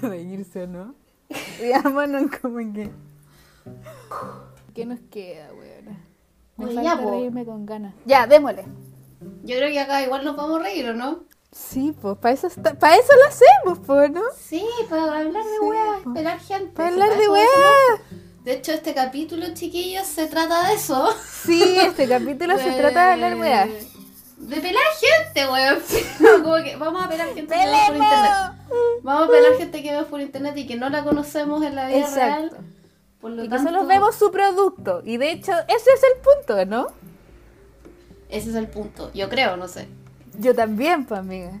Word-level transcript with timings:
de 0.02 0.22
irse, 0.22 0.62
¿o 0.64 0.66
¿no? 0.66 0.94
Veámonos 1.60 2.30
como 2.40 2.58
que... 2.72 2.90
¿Qué 4.74 4.86
nos 4.86 5.00
queda, 5.10 5.48
weona? 5.54 5.98
Me 6.56 6.66
Oye, 6.66 6.74
falta 6.74 6.94
ya, 6.96 7.02
po. 7.02 7.10
reírme 7.10 7.44
con 7.44 7.66
ganas. 7.66 7.94
Ya, 8.04 8.26
démosle. 8.26 8.64
Yo 9.42 9.56
creo 9.56 9.68
que 9.70 9.80
acá 9.80 10.02
igual 10.02 10.24
nos 10.24 10.36
vamos 10.36 10.60
a 10.60 10.62
reír, 10.62 10.88
¿o 10.90 10.94
no? 10.94 11.24
Sí, 11.52 11.94
pues 12.00 12.18
para 12.18 12.34
eso, 12.34 12.46
está- 12.48 12.74
pa' 12.78 12.94
eso 12.96 13.12
lo 13.16 13.28
hacemos, 13.28 13.86
pues, 13.86 14.10
¿no? 14.10 14.22
Sí, 14.38 14.64
para 14.90 15.04
hablar 15.04 15.32
de 15.32 15.42
Sí, 15.42 15.48
weas, 15.62 16.00
po. 16.02 16.10
esperar 16.10 16.38
gente. 16.40 16.72
Para 16.74 16.88
hablar 16.88 17.16
de 17.16 17.28
weá. 17.28 17.46
De 18.44 18.52
hecho, 18.52 18.72
este 18.72 18.94
capítulo, 18.94 19.46
chiquillos, 19.54 20.06
se 20.06 20.26
trata 20.26 20.68
de 20.68 20.74
eso. 20.74 21.08
Sí, 21.44 21.78
este 21.80 22.06
capítulo 22.08 22.56
se 22.58 22.70
trata 22.78 23.06
de 23.06 23.12
hablar 23.14 23.36
weá. 23.36 23.66
De 24.36 24.56
pelar 24.60 24.82
gente, 25.00 25.48
weón. 25.50 25.78
Como 26.42 26.56
que 26.62 26.76
vamos 26.76 27.04
a 27.04 27.08
pelar 27.08 27.28
gente 27.28 27.42
por 27.46 27.56
internet. 27.56 28.52
Vamos 29.02 29.28
a 29.28 29.30
pelar 29.30 29.52
gente 29.58 29.82
que 29.82 29.92
vemos 29.92 30.06
por 30.08 30.20
internet 30.20 30.56
y 30.56 30.66
que 30.66 30.76
no 30.76 30.88
la 30.88 31.04
conocemos 31.04 31.62
en 31.64 31.74
la 31.76 31.86
vida 31.86 31.98
Exacto. 32.00 32.56
real. 32.56 32.56
Por 33.20 33.30
lo 33.32 33.44
Y 33.44 33.48
que 33.48 33.56
tanto, 33.56 33.70
solo 33.72 33.86
vemos 33.86 34.14
su 34.14 34.30
producto. 34.30 35.02
Y 35.04 35.16
de 35.16 35.30
hecho, 35.30 35.52
ese 35.68 35.90
es 35.92 36.02
el 36.02 36.20
punto, 36.22 36.64
¿no? 36.66 36.88
Ese 38.28 38.50
es 38.50 38.56
el 38.56 38.68
punto. 38.68 39.10
Yo 39.14 39.28
creo, 39.28 39.56
no 39.56 39.68
sé. 39.68 39.86
Yo 40.38 40.54
también, 40.54 41.04
pues, 41.06 41.20
amiga. 41.20 41.60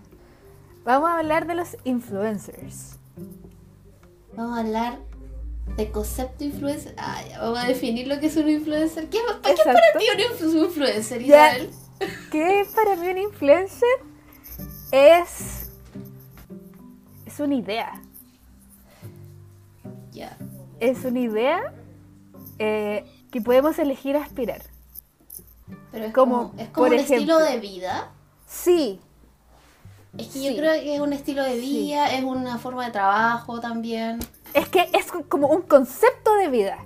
Vamos 0.84 1.10
a 1.10 1.18
hablar 1.18 1.46
de 1.46 1.54
los 1.54 1.76
influencers. 1.84 2.98
Vamos 4.34 4.58
a 4.58 4.60
hablar 4.60 4.98
de 5.76 5.90
concepto 5.90 6.44
influencer. 6.44 6.94
Ah, 6.98 7.20
ya, 7.28 7.40
vamos 7.40 7.58
a 7.58 7.66
definir 7.66 8.06
lo 8.06 8.20
que 8.20 8.26
es 8.26 8.36
un 8.36 8.48
influencer. 8.48 9.08
¿Qué, 9.08 9.18
¿Para 9.26 9.40
qué 9.42 9.52
es 9.52 9.60
para 9.64 9.80
ti 9.98 10.04
un 10.14 10.20
inf- 10.20 10.52
un 10.58 10.64
influencer. 10.64 11.22
Isabel? 11.22 11.70
¿Qué 12.30 12.60
es 12.60 12.68
para 12.68 12.96
mí 12.96 13.08
un 13.08 13.18
influencer? 13.18 13.88
Es. 14.92 15.65
Es 17.36 17.40
una 17.40 17.54
idea. 17.54 17.92
Ya. 20.10 20.38
Es 20.80 21.04
una 21.04 21.20
idea 21.20 21.74
eh, 22.58 23.04
que 23.30 23.42
podemos 23.42 23.78
elegir 23.78 24.16
aspirar. 24.16 24.62
Pero 25.92 26.06
es 26.06 26.14
Como, 26.14 26.52
como, 26.52 26.62
es 26.62 26.68
como 26.70 26.86
por 26.86 26.94
un 26.94 26.98
estilo 26.98 27.38
de 27.38 27.60
vida. 27.60 28.10
Sí, 28.46 29.00
Es 30.16 30.28
que 30.28 30.44
yo 30.44 30.56
creo 30.56 30.72
que 30.80 30.94
es 30.94 31.00
un 31.02 31.12
estilo 31.12 31.42
de 31.42 31.58
vida, 31.58 32.10
es 32.14 32.24
una 32.24 32.56
forma 32.56 32.86
de 32.86 32.92
trabajo 32.92 33.60
también. 33.60 34.18
es 34.54 34.66
que 34.70 34.88
es 34.94 35.12
como 35.28 35.48
un 35.48 35.60
concepto 35.60 36.34
de 36.36 36.48
vida. 36.48 36.78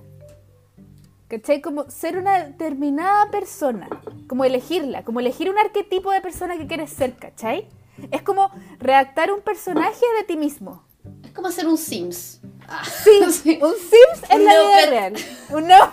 ¿Cachai? 1.28 1.60
Como 1.60 1.88
ser 1.92 2.18
una 2.18 2.44
determinada 2.44 3.30
persona. 3.30 3.88
Como 4.26 4.44
elegirla. 4.44 5.04
Como 5.04 5.20
elegir 5.20 5.48
un 5.48 5.58
arquetipo 5.58 6.10
de 6.10 6.20
persona 6.20 6.58
que 6.58 6.66
quieres 6.66 6.90
ser, 6.90 7.14
¿cachai? 7.14 7.68
Es 8.10 8.22
como 8.22 8.50
redactar 8.78 9.32
un 9.32 9.40
personaje 9.40 10.04
de 10.18 10.24
ti 10.24 10.36
mismo. 10.36 10.84
Es 11.24 11.32
como 11.32 11.48
hacer 11.48 11.66
un 11.66 11.78
Sims. 11.78 12.40
Ah, 12.68 12.82
Sí, 12.84 13.10
sí. 13.32 13.58
un 13.62 13.72
Sims 13.74 14.30
Un 14.34 14.44
la 14.44 14.52
vida 14.52 14.86
real. 14.88 15.14
Un 15.50 15.66
no. 15.66 15.92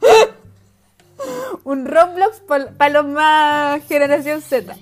un 1.64 1.86
Roblox 1.86 2.40
para 2.40 2.88
los 2.90 3.06
más 3.06 3.84
generación 3.86 4.42
Z. 4.42 4.76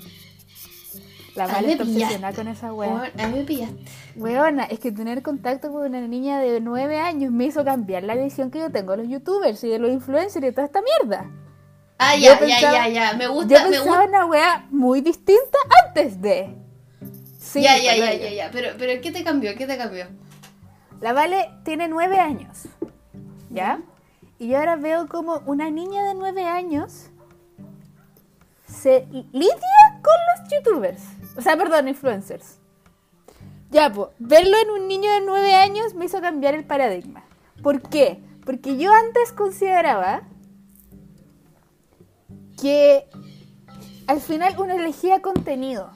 La 1.34 1.46
me 1.48 1.72
está 1.72 1.84
obsesionada 1.84 2.34
con 2.34 2.48
esa. 2.48 2.74
Weón, 2.74 3.00
A 3.18 3.28
mí 3.28 3.38
me 3.38 3.44
pillaste. 3.44 3.82
Weona, 4.16 4.64
es 4.64 4.78
que 4.78 4.92
tener 4.92 5.22
contacto 5.22 5.72
con 5.72 5.86
una 5.86 6.00
niña 6.02 6.38
de 6.40 6.60
9 6.60 6.98
años 6.98 7.32
me 7.32 7.46
hizo 7.46 7.64
cambiar 7.64 8.02
la 8.02 8.14
visión 8.14 8.50
que 8.50 8.58
yo 8.58 8.70
tengo 8.70 8.92
de 8.92 8.98
los 8.98 9.08
youtubers 9.08 9.64
y 9.64 9.68
de 9.68 9.78
los 9.78 9.90
influencers 9.90 10.36
y 10.36 10.40
de 10.40 10.52
toda 10.52 10.66
esta 10.66 10.82
mierda. 10.82 11.30
Ah, 12.10 12.14
Yo 12.16 12.20
ya, 12.22 12.32
ya, 12.32 12.38
pensaba- 12.40 12.72
ya, 12.72 12.88
ya. 12.88 13.12
Me 13.16 13.24
Yo 13.24 13.32
gusta, 13.32 13.64
me 13.64 13.70
pensaba 13.70 13.84
gusta. 14.02 14.08
una 14.08 14.26
wea 14.26 14.66
muy 14.70 15.00
distinta 15.00 15.58
antes 15.86 16.20
de. 16.20 16.56
Sí, 17.38 17.62
ya, 17.62 17.76
ya, 17.78 17.96
ya, 17.96 18.14
ya, 18.14 18.30
ya. 18.30 18.50
Pero, 18.52 18.70
pero 18.78 19.00
¿qué 19.00 19.10
te 19.12 19.22
cambió? 19.24 19.54
¿Qué 19.56 19.66
te 19.66 19.76
cambió? 19.76 20.06
La 21.00 21.12
Vale 21.12 21.50
tiene 21.64 21.88
9 21.88 22.18
años. 22.20 22.62
¿Ya? 23.50 23.80
Y 24.38 24.48
yo 24.48 24.58
ahora 24.58 24.76
veo 24.76 25.06
como 25.08 25.42
una 25.46 25.70
niña 25.70 26.02
de 26.04 26.14
9 26.14 26.44
años 26.46 27.08
se 28.66 29.06
lidia 29.32 30.00
con 30.02 30.14
los 30.30 30.50
youtubers. 30.50 31.02
O 31.36 31.42
sea, 31.42 31.56
perdón, 31.56 31.88
influencers. 31.88 32.58
Ya, 33.70 33.92
pues, 33.92 34.08
verlo 34.18 34.56
en 34.58 34.70
un 34.70 34.88
niño 34.88 35.10
de 35.12 35.20
9 35.20 35.54
años 35.54 35.94
me 35.94 36.06
hizo 36.06 36.20
cambiar 36.20 36.54
el 36.54 36.64
paradigma. 36.64 37.22
¿Por 37.62 37.82
qué? 37.82 38.20
Porque 38.44 38.76
yo 38.76 38.92
antes 38.92 39.32
consideraba 39.32 40.22
que 42.62 43.08
al 44.06 44.20
final 44.20 44.54
uno 44.56 44.74
elegía 44.74 45.20
contenido. 45.20 45.90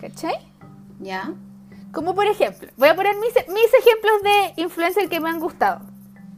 ¿Cachai? 0.00 0.36
Ya. 1.00 1.34
Como 1.92 2.14
por 2.14 2.26
ejemplo, 2.26 2.70
voy 2.76 2.88
a 2.88 2.94
poner 2.94 3.16
mis, 3.16 3.34
mis 3.34 3.74
ejemplos 3.74 4.22
de 4.22 4.62
influencer 4.62 5.08
que 5.08 5.18
me 5.18 5.28
han 5.28 5.40
gustado. 5.40 5.80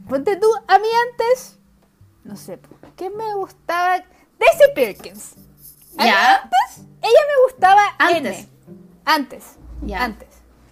Ponte 0.07 0.35
tú, 0.37 0.47
a 0.67 0.79
mí 0.79 0.87
antes, 1.11 1.59
no 2.23 2.35
sé, 2.35 2.59
¿qué 2.95 3.11
me 3.11 3.35
gustaba? 3.35 4.03
Daisy 4.39 4.73
Perkins. 4.73 5.35
Ya. 5.95 6.37
antes, 6.37 6.87
ella 7.01 7.19
me 7.27 7.43
gustaba 7.45 7.81
Antes. 7.99 8.39
N. 8.39 8.49
Antes. 9.05 9.43
Ya. 9.81 10.03
Antes. 10.03 10.29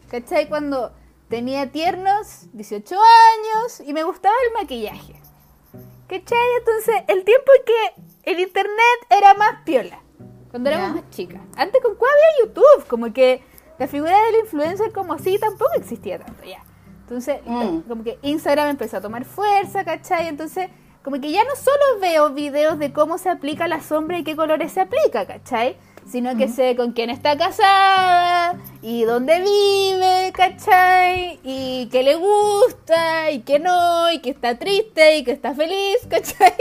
¿Cachai? 0.09 0.47
Cuando 0.49 0.93
tenía 1.29 1.71
tiernos, 1.71 2.47
18 2.53 2.95
años, 2.95 3.81
y 3.85 3.93
me 3.93 4.03
gustaba 4.03 4.35
el 4.47 4.53
maquillaje. 4.53 5.21
¿Cachai? 6.07 6.47
Entonces, 6.59 7.03
el 7.07 7.23
tiempo 7.25 7.51
que 7.65 8.01
el 8.31 8.39
internet 8.39 8.99
era 9.09 9.33
más 9.35 9.61
piola. 9.65 9.99
Cuando 10.51 10.69
éramos 10.69 10.89
Ya. 10.95 11.01
más 11.01 11.09
chicas. 11.09 11.41
Antes, 11.55 11.81
¿con 11.81 11.95
cuál 11.95 12.11
había 12.11 12.45
YouTube? 12.47 12.87
Como 12.87 13.11
que 13.13 13.41
la 13.79 13.87
figura 13.87 14.17
del 14.25 14.35
influencer 14.41 14.91
como 14.91 15.13
así 15.13 15.37
tampoco 15.39 15.71
existía 15.75 16.19
tanto 16.19 16.43
ya. 16.43 16.63
Entonces, 17.01 17.39
Mm. 17.45 17.79
como 17.87 18.03
que 18.03 18.19
Instagram 18.21 18.69
empezó 18.69 18.97
a 18.97 19.01
tomar 19.01 19.23
fuerza, 19.25 19.83
¿cachai? 19.85 20.27
Entonces, 20.27 20.69
como 21.03 21.21
que 21.21 21.31
ya 21.31 21.43
no 21.45 21.55
solo 21.55 21.99
veo 22.01 22.31
videos 22.31 22.79
de 22.79 22.91
cómo 22.91 23.17
se 23.17 23.29
aplica 23.29 23.67
la 23.67 23.81
sombra 23.81 24.19
y 24.19 24.23
qué 24.23 24.35
colores 24.35 24.73
se 24.73 24.81
aplica, 24.81 25.25
¿cachai? 25.25 25.77
Sino 26.07 26.37
que 26.37 26.47
sé 26.47 26.75
con 26.77 26.93
quién 26.93 27.09
está 27.09 27.37
casada 27.37 28.57
y 28.81 29.03
dónde 29.03 29.41
vive, 29.41 30.31
¿cachai? 30.33 31.39
Y 31.43 31.89
qué 31.91 32.01
le 32.01 32.15
gusta 32.15 33.29
y 33.31 33.41
qué 33.41 33.59
no, 33.59 34.09
y 34.11 34.19
que 34.19 34.29
está 34.29 34.57
triste 34.57 35.17
y 35.17 35.23
que 35.25 35.31
está 35.31 35.53
feliz, 35.53 35.97
¿cachai? 36.09 36.55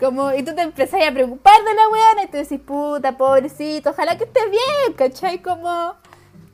Como, 0.00 0.32
y 0.32 0.42
tú 0.42 0.54
te 0.54 0.62
empezás 0.62 1.06
a 1.06 1.12
preocupar 1.12 1.62
de 1.64 1.74
la 1.74 1.88
weona 1.88 2.22
y 2.24 2.26
tú 2.28 2.38
decís, 2.38 2.60
puta, 2.60 3.18
pobrecito, 3.18 3.90
ojalá 3.90 4.16
que 4.16 4.24
esté 4.24 4.40
bien, 4.48 4.94
¿cachai? 4.96 5.42
Como, 5.42 5.68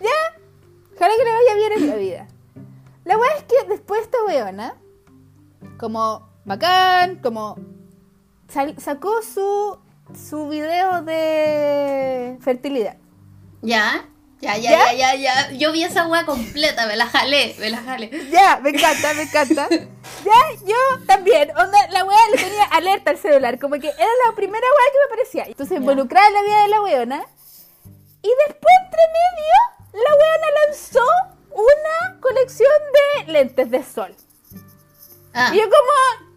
ya, 0.01 0.41
ojalá 0.97 1.15
que 1.17 1.25
le 1.25 1.33
vaya 1.33 1.55
bien 1.55 1.73
en 1.73 1.87
la 1.89 1.97
vida. 1.97 2.29
La 3.05 3.19
weá 3.19 3.37
es 3.37 3.45
que 3.45 3.69
después 3.69 4.01
esta 4.01 4.19
weona, 4.27 4.75
como 5.79 6.29
bacán, 6.45 7.17
como 7.17 7.57
sacó 8.79 9.23
su, 9.23 9.79
su 10.17 10.49
video 10.49 11.03
de 11.03 12.37
fertilidad. 12.41 12.97
Ya. 13.63 14.09
Ya, 14.41 14.59
ya, 14.59 14.71
¿Ya? 14.71 14.93
ya, 14.93 15.15
ya. 15.15 15.51
Yo 15.53 15.73
vi 15.73 15.85
esa 15.85 16.07
weá 16.07 16.27
completa, 16.27 16.87
me 16.87 16.97
la 16.97 17.07
jalé, 17.07 17.55
me 17.59 17.71
la 17.71 17.79
jalé. 17.79 18.11
Ya, 18.31 18.59
me 18.63 18.71
encanta, 18.71 19.15
me 19.15 19.23
encanta. 19.23 19.69
Ya, 20.25 20.67
yo 20.67 21.05
también. 21.07 21.51
Onda, 21.51 21.79
la 21.91 22.05
weá 22.05 22.19
le 22.35 22.43
tenía 22.43 22.65
alerta 22.65 23.11
al 23.11 23.19
celular. 23.19 23.59
Como 23.59 23.75
que 23.75 23.89
era 23.89 24.07
la 24.27 24.35
primera 24.35 24.67
weá 24.67 24.93
que 24.93 24.99
me 24.99 25.05
aparecía. 25.13 25.45
Entonces, 25.47 25.77
involucrada 25.79 26.29
en 26.29 26.35
la 26.35 26.43
vida 26.43 26.63
de 26.63 26.69
la 26.69 26.81
weona. 26.83 27.25
Y 28.23 28.29
después, 28.47 28.75
entre 28.85 29.01
medio, 29.19 30.03
la 30.05 30.17
weona 30.17 30.47
lanzó 30.67 31.07
una 31.51 32.21
colección 32.21 32.71
de 33.27 33.33
lentes 33.33 33.71
de 33.71 33.83
sol. 33.83 34.15
Ah, 35.35 35.51
Y 35.53 35.59
yo 35.59 35.65
como, 35.65 36.34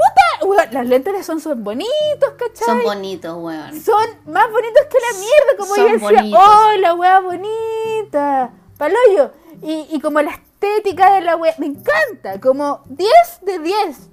puta, 0.00 0.46
weón, 0.46 0.68
las 0.72 0.86
lentes 0.86 1.12
de 1.12 1.22
sol 1.22 1.40
son 1.40 1.62
bonitos, 1.64 2.30
¿cachai? 2.38 2.66
son 2.66 2.82
bonitos, 2.82 3.36
weón. 3.36 3.80
Son 3.80 4.04
más 4.26 4.50
bonitos 4.50 4.82
que 4.90 4.98
la 4.98 5.18
mierda, 5.18 5.56
como 5.58 5.74
Son 5.74 5.86
yo 5.86 5.92
decía, 5.94 6.08
bonitos. 6.20 6.40
oh, 6.42 6.72
la 6.78 6.94
wea 6.94 7.20
bonita, 7.20 8.50
paloyo. 8.78 9.32
Y, 9.62 9.86
y 9.90 10.00
como 10.00 10.20
la 10.22 10.30
estética 10.30 11.12
de 11.14 11.20
la 11.22 11.36
wea, 11.36 11.54
me 11.58 11.66
encanta, 11.66 12.40
como 12.40 12.82
10 12.86 13.08
de 13.42 13.58
10, 13.58 14.08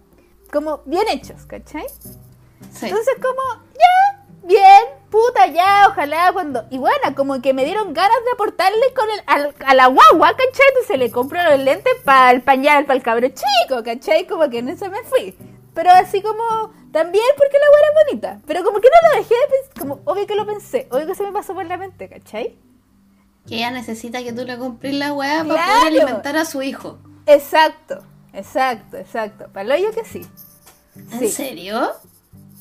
como 0.52 0.82
bien 0.86 1.08
hechos, 1.10 1.46
¿cachai? 1.46 1.86
Sí. 2.74 2.88
Entonces 2.88 3.16
como, 3.22 3.64
ya, 3.74 4.26
bien, 4.44 4.84
puta, 5.10 5.48
ya, 5.48 5.88
ojalá 5.90 6.32
cuando... 6.34 6.66
Y 6.70 6.78
bueno, 6.78 7.16
como 7.16 7.42
que 7.42 7.54
me 7.54 7.64
dieron 7.66 7.94
ganas 7.94 8.18
de 8.26 8.32
aportarle 8.32 8.94
con 8.94 9.10
el, 9.10 9.22
al- 9.26 9.56
a 9.66 9.74
la 9.74 9.88
guagua, 9.88 10.30
¿cachai? 10.32 10.68
Entonces 10.70 11.00
le 11.00 11.12
compro 11.12 11.42
los 11.44 11.60
lentes 11.60 11.94
para 12.04 12.32
el 12.32 12.42
pañal, 12.42 12.86
para 12.86 12.98
el 12.98 13.04
cabro 13.04 13.28
chico, 13.30 13.84
¿cachai? 13.86 14.28
Como 14.28 14.50
que 14.50 14.60
en 14.60 14.70
eso 14.70 14.90
me 14.90 15.02
fui. 15.04 15.38
Pero 15.78 15.92
así 15.92 16.24
como, 16.24 16.44
también 16.92 17.24
porque 17.38 17.58
la 17.60 17.66
weá 17.72 17.80
era 17.84 18.04
bonita. 18.04 18.42
Pero 18.48 18.64
como 18.64 18.80
que 18.82 18.88
no 18.90 19.10
lo 19.12 19.18
dejé 19.20 19.36
de 19.36 19.48
pensar, 19.48 19.80
como 19.80 20.00
obvio 20.06 20.26
que 20.26 20.34
lo 20.36 20.46
pensé, 20.48 20.88
obvio 20.90 21.06
que 21.06 21.14
se 21.14 21.22
me 21.24 21.32
pasó 21.32 21.54
por 21.54 21.66
la 21.68 21.78
mente, 21.78 22.10
¿cachai? 22.10 22.58
Que 23.48 23.58
ella 23.58 23.70
necesita 23.70 24.24
que 24.24 24.34
tú 24.34 24.44
le 24.44 24.58
compres 24.58 24.96
la 24.96 25.14
weá 25.14 25.44
para 25.46 25.64
poder 25.66 25.88
alimentar 26.04 26.36
a 26.36 26.46
su 26.46 26.64
hijo. 26.64 26.98
Exacto, 27.28 28.04
exacto, 28.34 28.98
exacto. 28.98 29.50
Para 29.54 29.66
lo 29.70 29.78
yo 29.78 29.92
que 29.92 30.04
sí. 30.04 30.26
¿En 31.12 31.20
Sí. 31.20 31.30
serio? 31.30 31.92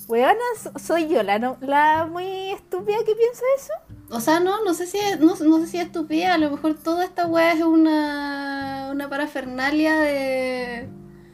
Weona, 0.09 0.39
so- 0.63 0.79
soy 0.79 1.09
yo 1.09 1.23
la, 1.23 1.39
no- 1.39 1.57
la 1.63 2.05
muy 2.05 2.51
estúpida 2.51 2.99
que 2.99 3.15
piensa 3.15 3.43
eso. 3.57 3.73
O 4.11 4.21
sea, 4.21 4.41
no, 4.41 4.63
no 4.63 4.75
sé 4.75 4.87
si 4.87 4.99
es, 4.99 5.19
no, 5.21 5.35
no 5.37 5.59
sé 5.61 5.67
si 5.69 5.79
es 5.79 5.87
estupidez, 5.87 6.29
a 6.29 6.39
lo 6.39 6.51
mejor 6.51 6.75
toda 6.75 7.03
esta 7.05 7.27
weá 7.27 7.53
es 7.53 7.63
una, 7.63 8.91
una 8.93 9.09
parafernalia 9.09 9.99
de... 10.01 10.89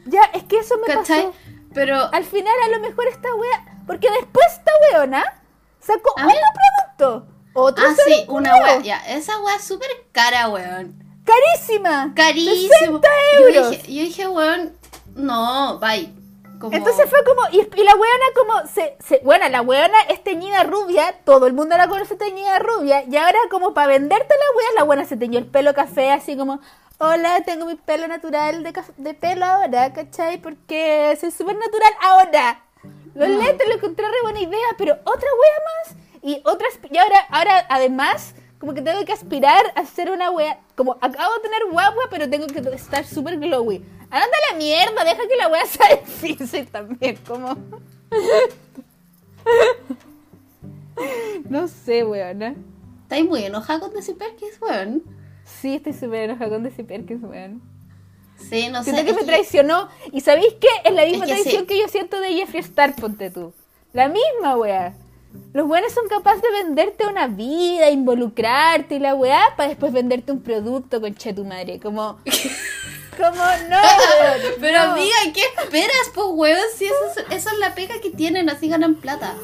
Ya, 0.05 0.21
es 0.33 0.43
que 0.43 0.57
eso 0.57 0.75
me 0.79 0.87
¿Cachai? 0.93 1.25
pasó. 1.27 1.37
Pero... 1.73 2.09
Al 2.13 2.23
final 2.23 2.53
a 2.65 2.69
lo 2.69 2.79
mejor 2.79 3.07
esta 3.07 3.33
wea... 3.35 3.65
Porque 3.85 4.09
después 4.11 4.45
esta 4.51 4.71
weona 4.91 5.23
sacó 5.79 6.11
otro 6.11 6.27
producto. 6.27 7.27
Otro 7.53 7.85
Ah, 7.87 7.93
sí, 8.05 8.25
una 8.29 8.79
ya, 8.81 8.97
esa 9.07 9.39
weá 9.41 9.55
es 9.57 9.63
súper 9.63 9.89
cara, 10.11 10.49
weón. 10.49 10.95
Carísima. 11.25 12.13
Carísimo. 12.15 12.99
60 13.01 13.07
euros. 13.39 13.55
Yo 13.55 13.69
dije, 13.69 13.93
yo 13.93 14.01
dije, 14.03 14.27
weón, 14.27 14.73
no, 15.15 15.79
bye. 15.79 16.11
Como... 16.59 16.75
Entonces 16.75 17.09
fue 17.09 17.23
como, 17.25 17.41
y, 17.51 17.57
y 17.59 17.83
la 17.83 17.93
weona 17.93 18.25
como, 18.35 18.67
se, 18.67 18.95
se, 19.05 19.19
bueno, 19.23 19.47
la 19.49 19.61
weona 19.61 20.01
es 20.09 20.23
teñida 20.23 20.63
rubia, 20.63 21.13
todo 21.25 21.45
el 21.45 21.53
mundo 21.53 21.75
la 21.75 21.89
conoce 21.89 22.15
teñida 22.15 22.57
rubia, 22.59 23.03
y 23.03 23.17
ahora 23.17 23.37
como 23.51 23.73
para 23.73 23.87
venderte 23.87 24.33
la 24.33 24.57
wea, 24.57 24.67
la 24.77 24.83
weona 24.85 25.03
se 25.03 25.17
teñió 25.17 25.39
el 25.39 25.45
pelo 25.45 25.73
café, 25.73 26.11
así 26.11 26.37
como, 26.37 26.61
hola, 27.05 27.41
tengo 27.45 27.65
mi 27.65 27.75
pelo 27.75 28.07
natural 28.07 28.63
de, 28.63 28.73
de 28.97 29.13
pelo 29.13 29.45
ahora, 29.45 29.91
¿cachai? 29.93 30.41
Porque 30.41 31.15
soy 31.19 31.31
súper 31.31 31.57
natural 31.57 31.93
ahora. 32.01 32.63
Los 33.13 33.29
Mm. 33.29 33.37
lentes 33.39 33.67
lo 33.67 33.73
encontré 33.75 34.05
re 34.07 34.21
buena 34.23 34.39
idea, 34.39 34.67
pero 34.77 34.93
otra 35.03 35.29
wea 35.41 35.59
más, 35.65 35.95
y 36.21 36.41
otras, 36.45 36.79
y 36.89 36.97
ahora, 36.97 37.19
ahora 37.29 37.65
además, 37.69 38.33
como 38.59 38.73
que 38.73 38.81
tengo 38.81 39.03
que 39.05 39.11
aspirar 39.11 39.65
a 39.75 39.81
hacer 39.81 40.09
una 40.11 40.31
wea, 40.31 40.59
como 40.75 40.93
acabo 41.01 41.33
de 41.35 41.41
tener 41.41 41.65
guagua, 41.69 42.05
pero 42.09 42.29
tengo 42.29 42.47
que 42.47 42.59
estar 42.75 43.05
súper 43.05 43.37
glowy. 43.37 43.83
Anda 44.09 44.37
la 44.51 44.57
mierda, 44.57 45.03
deja 45.03 45.27
que 45.27 45.35
la 45.35 45.49
wea 45.49 45.65
sea 45.65 45.95
difícil 45.97 46.67
también, 46.67 47.17
como... 47.27 47.57
no 51.49 51.67
sé, 51.67 52.03
weona. 52.03 52.55
Estáis 53.03 53.25
muy 53.25 53.43
enojada 53.43 53.79
con 53.81 53.93
Desi 53.93 54.13
Perkins, 54.13 54.59
weón. 54.61 55.03
Sí, 55.63 55.75
estoy 55.75 55.93
súper 55.93 56.23
enojada 56.29 56.49
con 56.49 56.63
Desi 56.63 56.83
Perkins, 56.83 57.23
weón. 57.23 57.61
Sí, 58.49 58.67
no 58.67 58.83
sé. 58.83 58.91
Siento 58.91 59.03
que 59.05 59.09
es 59.11 59.15
me 59.15 59.21
que- 59.21 59.27
traicionó. 59.27 59.87
¿Y 60.11 60.19
sabéis 60.19 60.53
qué? 60.59 60.67
Es 60.83 60.93
la 60.93 61.05
misma 61.05 61.23
Es 61.23 61.31
que 61.31 61.35
traición 61.41 61.61
sí. 61.61 61.67
que 61.67 61.79
yo 61.79 61.87
siento 61.87 62.19
de 62.19 62.33
Jeffree 62.33 62.59
Star, 62.59 62.93
ponte 62.97 63.29
tú. 63.31 63.53
La 63.93 64.09
misma, 64.09 64.57
weá. 64.57 64.93
Los 65.53 65.65
weones 65.65 65.93
son 65.93 66.09
capaces 66.09 66.41
de 66.41 66.51
venderte 66.63 67.07
una 67.07 67.27
vida, 67.27 67.89
involucrarte 67.89 68.95
y 68.95 68.99
la 68.99 69.15
weá, 69.15 69.41
para 69.55 69.69
después 69.69 69.93
venderte 69.93 70.33
un 70.33 70.41
producto 70.41 70.99
con 70.99 71.15
che 71.15 71.33
tu 71.33 71.45
madre. 71.45 71.79
Como. 71.79 72.19
Como, 73.17 73.35
no, 73.69 73.77
Pero 74.59 74.85
no. 74.85 74.91
amiga, 74.93 75.15
¿qué 75.33 75.41
esperas, 75.63 76.11
pues, 76.13 76.27
weón? 76.31 76.59
Si 76.75 76.85
eso 76.85 76.95
es, 77.15 77.25
esa 77.37 77.51
es 77.53 77.57
la 77.59 77.73
pega 77.73 78.01
que 78.01 78.09
tienen, 78.09 78.49
así 78.49 78.67
ganan 78.67 78.95
plata. 78.95 79.35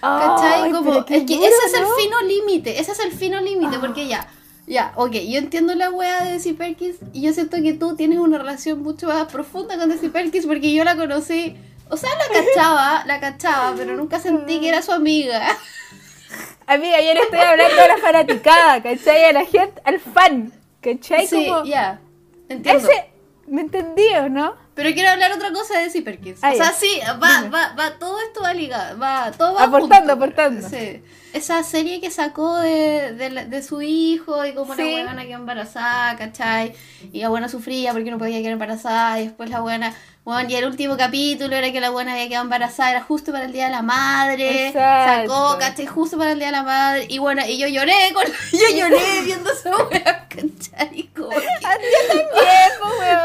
¿Cachai? 0.00 0.62
Ay, 0.64 0.72
Como, 0.72 0.98
es 0.98 1.04
que 1.06 1.20
duro, 1.20 1.46
ese 1.46 1.66
es 1.68 1.74
el 1.74 1.82
¿no? 1.84 1.88
Ah. 1.90 1.94
fino 1.96 2.20
límite, 2.22 2.78
ese 2.80 2.92
es 2.92 2.98
el 2.98 3.12
fino 3.12 3.40
límite, 3.40 3.78
porque 3.78 4.06
ya, 4.08 4.28
ya, 4.66 4.92
ok, 4.96 5.12
yo 5.12 5.38
entiendo 5.38 5.74
la 5.74 5.90
wea 5.90 6.24
de 6.24 6.32
Desi 6.32 6.52
Perkins 6.54 6.96
y 7.12 7.22
yo 7.22 7.32
siento 7.32 7.58
que 7.62 7.74
tú 7.74 7.96
tienes 7.96 8.18
una 8.18 8.38
relación 8.38 8.82
mucho 8.82 9.08
más 9.08 9.30
profunda 9.30 9.76
con 9.78 9.90
Desi 9.90 10.08
Perkins 10.08 10.46
porque 10.46 10.72
yo 10.72 10.84
la 10.84 10.96
conocí, 10.96 11.56
o 11.88 11.96
sea, 11.96 12.10
la 12.10 12.40
cachaba, 12.40 13.04
la 13.06 13.20
cachaba, 13.20 13.74
pero 13.76 13.94
nunca 13.94 14.18
sentí 14.20 14.60
que 14.60 14.68
era 14.70 14.82
su 14.82 14.92
amiga. 14.92 15.42
Amiga, 16.66 16.98
yo 17.00 17.12
le 17.12 17.20
estoy 17.20 17.38
hablando 17.40 17.80
a 17.82 17.88
la 17.88 17.98
fanaticada, 17.98 18.82
¿cachai? 18.82 19.24
A 19.24 19.32
la 19.32 19.44
gente, 19.44 19.82
al 19.84 20.00
fan, 20.00 20.50
¿cachai? 20.80 21.26
Sí, 21.26 21.46
ya, 21.66 22.00
entiendo. 22.48 22.88
ese, 22.88 23.10
¿me 23.46 23.60
entendí 23.60 24.06
o 24.18 24.30
no? 24.30 24.56
Pero 24.74 24.90
quiero 24.94 25.10
hablar 25.10 25.30
otra 25.32 25.52
cosa 25.52 25.76
de 25.78 25.84
Desi 25.84 26.00
Perkins. 26.00 26.38
Ah, 26.42 26.52
o 26.52 26.56
sea, 26.56 26.72
sí, 26.72 27.00
va, 27.22 27.42
Dime. 27.42 27.50
va, 27.50 27.74
va, 27.78 27.98
todo 27.98 28.18
esto 28.22 28.40
va 28.40 28.54
ligado, 28.54 28.98
va, 28.98 29.30
todo 29.32 29.54
va 29.54 29.64
Aportando, 29.64 30.12
junto. 30.14 30.24
aportando. 30.24 30.68
Sí. 30.68 31.02
Esa 31.34 31.62
serie 31.64 32.00
que 32.00 32.10
sacó 32.12 32.56
de, 32.58 33.12
de, 33.12 33.62
su 33.62 33.82
hijo 33.82 34.46
y 34.46 34.54
como 34.54 34.74
Sí. 34.76 34.82
la 34.82 35.02
buena 35.02 35.24
quedó 35.26 35.34
embarazada, 35.34 36.16
¿cachai? 36.16 36.72
Y 37.12 37.20
la 37.22 37.28
buena 37.28 37.48
sufría 37.48 37.92
porque 37.92 38.10
no 38.12 38.18
podía 38.18 38.38
quedar 38.38 38.52
embarazada 38.52 39.18
y 39.20 39.24
después 39.24 39.50
la 39.50 39.58
buena, 39.60 39.92
bueno, 40.24 40.48
y 40.48 40.54
el 40.54 40.64
último 40.64 40.96
capítulo 40.96 41.56
era 41.56 41.72
que 41.72 41.80
la 41.80 41.90
buena 41.90 42.12
había 42.12 42.28
quedado 42.28 42.44
embarazada, 42.44 42.92
era 42.92 43.02
justo 43.02 43.32
para 43.32 43.46
el 43.46 43.52
Día 43.52 43.64
de 43.64 43.72
la 43.72 43.82
Madre, 43.82 44.68
Exacto. 44.68 45.32
sacó, 45.32 45.58
¿cachai? 45.58 45.86
Justo 45.86 46.16
para 46.16 46.30
el 46.32 46.38
Día 46.38 46.46
de 46.46 46.52
la 46.52 46.62
Madre 46.62 47.06
y 47.10 47.18
bueno, 47.18 47.42
y 47.46 47.58
yo 47.58 47.66
lloré, 47.66 48.12
con, 48.14 48.24
yo 48.52 48.76
lloré 48.76 49.22
viendo 49.24 49.50
esa 49.50 49.70
wea, 49.86 50.28
¿cachai? 50.28 51.10
Como 51.16 51.30
que, 51.30 51.46
también, 51.60 52.22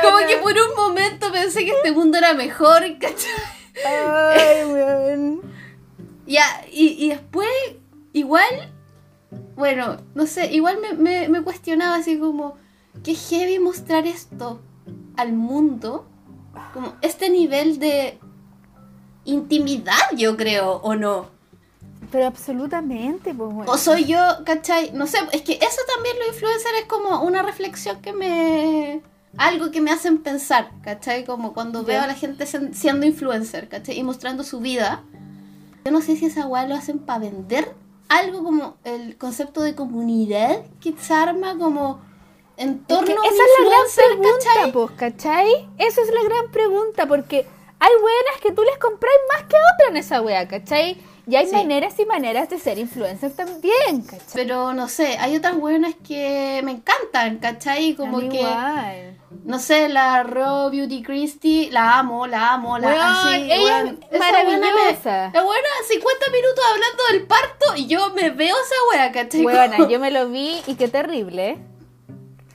como 0.04 0.18
que 0.28 0.38
por 0.38 0.54
un 0.54 0.76
momento 0.76 1.32
pensé 1.32 1.64
que 1.64 1.72
este 1.72 1.92
mundo 1.92 2.18
era 2.18 2.34
mejor, 2.34 2.82
¿cachai? 3.00 3.30
Ay, 3.86 4.66
weón. 4.66 5.42
Ya, 6.26 6.44
y, 6.72 7.06
y 7.06 7.10
después, 7.10 7.48
igual, 8.20 8.74
bueno, 9.56 9.98
no 10.16 10.26
sé, 10.26 10.52
igual 10.54 10.78
me, 10.80 10.94
me, 10.94 11.30
me 11.30 11.42
cuestionaba 11.42 11.96
así 11.96 12.18
como, 12.18 12.56
qué 13.04 13.16
heavy 13.16 13.60
mostrar 13.60 14.08
esto 14.08 14.62
al 15.18 15.34
mundo, 15.34 16.08
como 16.74 16.94
este 17.02 17.30
nivel 17.30 17.80
de 17.80 18.20
intimidad, 19.26 20.02
yo 20.16 20.38
creo, 20.38 20.76
o 20.78 20.96
no. 20.96 21.28
Pero 22.12 22.26
absolutamente, 22.26 23.34
pues, 23.34 23.54
weón. 23.54 23.70
O 23.70 23.78
soy 23.78 24.06
yo, 24.06 24.20
¿cachai? 24.46 24.92
No 24.94 25.06
sé, 25.06 25.20
es 25.32 25.42
que 25.44 25.54
eso 25.54 25.82
también 25.94 26.18
lo 26.18 26.28
influencer 26.28 26.72
es 26.80 26.86
como 26.86 27.22
una 27.22 27.44
reflexión 27.44 28.02
que 28.02 28.14
me... 28.14 29.02
Algo 29.38 29.70
que 29.70 29.80
me 29.80 29.92
hacen 29.92 30.24
pensar, 30.24 30.72
¿cachai? 30.82 31.24
Como 31.24 31.54
cuando 31.54 31.84
veo 31.84 32.02
a 32.02 32.08
la 32.08 32.16
gente 32.16 32.48
siendo 32.48 33.06
influencer, 33.06 33.70
¿cachai? 33.70 34.00
Y 34.00 34.04
mostrando 34.04 34.44
su 34.44 34.60
vida. 34.60 35.04
Yo 35.86 35.92
no 35.92 36.02
sé 36.02 36.16
si 36.16 36.26
esa 36.26 36.48
weá 36.48 36.66
lo 36.66 36.74
hacen 36.74 36.98
para 36.98 37.20
vender 37.20 37.76
algo 38.10 38.44
como 38.44 38.78
el 38.84 39.18
concepto 39.18 39.62
de 39.62 39.76
comunidad 39.76 40.64
que 40.82 40.94
se 41.00 41.14
arma 41.14 41.58
como 41.58 42.02
en 42.58 42.84
Es 42.88 42.88
torno 42.88 43.22
a 43.22 43.26
esa 43.26 43.44
es 43.44 43.50
la 43.64 43.70
gran 43.70 43.82
pregunta, 43.96 44.46
¿cachai? 44.54 44.72
pues, 44.74 44.92
¿cachai? 44.98 45.70
Esa 45.78 46.02
es 46.02 46.12
la 46.12 46.24
gran 46.24 46.52
pregunta, 46.52 47.06
porque 47.08 47.46
hay 47.80 47.92
weonas 47.96 48.42
que 48.42 48.52
tú 48.52 48.64
les 48.64 48.78
compras 48.78 49.14
más 49.32 49.44
que 49.44 49.56
otras 49.56 49.90
en 49.92 49.98
esa 49.98 50.22
wea, 50.22 50.48
¿cachai? 50.48 50.98
Y 51.28 51.36
hay 51.36 51.46
Sí. 51.48 51.54
maneras 51.56 51.98
y 52.00 52.06
maneras 52.06 52.50
de 52.50 52.58
ser 52.60 52.80
influencer 52.80 53.32
también, 53.32 54.02
¿cachai? 54.02 54.26
Pero 54.34 54.74
no 54.74 54.90
sé, 54.90 55.18
hay 55.20 55.36
otras 55.38 55.56
buenas 55.58 55.94
que 56.06 56.62
me 56.66 56.72
encantan, 56.72 57.38
¿cachai? 57.38 57.96
Como 57.96 58.20
que... 58.20 58.26
igual. 58.42 59.19
No 59.44 59.60
sé, 59.60 59.90
la 59.90 60.24
Raw 60.24 60.70
Beauty 60.72 61.04
Christie, 61.04 61.70
la 61.72 62.00
amo, 62.00 62.26
la 62.26 62.54
amo, 62.54 62.78
la 62.80 62.88
Weón, 62.88 63.00
así, 63.02 63.52
ella 63.52 63.96
es 64.12 64.20
maravillosa. 64.20 65.32
La 65.34 65.44
buena, 65.44 65.68
50 65.88 66.26
minutos 66.32 66.64
hablando 66.74 67.04
del 67.12 67.28
parto 67.28 67.76
y 67.76 67.86
yo 67.88 68.10
me 68.14 68.32
veo 68.32 68.56
esa 68.56 68.76
wea, 68.92 69.12
¿cachai? 69.12 69.44
Como- 69.44 69.90
yo 69.90 70.00
me 70.00 70.10
lo 70.12 70.30
vi 70.30 70.62
y 70.66 70.76
qué 70.76 70.88
terrible. 70.88 71.58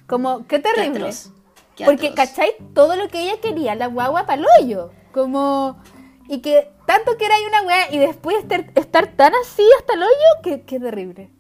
Como, 0.07 0.47
qué 0.49 0.61
Qué 0.61 0.73
terrible. 0.73 0.99
atroz, 1.01 1.31
qué 1.77 1.85
Porque. 1.85 2.13
¿cachai? 2.13 2.55
Todo 2.75 2.97
lo 2.97 3.09
que 3.09 3.23
ella 3.23 3.41
quería, 3.41 3.75
la 3.75 3.87
guagua 3.87 4.27
pa'l 4.27 4.45
hoyo. 4.61 4.91
Como. 5.13 5.81
Y 6.29 6.41
que 6.41 6.71
tanto 6.87 7.17
que 7.17 7.27
era 7.27 7.37
una 7.49 7.63
wea 7.63 7.93
y 7.93 7.99
después 7.99 8.37
estar, 8.39 8.67
estar 8.75 9.07
tan 9.17 9.33
así 9.37 9.63
hasta 9.79 9.95
el 9.95 10.03
hoyo, 10.03 10.43
que 10.43 10.63
qué 10.63 10.81
terrible. 10.81 11.31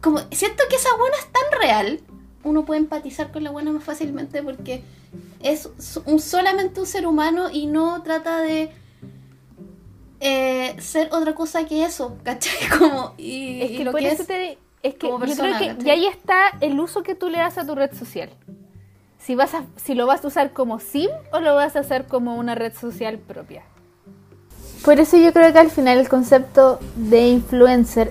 Como, 0.00 0.18
siento 0.32 0.64
que 0.70 0.76
esa 0.76 0.96
buena 0.96 1.16
es 1.18 1.26
tan 1.30 1.60
real, 1.60 2.00
uno 2.44 2.64
puede 2.64 2.80
empatizar 2.80 3.30
con 3.32 3.44
la 3.44 3.50
buena 3.50 3.70
más 3.72 3.84
fácilmente 3.84 4.42
porque 4.42 4.82
es 5.40 5.68
un, 6.06 6.20
solamente 6.20 6.80
un 6.80 6.86
ser 6.86 7.06
humano 7.06 7.50
y 7.50 7.66
no 7.66 8.02
trata 8.02 8.40
de 8.40 8.70
eh, 10.20 10.76
ser 10.80 11.08
otra 11.12 11.34
cosa 11.34 11.64
que 11.64 11.84
eso, 11.84 12.16
¿cachai? 12.22 12.68
Como, 12.78 13.14
y, 13.16 13.62
Es 13.62 13.70
y 13.72 13.76
que 13.78 13.84
lo 13.84 13.92
por 13.92 14.00
que 14.00 14.08
eso 14.08 14.22
es- 14.22 14.28
te 14.28 14.58
es 14.82 14.94
que 14.94 15.10
como 15.10 15.24
yo 15.26 15.34
creo 15.36 15.58
que 15.58 15.66
¿cachai? 15.68 15.86
y 15.86 15.90
ahí 15.90 16.06
está 16.06 16.44
el 16.60 16.78
uso 16.80 17.02
que 17.02 17.14
tú 17.14 17.28
le 17.28 17.38
das 17.38 17.58
a 17.58 17.66
tu 17.66 17.74
red 17.74 17.92
social. 17.94 18.30
Si 19.18 19.34
vas 19.34 19.52
a, 19.54 19.64
si 19.76 19.94
lo 19.94 20.06
vas 20.06 20.24
a 20.24 20.28
usar 20.28 20.52
como 20.54 20.80
sim 20.80 21.10
o 21.32 21.40
lo 21.40 21.54
vas 21.54 21.76
a 21.76 21.80
hacer 21.80 22.06
como 22.06 22.36
una 22.36 22.54
red 22.54 22.72
social 22.74 23.18
propia. 23.18 23.62
Por 24.82 24.98
eso 24.98 25.18
yo 25.18 25.34
creo 25.34 25.52
que 25.52 25.58
al 25.58 25.70
final 25.70 25.98
el 25.98 26.08
concepto 26.08 26.78
de 26.96 27.28
influencer 27.28 28.10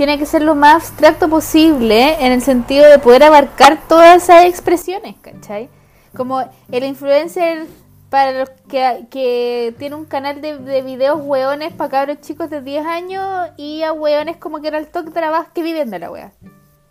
tiene 0.00 0.18
que 0.18 0.24
ser 0.24 0.40
lo 0.40 0.54
más 0.54 0.76
abstracto 0.76 1.28
posible 1.28 2.24
en 2.24 2.32
el 2.32 2.40
sentido 2.40 2.88
de 2.88 2.98
poder 2.98 3.22
abarcar 3.22 3.86
todas 3.86 4.22
esas 4.22 4.46
expresiones, 4.46 5.14
¿cachai? 5.20 5.68
Como 6.16 6.40
el 6.72 6.84
influencer 6.84 7.66
para 8.08 8.32
los 8.32 8.48
que, 8.66 9.04
que 9.10 9.74
tiene 9.78 9.96
un 9.96 10.06
canal 10.06 10.40
de, 10.40 10.56
de 10.56 10.80
videos 10.80 11.20
hueones 11.22 11.74
para 11.74 11.90
cabros 11.90 12.22
chicos 12.22 12.48
de 12.48 12.62
10 12.62 12.86
años 12.86 13.50
y 13.58 13.82
a 13.82 13.92
hueones 13.92 14.38
como 14.38 14.62
que 14.62 14.68
era 14.68 14.78
el 14.78 14.86
toque 14.86 15.10
trabajo 15.10 15.50
que 15.52 15.62
viven 15.62 15.90
de 15.90 15.98
la 15.98 16.10
wea. 16.10 16.32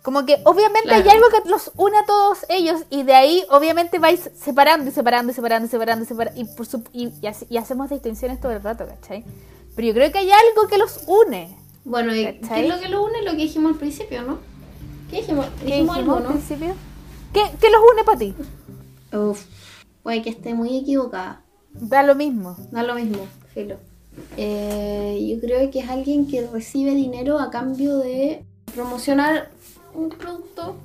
Como 0.02 0.24
que 0.24 0.40
obviamente 0.44 0.88
hay 0.94 1.02
algo 1.10 1.26
que 1.30 1.48
los 1.50 1.72
une 1.76 1.98
a 1.98 2.04
todos 2.06 2.46
ellos 2.48 2.82
y 2.90 3.02
de 3.02 3.14
ahí 3.14 3.44
obviamente 3.50 3.98
vais 3.98 4.30
separando 4.40 4.88
y 4.88 4.92
separando 4.92 5.32
y 5.32 5.34
separando 5.34 5.66
y 5.66 5.68
separando 5.68 6.04
y 6.04 6.06
separando 6.06 6.40
y, 6.40 6.44
por 6.44 6.64
su- 6.64 6.84
y, 6.92 7.12
y 7.48 7.56
hacemos 7.56 7.90
distinciones 7.90 8.40
todo 8.40 8.52
el 8.52 8.62
rato, 8.62 8.86
¿cachai? 8.86 9.24
Pero 9.74 9.88
yo 9.88 9.94
creo 9.94 10.12
que 10.12 10.18
hay 10.18 10.30
algo 10.30 10.68
que 10.68 10.78
los 10.78 11.00
une. 11.08 11.56
Bueno, 11.84 12.14
¿y 12.14 12.24
qué 12.24 12.62
es 12.62 12.68
lo 12.68 12.78
que 12.80 12.88
lo 12.88 13.04
une? 13.04 13.22
Lo 13.22 13.32
que 13.32 13.38
dijimos 13.38 13.72
al 13.72 13.78
principio, 13.78 14.22
¿no? 14.22 14.38
¿Qué 15.10 15.16
dijimos? 15.16 15.46
¿Qué 15.60 15.66
Dijimos 15.66 15.96
dijimos 15.96 15.96
algo, 15.96 16.16
al 16.16 16.22
¿no? 16.24 16.28
principio? 16.30 16.74
¿Qué, 17.32 17.42
qué 17.60 17.70
los 17.70 17.80
une 17.92 18.04
para 18.04 18.18
ti? 18.18 18.34
Uf, 19.12 19.44
puede 20.02 20.22
que 20.22 20.30
esté 20.30 20.54
muy 20.54 20.76
equivocada. 20.78 21.42
Da 21.72 22.02
lo 22.02 22.14
mismo. 22.14 22.56
Da 22.70 22.82
lo 22.82 22.94
mismo, 22.94 23.26
filo. 23.54 23.76
Eh, 24.36 25.26
yo 25.28 25.40
creo 25.40 25.70
que 25.70 25.80
es 25.80 25.88
alguien 25.88 26.26
que 26.26 26.46
recibe 26.46 26.94
dinero 26.94 27.38
a 27.38 27.50
cambio 27.50 27.98
de 27.98 28.44
promocionar 28.74 29.50
un 29.94 30.10
producto, 30.10 30.76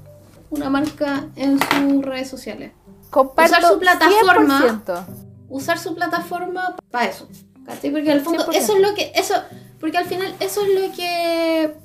una 0.50 0.70
marca 0.70 1.28
en 1.36 1.60
sus 1.60 2.04
redes 2.06 2.30
sociales. 2.30 2.72
Comparto 3.10 3.58
Usar 3.58 3.72
su 3.72 3.80
plataforma. 3.80 4.62
100%. 4.86 5.06
Usar 5.50 5.80
su 5.80 5.96
plataforma 5.96 6.76
para 6.92 7.10
eso. 7.10 7.28
¿Cachai? 7.66 7.92
Porque 7.92 8.12
al 8.12 8.22
fondo 8.22 8.46
100%. 8.46 8.56
eso 8.56 8.76
es 8.76 8.82
lo 8.82 8.94
que. 8.94 9.12
Eso, 9.16 9.36
porque 9.80 9.98
al 9.98 10.06
final 10.06 10.34
eso 10.40 10.62
es 10.64 10.70
lo 10.90 10.96
que. 10.96 11.76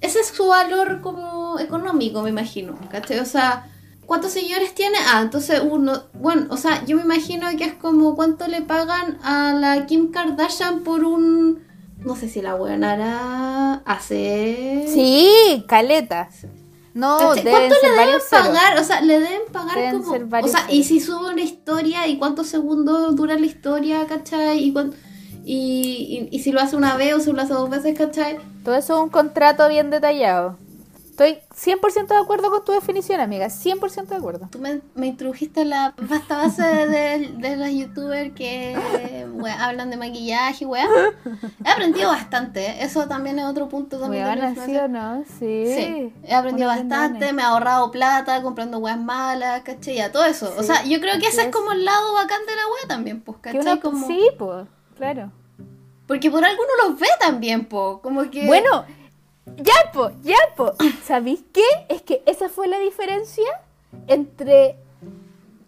Ese 0.00 0.20
es 0.20 0.28
su 0.28 0.46
valor 0.46 1.00
como 1.02 1.58
económico, 1.58 2.22
me 2.22 2.30
imagino. 2.30 2.78
¿Cachai? 2.90 3.18
O 3.18 3.26
sea, 3.26 3.68
¿cuántos 4.06 4.32
seguidores 4.32 4.74
tiene? 4.74 4.96
Ah, 5.12 5.20
entonces 5.22 5.60
uno. 5.62 6.04
Bueno, 6.14 6.46
o 6.50 6.56
sea, 6.56 6.84
yo 6.86 6.96
me 6.96 7.02
imagino 7.02 7.46
que 7.58 7.64
es 7.64 7.74
como 7.74 8.14
cuánto 8.16 8.46
le 8.48 8.62
pagan 8.62 9.18
a 9.22 9.52
la 9.52 9.86
Kim 9.86 10.10
Kardashian 10.10 10.80
por 10.80 11.04
un. 11.04 11.64
No 11.98 12.16
sé 12.16 12.28
si 12.30 12.40
la 12.40 12.54
buena. 12.54 13.82
Hace. 13.84 14.86
Sí, 14.88 15.64
caleta. 15.68 16.30
No, 16.92 17.18
¿Cuánto 17.18 17.34
ser 17.34 17.44
le 17.44 17.50
deben 17.90 18.20
ceros. 18.20 18.24
pagar? 18.30 18.78
O 18.78 18.84
sea, 18.84 19.00
le 19.00 19.20
deben 19.20 19.42
pagar 19.52 19.76
Deben 19.76 20.02
como. 20.02 20.36
O 20.42 20.48
sea, 20.48 20.66
y 20.70 20.82
si 20.84 20.98
sube 20.98 21.30
una 21.30 21.42
historia 21.42 22.06
y 22.08 22.18
cuántos 22.18 22.48
segundos 22.48 23.14
dura 23.14 23.38
la 23.38 23.46
historia, 23.46 24.06
¿cachai? 24.06 24.64
Y, 24.64 24.72
cuán- 24.72 24.94
y, 25.44 26.28
y, 26.32 26.36
y 26.36 26.38
si 26.42 26.52
lo 26.52 26.60
hace 26.60 26.76
una 26.76 26.96
vez 26.96 27.14
o 27.14 27.20
si 27.20 27.32
lo 27.32 27.40
hace 27.42 27.54
dos 27.54 27.70
veces, 27.70 27.96
¿cachai? 27.98 28.38
Todo 28.64 28.74
eso 28.74 28.94
es 28.96 29.00
un 29.02 29.08
contrato 29.10 29.68
bien 29.68 29.90
detallado. 29.90 30.56
Estoy 31.10 31.36
100% 31.54 32.06
de 32.06 32.16
acuerdo 32.16 32.50
con 32.50 32.64
tu 32.64 32.72
definición, 32.72 33.20
amiga. 33.20 33.48
100% 33.50 34.06
de 34.06 34.16
acuerdo. 34.16 34.48
Tú 34.50 34.58
me, 34.58 34.80
me 34.94 35.06
introdujiste 35.08 35.60
a 35.60 35.64
la 35.66 35.94
vasta 36.00 36.38
base 36.38 36.62
de, 36.62 37.32
de 37.36 37.56
los 37.58 37.68
youtubers 37.70 38.32
que 38.32 38.74
wea, 39.34 39.66
hablan 39.66 39.90
de 39.90 39.98
maquillaje, 39.98 40.64
weá. 40.64 40.88
He 41.62 41.68
aprendido 41.68 42.08
bastante, 42.08 42.64
¿eh? 42.64 42.76
eso 42.84 43.06
también 43.06 43.38
es 43.38 43.44
otro 43.44 43.68
punto 43.68 43.98
también. 44.00 44.24
de 44.24 44.40
¿sí 44.40 44.46
influencia. 44.46 44.84
o 44.86 44.88
no? 44.88 45.24
Sí. 45.38 45.64
Sí, 45.76 46.12
he 46.24 46.34
aprendido 46.34 46.70
Uno 46.70 46.78
bastante, 46.78 47.34
me 47.34 47.42
he 47.42 47.44
ahorrado 47.44 47.90
plata 47.90 48.40
comprando 48.40 48.78
weas 48.78 48.98
malas, 48.98 49.60
¿cachai? 49.60 49.96
Ya, 49.96 50.10
todo 50.10 50.24
eso. 50.24 50.50
o 50.56 50.62
Sí, 50.62 50.68
sea, 50.68 50.84
yo 50.84 51.00
creo 51.00 51.18
que 51.20 51.26
ese 51.26 51.42
es 51.42 51.46
es. 51.48 51.52
como 51.54 51.72
el 51.72 51.84
lado 51.84 52.14
bacán 52.14 52.40
de 52.46 52.56
la 52.56 52.62
wea 52.66 52.88
también, 52.88 53.20
pues, 53.20 53.36
¿cachai? 53.42 53.60
uno, 53.60 53.78
Como- 53.82 54.06
Sí, 54.06 54.22
pues, 54.38 54.66
claro. 55.00 55.32
Porque 56.06 56.30
por 56.30 56.44
alguno 56.44 56.68
los 56.84 56.98
ve 56.98 57.06
también, 57.18 57.64
po. 57.64 58.00
Como 58.02 58.30
que. 58.30 58.46
Bueno, 58.46 58.84
ya, 59.56 59.92
po, 59.92 60.10
ya, 60.22 60.36
po. 60.56 60.72
¿Sabéis 61.04 61.42
qué? 61.52 61.64
Es 61.88 62.02
que 62.02 62.22
esa 62.26 62.48
fue 62.48 62.68
la 62.68 62.78
diferencia 62.78 63.48
entre 64.06 64.76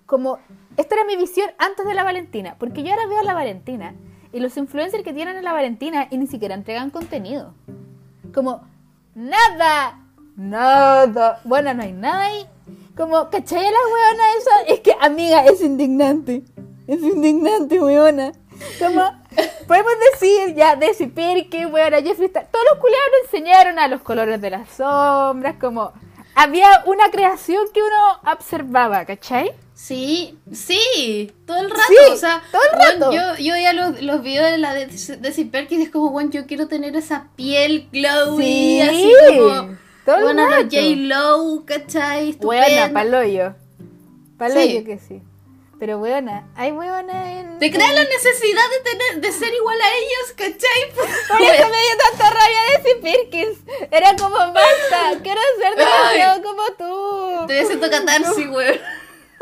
como 0.04 0.38
esta 0.76 0.96
era 0.96 1.04
mi 1.04 1.16
visión 1.16 1.50
antes 1.58 1.86
de 1.86 1.94
la 1.94 2.04
Valentina, 2.04 2.56
porque 2.58 2.82
yo 2.82 2.90
ahora 2.90 3.06
veo 3.06 3.20
a 3.20 3.24
la 3.24 3.34
Valentina 3.34 3.94
y 4.32 4.40
los 4.40 4.56
influencers 4.56 5.04
que 5.04 5.12
tienen 5.12 5.36
a 5.36 5.42
la 5.42 5.52
Valentina 5.52 6.08
y 6.10 6.18
ni 6.18 6.26
siquiera 6.26 6.54
entregan 6.54 6.90
contenido. 6.90 7.54
Como 8.34 8.62
nada, 9.14 10.00
nada. 10.36 11.40
Bueno, 11.44 11.72
no 11.72 11.82
hay 11.82 11.92
nada 11.92 12.24
ahí. 12.24 12.46
Como, 12.96 13.30
¿cachai 13.30 13.66
a 13.66 13.70
la 13.70 13.78
weona 13.92 14.24
esa? 14.38 14.72
Es 14.74 14.80
que, 14.80 14.94
amiga, 15.00 15.44
es 15.46 15.62
indignante. 15.62 16.42
Es 16.86 17.00
indignante, 17.02 17.80
weona. 17.80 18.32
Como, 18.78 19.22
podemos 19.66 19.92
decir 20.12 20.54
ya, 20.54 20.76
Desi 20.76 21.06
weona, 21.66 22.00
Jeffree 22.02 22.26
Star. 22.26 22.48
Todos 22.50 22.64
los 22.70 22.78
culiados 22.80 23.06
nos 23.22 23.32
enseñaron 23.32 23.78
a 23.78 23.88
los 23.88 24.02
colores 24.02 24.40
de 24.40 24.50
las 24.50 24.68
sombras, 24.70 25.56
como... 25.60 25.92
Había 26.34 26.82
una 26.86 27.10
creación 27.10 27.62
que 27.74 27.80
uno 27.82 28.32
observaba, 28.32 29.04
¿cachai? 29.04 29.52
Sí, 29.74 30.38
sí, 30.50 31.30
todo 31.46 31.58
el 31.58 31.68
rato. 31.68 31.82
Sí, 31.88 31.94
o 32.10 32.16
sea, 32.16 32.42
todo 32.50 32.62
el 32.72 32.78
rato. 33.00 33.12
yo, 33.12 33.36
yo 33.44 33.52
veía 33.52 33.74
los, 33.74 34.00
los 34.00 34.22
videos 34.22 34.50
de 34.50 34.56
la 34.56 34.72
de, 34.72 34.86
de 34.86 35.32
Ciperkis 35.32 35.78
y 35.78 35.82
es 35.82 35.90
como, 35.90 36.08
bueno, 36.10 36.30
yo 36.30 36.46
quiero 36.46 36.68
tener 36.68 36.96
esa 36.96 37.28
piel 37.36 37.86
glowy, 37.92 38.42
Sí, 38.44 38.80
así 38.80 39.12
como. 39.28 39.76
todo 40.06 40.16
el 40.16 40.22
Bueno, 40.22 40.46
rato. 40.48 40.68
J-Lo, 40.70 41.64
¿cachai? 41.66 42.34
Weona, 42.40 42.66
Estupenda. 42.66 42.92
paloyo. 42.94 43.54
Paloyo 44.38 44.60
Sí. 44.78 44.84
que 44.84 44.98
sí. 44.98 45.22
Pero 45.82 45.98
weona, 45.98 46.46
hay 46.54 46.70
weona 46.70 47.40
en... 47.40 47.58
Te 47.58 47.68
crea 47.68 47.92
la 47.92 48.04
necesidad 48.04 48.62
de 48.70 48.88
tener, 48.88 49.20
de 49.20 49.32
ser 49.32 49.52
igual 49.52 49.76
a 49.80 49.94
ellos, 49.96 50.32
¿cachai? 50.36 50.92
Por 51.28 51.42
eso 51.42 51.68
me 51.68 51.76
dio 51.76 51.96
tanta 52.08 52.30
rabia 52.30 52.60
de 52.84 52.94
Perkins. 53.02 53.58
Era 53.90 54.14
como, 54.14 54.36
basta, 54.36 55.18
quiero 55.24 55.40
ser 55.58 55.74
demasiado 55.74 56.40
como 56.40 56.62
tú. 56.78 57.46
Te 57.48 57.66
siento 57.66 57.90
catarsis, 57.90 58.46
weón. 58.50 58.80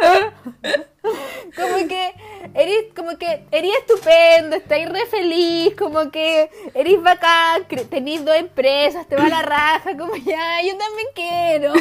Como 1.57 1.89
que 1.89 2.15
eres, 2.55 2.85
como 2.97 3.19
que 3.19 3.45
eres 3.51 3.73
estupendo, 3.79 4.57
estáis 4.57 4.89
re 4.89 5.05
feliz, 5.07 5.75
como 5.77 6.11
que 6.11 6.51
eres 6.73 7.03
bacán, 7.03 7.67
tenés 7.91 8.25
dos 8.25 8.37
empresas, 8.37 9.07
te 9.09 9.17
va 9.17 9.29
la 9.29 9.43
raja, 9.43 9.97
como 9.97 10.15
ya, 10.17 10.63
yo 10.63 10.77
también 10.79 11.09
quiero. 11.15 11.73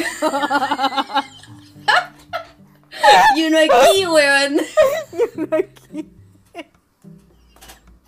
Y 3.36 3.44
uno 3.44 3.58
aquí, 3.58 4.06
weón. 4.06 4.60
Aquí. 5.52 6.08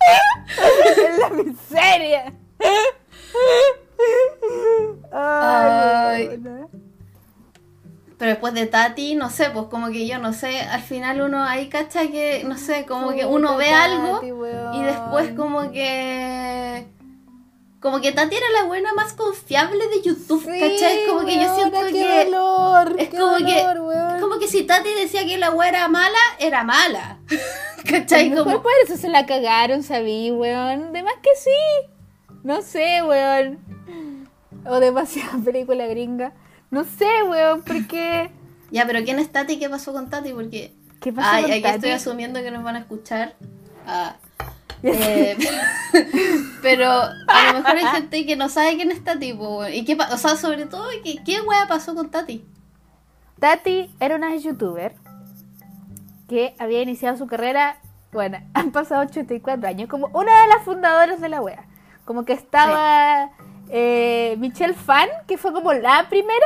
en 0.97 1.19
la 1.19 1.29
miseria. 1.29 2.33
Ay. 5.11 6.39
Pero 8.17 8.31
después 8.31 8.53
de 8.53 8.67
Tati, 8.67 9.15
no 9.15 9.29
sé, 9.29 9.49
pues 9.49 9.65
como 9.65 9.87
que 9.87 10.07
yo 10.07 10.17
no 10.17 10.31
sé, 10.33 10.61
al 10.61 10.81
final 10.81 11.21
uno 11.21 11.43
ahí 11.43 11.67
cacha 11.67 12.07
que, 12.07 12.43
no 12.45 12.57
sé, 12.57 12.85
como 12.85 13.11
que 13.11 13.25
uno 13.25 13.57
ve 13.57 13.69
Tati, 13.69 13.91
algo 13.91 14.19
weón. 14.19 14.75
y 14.75 14.83
después 14.83 15.33
como 15.33 15.71
que... 15.71 16.87
Como 17.83 17.99
que 17.99 18.13
Tati 18.13 18.33
era 18.33 18.49
la 18.61 18.63
buena 18.63 18.93
más 18.93 19.11
confiable 19.11 19.89
de 19.89 20.01
YouTube, 20.01 20.41
Sí, 20.41 20.57
¿cachai? 20.57 21.05
Como 21.05 21.25
que 21.25 21.35
yo 21.35 21.53
siento 21.53 21.79
qué 21.87 21.91
que... 21.91 22.25
dolor, 22.31 22.95
Es 22.97 23.09
qué 23.09 23.17
como 23.17 23.35
que, 23.37 23.59
es 23.59 24.21
como 24.21 24.39
que 24.39 24.47
si 24.47 24.63
Tati 24.63 24.87
decía 24.93 25.25
que 25.25 25.37
la 25.37 25.51
wea 25.51 25.67
era 25.67 25.87
mala, 25.89 26.17
era 26.39 26.63
mala. 26.63 27.19
A 27.79 27.83
¿Cachai? 27.89 28.29
lo 28.29 28.35
mejor 28.37 28.45
Como, 28.53 28.63
por 28.63 28.71
eso 28.85 28.95
se 28.95 29.09
la 29.09 29.25
cagaron, 29.25 29.83
sabí, 29.83 30.31
weón. 30.31 30.93
De 30.93 31.03
más 31.03 31.15
que 31.21 31.31
sí. 31.35 31.91
No 32.43 32.61
sé, 32.61 33.03
weón. 33.03 33.59
O 34.65 34.79
demasiada 34.79 35.37
película 35.43 35.85
gringa. 35.87 36.31
No 36.71 36.85
sé, 36.85 37.09
weón, 37.23 37.63
porque... 37.63 38.31
ya, 38.71 38.87
pero 38.87 39.03
¿quién 39.03 39.19
es 39.19 39.29
Tati 39.29 39.59
qué 39.59 39.69
pasó 39.69 39.91
con 39.91 40.09
Tati? 40.09 40.31
Porque... 40.31 40.73
¿Qué 41.01 41.11
pasó 41.11 41.27
Ay, 41.29 41.41
con 41.43 41.51
aquí 41.51 41.61
Tati? 41.63 41.75
estoy 41.75 41.91
asumiendo 41.91 42.41
que 42.41 42.49
nos 42.49 42.63
van 42.63 42.77
a 42.77 42.79
escuchar. 42.79 43.35
Ah, 43.85 44.15
eh, 44.83 45.37
pero 46.61 46.89
a 46.91 47.53
lo 47.53 47.59
mejor 47.59 47.77
hay 47.77 47.85
gente 47.85 48.25
que 48.25 48.35
no 48.35 48.49
sabe 48.49 48.75
quién 48.75 48.91
es 48.91 49.03
Tati, 49.03 49.33
po, 49.33 49.65
y 49.67 49.85
qué 49.85 49.95
o 49.95 50.17
sea, 50.17 50.35
sobre 50.35 50.65
todo, 50.65 50.85
¿qué, 51.03 51.17
qué 51.23 51.41
wea 51.41 51.67
pasó 51.67 51.95
con 51.95 52.11
Tati? 52.11 52.45
Tati 53.39 53.93
era 53.99 54.15
una 54.15 54.35
youtuber 54.35 54.93
que 56.27 56.55
había 56.59 56.81
iniciado 56.81 57.17
su 57.17 57.27
carrera, 57.27 57.77
bueno, 58.11 58.39
han 58.53 58.71
pasado 58.71 59.01
84 59.03 59.67
años, 59.67 59.89
como 59.89 60.07
una 60.13 60.41
de 60.41 60.47
las 60.47 60.63
fundadoras 60.63 61.21
de 61.21 61.29
la 61.29 61.41
wea. 61.41 61.65
Como 62.05 62.25
que 62.25 62.33
estaba 62.33 63.31
eh, 63.69 64.35
Michelle 64.37 64.73
Fan, 64.73 65.07
que 65.25 65.37
fue 65.37 65.53
como 65.53 65.71
la 65.71 66.07
primera, 66.09 66.45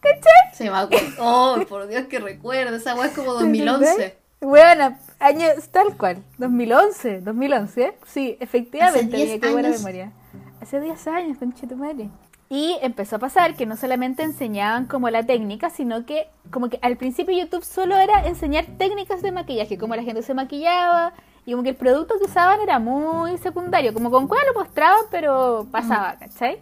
¿cachai? 0.00 0.54
Se 0.54 0.70
me 0.70 0.76
acuerdo. 0.76 1.08
Oh, 1.18 1.56
por 1.66 1.88
Dios 1.88 2.06
que 2.08 2.18
recuerdo, 2.18 2.76
esa 2.76 2.94
wea 2.94 3.06
es 3.06 3.14
como 3.14 3.32
2011. 3.32 4.18
Bueno, 4.40 4.96
años 5.20 5.68
tal 5.70 5.96
cual, 5.96 6.22
2011, 6.38 7.20
2011, 7.20 7.82
¿eh? 7.82 7.94
sí, 8.06 8.36
efectivamente, 8.40 9.16
Hace 9.16 9.16
10 9.16 9.28
mira, 9.28 9.46
qué 9.46 9.52
buena 9.52 9.68
memoria. 9.70 10.12
Hace 10.60 10.80
10 10.80 11.06
años, 11.08 11.38
conche 11.38 11.66
tu 11.66 11.76
madre. 11.76 12.08
Y 12.50 12.78
empezó 12.80 13.16
a 13.16 13.18
pasar 13.18 13.56
que 13.56 13.66
no 13.66 13.76
solamente 13.76 14.22
enseñaban 14.22 14.86
como 14.86 15.10
la 15.10 15.22
técnica, 15.22 15.68
sino 15.68 16.06
que 16.06 16.28
como 16.50 16.70
que 16.70 16.78
al 16.80 16.96
principio 16.96 17.36
YouTube 17.36 17.64
solo 17.64 17.96
era 17.96 18.26
enseñar 18.26 18.64
técnicas 18.78 19.20
de 19.20 19.32
maquillaje, 19.32 19.76
cómo 19.76 19.94
la 19.94 20.02
gente 20.02 20.22
se 20.22 20.32
maquillaba 20.32 21.12
y 21.44 21.52
como 21.52 21.62
que 21.62 21.70
el 21.70 21.76
producto 21.76 22.14
que 22.18 22.24
usaban 22.24 22.60
era 22.60 22.78
muy 22.78 23.36
secundario, 23.38 23.92
como 23.92 24.10
con 24.10 24.28
cuál 24.28 24.40
lo 24.46 24.60
mostraban, 24.60 25.04
pero 25.10 25.66
pasaba, 25.70 26.16
¿cachai? 26.18 26.58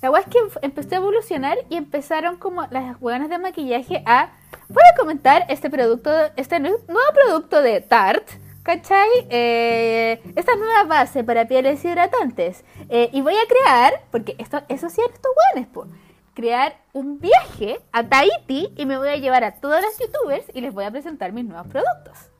La 0.00 0.10
weá 0.10 0.20
es 0.22 0.28
que 0.28 0.38
empezó 0.62 0.94
a 0.94 0.98
evolucionar 0.98 1.58
y 1.68 1.76
empezaron 1.76 2.36
como 2.36 2.66
las 2.70 2.96
hueonas 3.00 3.28
de 3.30 3.38
maquillaje 3.38 4.02
a 4.06 4.30
voy 4.68 4.82
a 4.92 4.96
comentar 4.96 5.44
este 5.48 5.70
producto, 5.70 6.10
este 6.36 6.56
nue- 6.60 6.78
nuevo 6.86 7.12
producto 7.14 7.62
de 7.62 7.80
Tarte, 7.80 8.38
¿cachai? 8.62 9.08
Eh, 9.30 10.20
esta 10.36 10.54
nueva 10.56 10.84
base 10.84 11.24
para 11.24 11.48
pieles 11.48 11.84
hidratantes. 11.84 12.64
Eh, 12.88 13.10
y 13.12 13.22
voy 13.22 13.34
a 13.34 13.46
crear, 13.48 14.02
porque 14.12 14.36
esto, 14.38 14.60
eso 14.68 14.88
sí 14.88 15.00
estos 15.04 15.66
po, 15.72 15.86
crear 16.34 16.76
un 16.92 17.18
viaje 17.18 17.80
a 17.90 18.04
Tahiti 18.04 18.72
y 18.76 18.86
me 18.86 18.98
voy 18.98 19.08
a 19.08 19.16
llevar 19.16 19.42
a 19.42 19.56
todas 19.56 19.82
las 19.82 19.98
youtubers 19.98 20.44
y 20.54 20.60
les 20.60 20.72
voy 20.72 20.84
a 20.84 20.90
presentar 20.92 21.32
mis 21.32 21.44
nuevos 21.44 21.66
productos. 21.66 22.30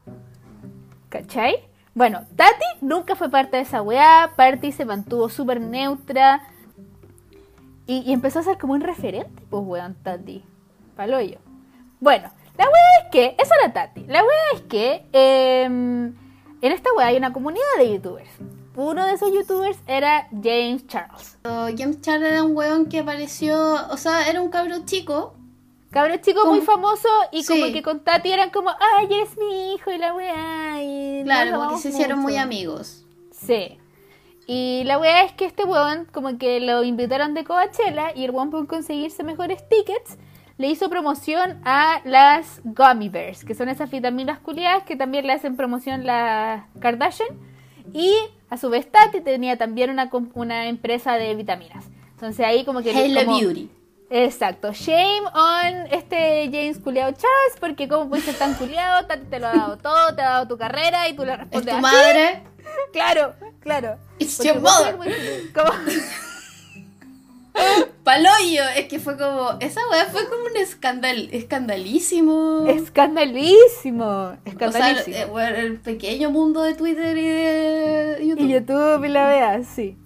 ¿Cachai? 1.09 1.69
Bueno, 1.95 2.25
Tati 2.37 2.65
nunca 2.83 3.17
fue 3.17 3.29
parte 3.29 3.57
de 3.57 3.63
esa 3.65 3.83
weá, 3.83 4.31
Party 4.37 4.71
se 4.71 4.85
mantuvo 4.85 5.29
súper 5.29 5.61
neutra 5.61 6.41
y, 7.89 7.99
y 8.09 8.13
empezó 8.13 8.39
a 8.39 8.43
ser 8.45 8.57
como 8.59 8.75
un 8.75 8.81
referente, 8.83 9.43
pues 9.51 9.63
weón, 9.67 9.97
Tati. 10.05 10.45
Paloyo. 10.95 11.39
Bueno, 11.99 12.31
la 12.57 12.65
weá 12.67 13.05
es 13.05 13.11
que, 13.11 13.35
eso 13.41 13.51
era 13.61 13.73
Tati, 13.73 14.05
la 14.07 14.21
weá 14.23 14.43
es 14.55 14.61
que 14.63 15.05
em, 15.13 16.07
en 16.61 16.73
esta 16.73 16.91
weá 16.97 17.09
hay 17.09 17.17
una 17.17 17.33
comunidad 17.33 17.65
de 17.79 17.93
youtubers. 17.95 18.31
uno 18.77 19.05
de 19.07 19.13
esos 19.15 19.33
youtubers 19.33 19.79
era 19.89 20.29
James 20.31 20.87
Charles. 20.87 21.39
Oh, 21.45 21.67
James 21.77 22.01
Charles 22.01 22.31
era 22.31 22.45
un 22.45 22.57
weón 22.57 22.87
que 22.87 23.01
apareció, 23.01 23.57
o 23.91 23.97
sea, 23.97 24.29
era 24.29 24.41
un 24.41 24.51
cabro 24.51 24.85
chico. 24.85 25.35
Cabro 25.91 26.17
chico 26.19 26.45
muy 26.47 26.61
famoso 26.61 27.09
y 27.33 27.45
como 27.47 27.73
que 27.73 27.83
con 27.83 28.01
Tati 28.01 28.31
eran 28.31 28.51
como, 28.51 28.69
ay, 28.71 29.07
eres 29.11 29.37
mi 29.39 29.73
hijo 29.73 29.91
y 29.91 29.97
la 29.99 30.13
weá. 30.15 30.83
Y 30.83 31.23
Claro, 31.25 31.51
nos 31.51 31.59
como 31.59 31.61
que 31.61 31.65
amamos 31.65 31.81
se 31.83 31.89
hicieron 31.89 32.19
muy 32.21 32.33
mucho". 32.35 32.43
amigos. 32.45 33.05
Sí. 33.33 33.79
Y 34.51 34.83
la 34.85 34.99
weá 34.99 35.25
es 35.25 35.33
que 35.33 35.45
este 35.45 35.65
weón, 35.65 36.07
como 36.11 36.39
que 36.39 36.59
lo 36.59 36.83
invitaron 36.83 37.35
de 37.35 37.45
Coachella 37.45 38.13
y 38.17 38.25
el 38.25 38.31
weón 38.31 38.51
por 38.51 38.67
conseguirse 38.67 39.23
mejores 39.23 39.63
tickets, 39.69 40.17
le 40.57 40.69
hizo 40.69 40.89
promoción 40.89 41.61
a 41.67 42.01
las 42.05 42.63
Gummy 42.65 43.11
Bears, 43.11 43.45
que 43.45 43.55
son 43.55 43.69
esas 43.69 43.91
vitaminas 43.91 44.39
culiadas 44.39 44.85
que 44.85 44.97
también 44.97 45.27
le 45.27 45.35
hacen 45.35 45.55
promoción 45.55 46.07
las 46.07 46.65
Kardashian. 46.81 47.29
Y 47.93 48.15
a 48.49 48.57
su 48.57 48.71
vez 48.71 48.91
Tati 48.91 49.21
tenía 49.21 49.59
también 49.59 49.91
una, 49.91 50.11
una 50.33 50.67
empresa 50.69 51.13
de 51.19 51.35
vitaminas. 51.35 51.85
Entonces 52.13 52.45
ahí 52.47 52.65
como 52.65 52.81
que... 52.81 52.91
Hello 52.91 53.25
como- 53.27 53.39
Beauty. 53.39 53.71
Exacto. 54.11 54.73
Shame 54.73 55.27
on 55.35 55.87
este 55.93 56.49
James 56.51 56.79
culiao 56.79 57.11
Charles, 57.13 57.61
porque 57.61 57.87
como 57.87 58.09
puedes 58.09 58.25
ser 58.25 58.35
tan 58.37 58.55
culiado, 58.55 59.07
Tati 59.07 59.27
te 59.27 59.39
lo 59.41 59.49
ha 59.49 59.53
dado 59.53 59.77
todo, 59.77 60.15
te 60.17 60.23
ha 60.23 60.31
dado 60.31 60.49
tu 60.49 60.57
carrera 60.57 61.07
y 61.11 61.13
tú 61.15 61.27
le 61.27 61.33
Es 61.33 61.39
respondes 61.41 61.67
tu 61.67 61.73
así. 61.73 61.83
madre. 61.83 62.43
Claro, 62.93 63.35
claro. 63.61 63.97
It's 64.19 64.43
your 64.43 64.61
mother. 64.61 64.97
como- 65.55 65.73
Paloyo. 68.05 68.63
Es 68.77 68.87
que 68.89 68.99
fue 69.01 69.17
como. 69.19 69.59
Esa 69.61 69.81
weá 69.91 70.07
fue 70.07 70.29
como 70.29 70.45
un 70.45 70.57
escandal, 70.57 71.29
escandalísimo. 71.33 72.65
Escandalísimo. 72.69 74.05
O 74.05 74.31
sea, 74.33 74.41
Escandalísimo. 74.45 75.17
eh, 75.17 75.25
bueno, 75.27 75.57
el 75.57 75.79
pequeño 75.81 76.31
mundo 76.31 76.63
de 76.63 76.75
Twitter 76.75 77.17
y 77.19 77.27
de 77.27 78.27
YouTube. 78.27 78.45
y 78.45 78.53
YouTube 78.53 79.05
y 79.05 79.09
la 79.09 79.27
wea, 79.27 79.65
sí. 79.65 79.99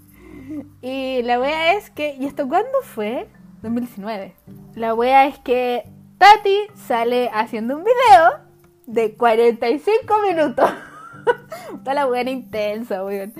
Y 0.80 1.22
la 1.22 1.38
wea 1.40 1.74
es 1.76 1.90
que. 1.90 2.16
¿Y 2.18 2.26
esto 2.26 2.48
cuándo 2.48 2.70
fue? 2.82 3.28
2019. 3.62 4.34
La 4.74 4.94
wea 4.94 5.26
es 5.26 5.38
que 5.38 5.84
Tati 6.18 6.58
sale 6.88 7.30
haciendo 7.32 7.76
un 7.76 7.84
video 7.84 8.40
de 8.86 9.14
45 9.14 10.14
minutos. 10.26 10.70
Toda 11.84 11.94
la 12.06 12.20
era 12.20 12.30
intensa, 12.30 13.04
weón. 13.04 13.32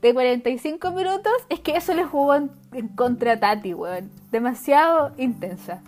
De 0.00 0.12
45 0.14 0.90
minutos, 0.92 1.32
es 1.48 1.60
que 1.60 1.76
eso 1.76 1.94
le 1.94 2.04
jugó 2.04 2.34
en, 2.34 2.50
en 2.72 2.88
contra 2.88 3.32
a 3.32 3.40
Tati, 3.40 3.74
weón. 3.74 4.10
Demasiado 4.30 5.12
intensa. 5.18 5.82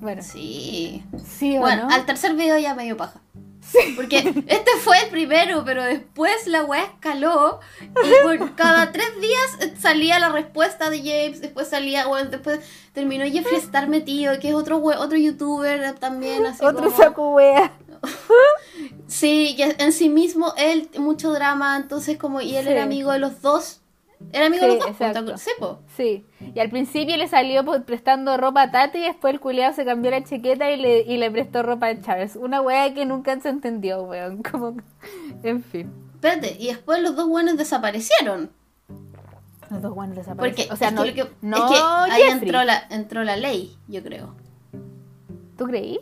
Bueno, 0.00 0.22
Sí. 0.22 1.02
sí 1.24 1.56
o 1.56 1.60
Bueno, 1.60 1.84
no. 1.88 1.94
al 1.94 2.04
tercer 2.06 2.34
video 2.34 2.58
ya 2.58 2.74
medio 2.74 2.96
paja. 2.96 3.20
Porque 3.96 4.18
este 4.18 4.70
fue 4.82 5.00
el 5.02 5.08
primero, 5.08 5.64
pero 5.64 5.82
después 5.82 6.46
la 6.46 6.64
weá 6.64 6.82
escaló 6.82 7.60
y 7.80 8.22
por 8.38 8.54
cada 8.56 8.92
tres 8.92 9.08
días 9.22 9.72
salía 9.80 10.18
la 10.18 10.28
respuesta 10.28 10.90
de 10.90 10.98
James, 10.98 11.40
después 11.40 11.68
salía, 11.68 12.06
bueno, 12.06 12.28
después 12.28 12.60
terminó 12.92 13.24
Jeffree 13.24 13.56
Star 13.58 13.88
metido, 13.88 14.38
que 14.38 14.50
es 14.50 14.54
otro 14.54 14.76
we- 14.76 14.96
otro 14.96 15.16
youtuber 15.16 15.94
también, 15.94 16.44
así 16.44 16.62
Otro 16.62 16.84
como- 16.90 16.96
saco 16.96 17.30
wea. 17.30 17.72
Sí, 19.06 19.54
que 19.56 19.76
en 19.78 19.92
sí 19.92 20.08
mismo 20.08 20.52
él, 20.56 20.88
mucho 20.98 21.32
drama, 21.32 21.76
entonces 21.76 22.16
como, 22.16 22.40
y 22.40 22.56
él 22.56 22.64
Sí. 22.64 22.70
era 22.70 22.84
amigo 22.84 23.12
de 23.12 23.18
los 23.18 23.40
dos. 23.42 23.80
Era 24.32 24.46
amigo 24.46 24.62
Sí, 24.62 24.68
de 24.70 24.74
los 24.76 24.86
dos, 24.86 24.90
exacto. 24.92 25.18
punto. 25.20 25.38
Sí, 25.38 25.50
po. 25.58 25.78
Sí, 25.96 26.24
y 26.54 26.58
al 26.60 26.70
principio 26.70 27.16
le 27.16 27.28
salió 27.28 27.64
pues, 27.64 27.82
prestando 27.82 28.36
ropa 28.38 28.62
a 28.62 28.70
Tati 28.70 28.98
y 28.98 29.02
después 29.02 29.34
el 29.34 29.40
culiado 29.40 29.74
se 29.74 29.84
cambió 29.84 30.10
la 30.10 30.24
chaqueta 30.24 30.70
y 30.70 30.80
le, 30.80 31.00
y 31.02 31.16
le 31.18 31.30
prestó 31.30 31.62
ropa 31.62 31.88
a 31.88 32.00
Chávez. 32.00 32.36
Una 32.36 32.62
wea 32.62 32.94
que 32.94 33.04
nunca 33.04 33.38
se 33.40 33.50
entendió, 33.50 34.02
weón. 34.04 34.42
Como... 34.50 34.76
En 35.42 35.62
fin. 35.62 35.92
Espérate, 36.14 36.56
y 36.58 36.68
después 36.68 37.02
los 37.02 37.16
dos 37.16 37.28
buenos 37.28 37.58
desaparecieron. 37.58 38.50
Los 39.70 39.82
dos 39.82 39.94
buenos 39.94 40.16
Porque 40.16 40.62
desaparecieron. 40.62 40.72
O 40.74 40.76
sea, 40.76 40.90
no, 40.90 41.02
que, 41.04 41.30
no 41.42 41.56
es 41.56 41.72
que 41.72 41.78
ahí 42.12 42.22
entró 42.30 42.64
la, 42.64 42.86
entró 42.90 43.24
la 43.24 43.36
ley, 43.36 43.76
yo 43.88 44.02
creo. 44.02 44.34
¿Tú 45.58 45.66
creí? 45.66 46.00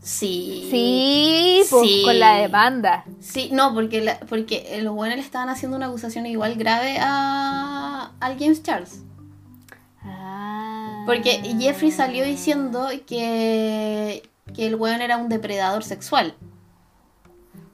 Sí. 0.00 0.68
Sí, 0.70 1.62
pues 1.70 1.82
Sí. 1.88 2.02
con 2.04 2.18
la 2.18 2.36
demanda. 2.36 3.04
Sí, 3.20 3.50
no, 3.52 3.74
porque, 3.74 4.00
la- 4.00 4.18
porque 4.20 4.78
los 4.82 4.94
buenos 4.94 5.16
le 5.16 5.22
estaban 5.22 5.48
haciendo 5.48 5.76
una 5.76 5.86
acusación 5.86 6.24
igual 6.26 6.54
grave 6.54 6.96
a, 7.00 8.12
al 8.20 8.38
James 8.38 8.62
Charles. 8.62 9.02
Ah. 10.02 11.02
Porque 11.06 11.40
Jeffrey 11.58 11.90
salió 11.90 12.24
diciendo 12.24 12.88
que, 13.06 14.22
que 14.54 14.66
el 14.66 14.76
weón 14.76 15.00
era 15.02 15.16
un 15.16 15.28
depredador 15.28 15.84
sexual. 15.84 16.34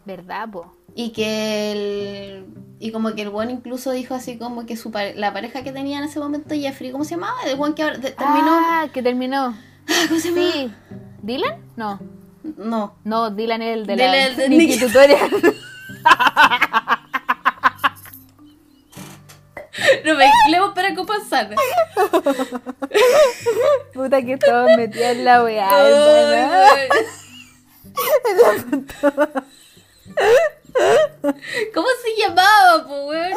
¿Verdad, 0.04 0.48
po? 0.50 0.74
Y 0.94 1.10
que 1.10 1.72
el, 1.72 2.46
y 2.78 2.90
como 2.92 3.14
que 3.14 3.22
el 3.22 3.28
weón 3.28 3.50
incluso 3.50 3.90
dijo 3.90 4.14
así 4.14 4.38
como 4.38 4.64
que 4.66 4.76
su 4.76 4.90
pare- 4.90 5.14
la 5.14 5.32
pareja 5.32 5.62
que 5.62 5.72
tenía 5.72 5.98
en 5.98 6.04
ese 6.04 6.20
momento, 6.20 6.54
Jeffrey, 6.54 6.90
¿cómo 6.90 7.04
se 7.04 7.12
llamaba? 7.16 7.37
El 7.46 7.58
weón 7.58 7.74
que 7.74 7.82
ahora 7.82 7.98
de- 7.98 8.10
terminó. 8.12 8.50
Ah, 8.50 8.87
que 8.92 9.02
terminó. 9.02 9.54
¿Cómo 10.08 10.20
se 10.20 10.30
llama? 10.30 10.52
Sí. 10.52 10.72
¿Dylan? 11.24 11.56
No. 11.76 11.98
No. 12.58 12.94
No, 13.04 13.30
Dylan 13.30 13.62
es 13.62 13.78
el 13.78 13.87
de 13.87 13.96
la 13.96 14.26
el 14.26 14.37
de 14.37 14.48
Nikki 14.50 14.66
Nikki. 14.66 14.87
Tutorial. 14.87 15.30
Lo 20.04 20.14
mezclemos 20.18 20.74
para 20.74 20.94
compensar. 20.94 21.48
Puta 23.94 24.20
que 24.20 24.34
estaba 24.34 24.66
metida 24.76 25.10
en 25.12 25.24
la 25.24 25.42
weá, 25.42 25.68
¿Cómo 31.74 31.87
se 32.02 32.20
llamaba, 32.20 32.87
po, 32.87 33.06
weón? 33.06 33.32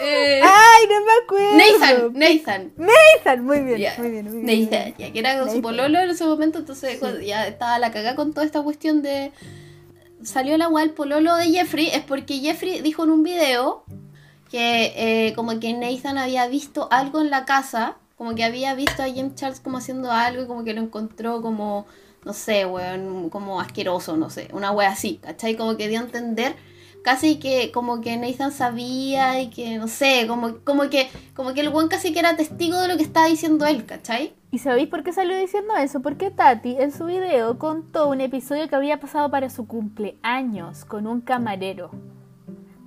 Eh, 0.00 0.40
Ay, 0.42 0.86
no 0.88 1.04
me 1.04 1.12
acuerdo. 1.24 1.56
Nathan, 1.56 2.12
Nathan. 2.14 2.72
Nathan, 2.76 3.44
muy 3.44 3.60
bien, 3.60 3.78
Ya, 3.78 3.94
muy 3.98 4.10
bien, 4.10 4.24
muy 4.26 4.42
bien. 4.42 4.70
Nathan, 4.70 4.94
ya 4.96 5.12
que 5.12 5.18
era 5.18 5.38
con 5.40 5.50
su 5.50 5.60
pololo 5.60 5.98
en 5.98 6.10
ese 6.10 6.24
momento, 6.24 6.58
entonces 6.60 7.00
ya 7.24 7.46
estaba 7.46 7.78
la 7.78 7.90
cagada 7.90 8.14
con 8.16 8.32
toda 8.32 8.46
esta 8.46 8.62
cuestión 8.62 9.02
de 9.02 9.32
salió 10.22 10.56
la 10.56 10.68
weá 10.68 10.84
el 10.84 10.90
pololo 10.90 11.36
de 11.36 11.46
Jeffrey, 11.46 11.88
es 11.88 12.02
porque 12.02 12.38
Jeffrey 12.38 12.80
dijo 12.80 13.04
en 13.04 13.10
un 13.10 13.22
video 13.22 13.84
que 14.50 14.92
eh, 14.96 15.34
como 15.34 15.58
que 15.60 15.72
Nathan 15.74 16.18
había 16.18 16.48
visto 16.48 16.88
algo 16.90 17.20
en 17.20 17.30
la 17.30 17.44
casa, 17.44 17.96
como 18.16 18.34
que 18.34 18.44
había 18.44 18.74
visto 18.74 19.02
a 19.02 19.06
James 19.06 19.34
Charles 19.34 19.60
como 19.60 19.78
haciendo 19.78 20.10
algo 20.10 20.42
y 20.42 20.46
como 20.46 20.64
que 20.64 20.74
lo 20.74 20.80
encontró 20.80 21.40
como, 21.42 21.86
no 22.28 22.34
sé, 22.34 22.66
weón, 22.66 23.30
como 23.30 23.58
asqueroso, 23.58 24.18
no 24.18 24.28
sé, 24.28 24.48
una 24.52 24.70
wea 24.70 24.90
así, 24.90 25.18
¿cachai? 25.22 25.56
Como 25.56 25.78
que 25.78 25.88
dio 25.88 25.98
a 25.98 26.02
entender 26.02 26.54
casi 27.02 27.38
que 27.38 27.72
como 27.72 28.02
que 28.02 28.18
Nathan 28.18 28.52
sabía 28.52 29.40
y 29.40 29.48
que, 29.48 29.78
no 29.78 29.88
sé, 29.88 30.26
como, 30.28 30.58
como 30.58 30.90
que 30.90 31.08
como 31.34 31.54
que 31.54 31.62
el 31.62 31.70
weón 31.70 31.88
casi 31.88 32.12
que 32.12 32.18
era 32.18 32.36
testigo 32.36 32.78
de 32.78 32.88
lo 32.88 32.98
que 32.98 33.02
estaba 33.02 33.28
diciendo 33.28 33.64
él, 33.64 33.86
¿cachai? 33.86 34.34
¿Y 34.50 34.58
sabéis 34.58 34.90
por 34.90 35.02
qué 35.04 35.14
salió 35.14 35.38
diciendo 35.38 35.74
eso? 35.76 36.00
Porque 36.00 36.30
Tati 36.30 36.76
en 36.78 36.92
su 36.92 37.06
video 37.06 37.58
contó 37.58 38.10
un 38.10 38.20
episodio 38.20 38.68
que 38.68 38.76
había 38.76 39.00
pasado 39.00 39.30
para 39.30 39.48
su 39.48 39.66
cumpleaños 39.66 40.84
con 40.84 41.06
un 41.06 41.22
camarero. 41.22 41.90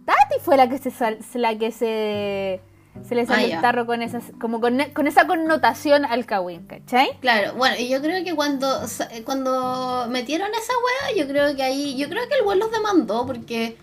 Tati 0.06 0.40
fue 0.40 0.56
la 0.56 0.70
que 0.70 0.78
se 0.78 1.40
la 1.40 1.58
que 1.58 1.72
se 1.72 2.62
se 3.08 3.16
le 3.16 3.26
salió 3.26 3.48
Ah, 3.48 3.56
el 3.56 3.62
tarro 3.62 3.86
con 3.86 4.02
esas 4.02 4.24
como 4.40 4.60
con, 4.62 4.78
con 4.94 5.08
esa 5.08 5.26
connotación 5.28 6.06
al 6.06 6.26
Kawin, 6.26 6.66
¿cachai? 6.68 7.10
Claro, 7.20 7.54
bueno, 7.56 7.76
y 7.80 7.90
yo 7.90 8.02
creo 8.02 8.24
que 8.24 8.36
cuando, 8.36 8.68
cuando 9.26 10.06
metieron 10.10 10.50
esa 10.54 10.74
wea, 11.14 11.16
yo 11.24 11.28
creo 11.28 11.56
que 11.56 11.64
ahí, 11.64 11.98
yo 11.98 12.10
creo 12.10 12.28
que 12.28 12.36
el 12.36 12.46
weón 12.46 12.60
los 12.60 12.72
demandó 12.72 13.26
porque... 13.26 13.78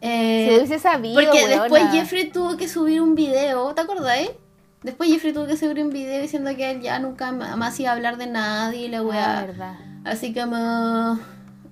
eh, 0.00 0.46
si 0.50 0.56
hubiese 0.56 0.78
sabido, 0.78 1.20
porque 1.20 1.44
weona. 1.44 1.62
después 1.62 1.82
Jeffrey 1.92 2.30
tuvo 2.30 2.56
que 2.56 2.68
subir 2.68 3.00
un 3.02 3.14
video, 3.14 3.74
¿te 3.74 3.80
acordáis? 3.80 4.30
Después 4.82 5.10
Jeffrey 5.10 5.32
tuvo 5.32 5.46
que 5.46 5.56
subir 5.56 5.82
un 5.84 5.90
video 5.90 6.22
diciendo 6.22 6.50
que 6.56 6.70
él 6.70 6.80
ya 6.80 6.98
nunca 7.00 7.32
más 7.32 7.78
iba 7.80 7.90
a 7.90 7.94
hablar 7.94 8.16
de 8.16 8.28
nadie 8.28 8.86
y 8.86 8.88
la 8.88 8.98
Ah, 8.98 9.02
wea. 9.02 9.40
verdad. 9.46 9.74
Así 10.04 10.32
como... 10.32 11.18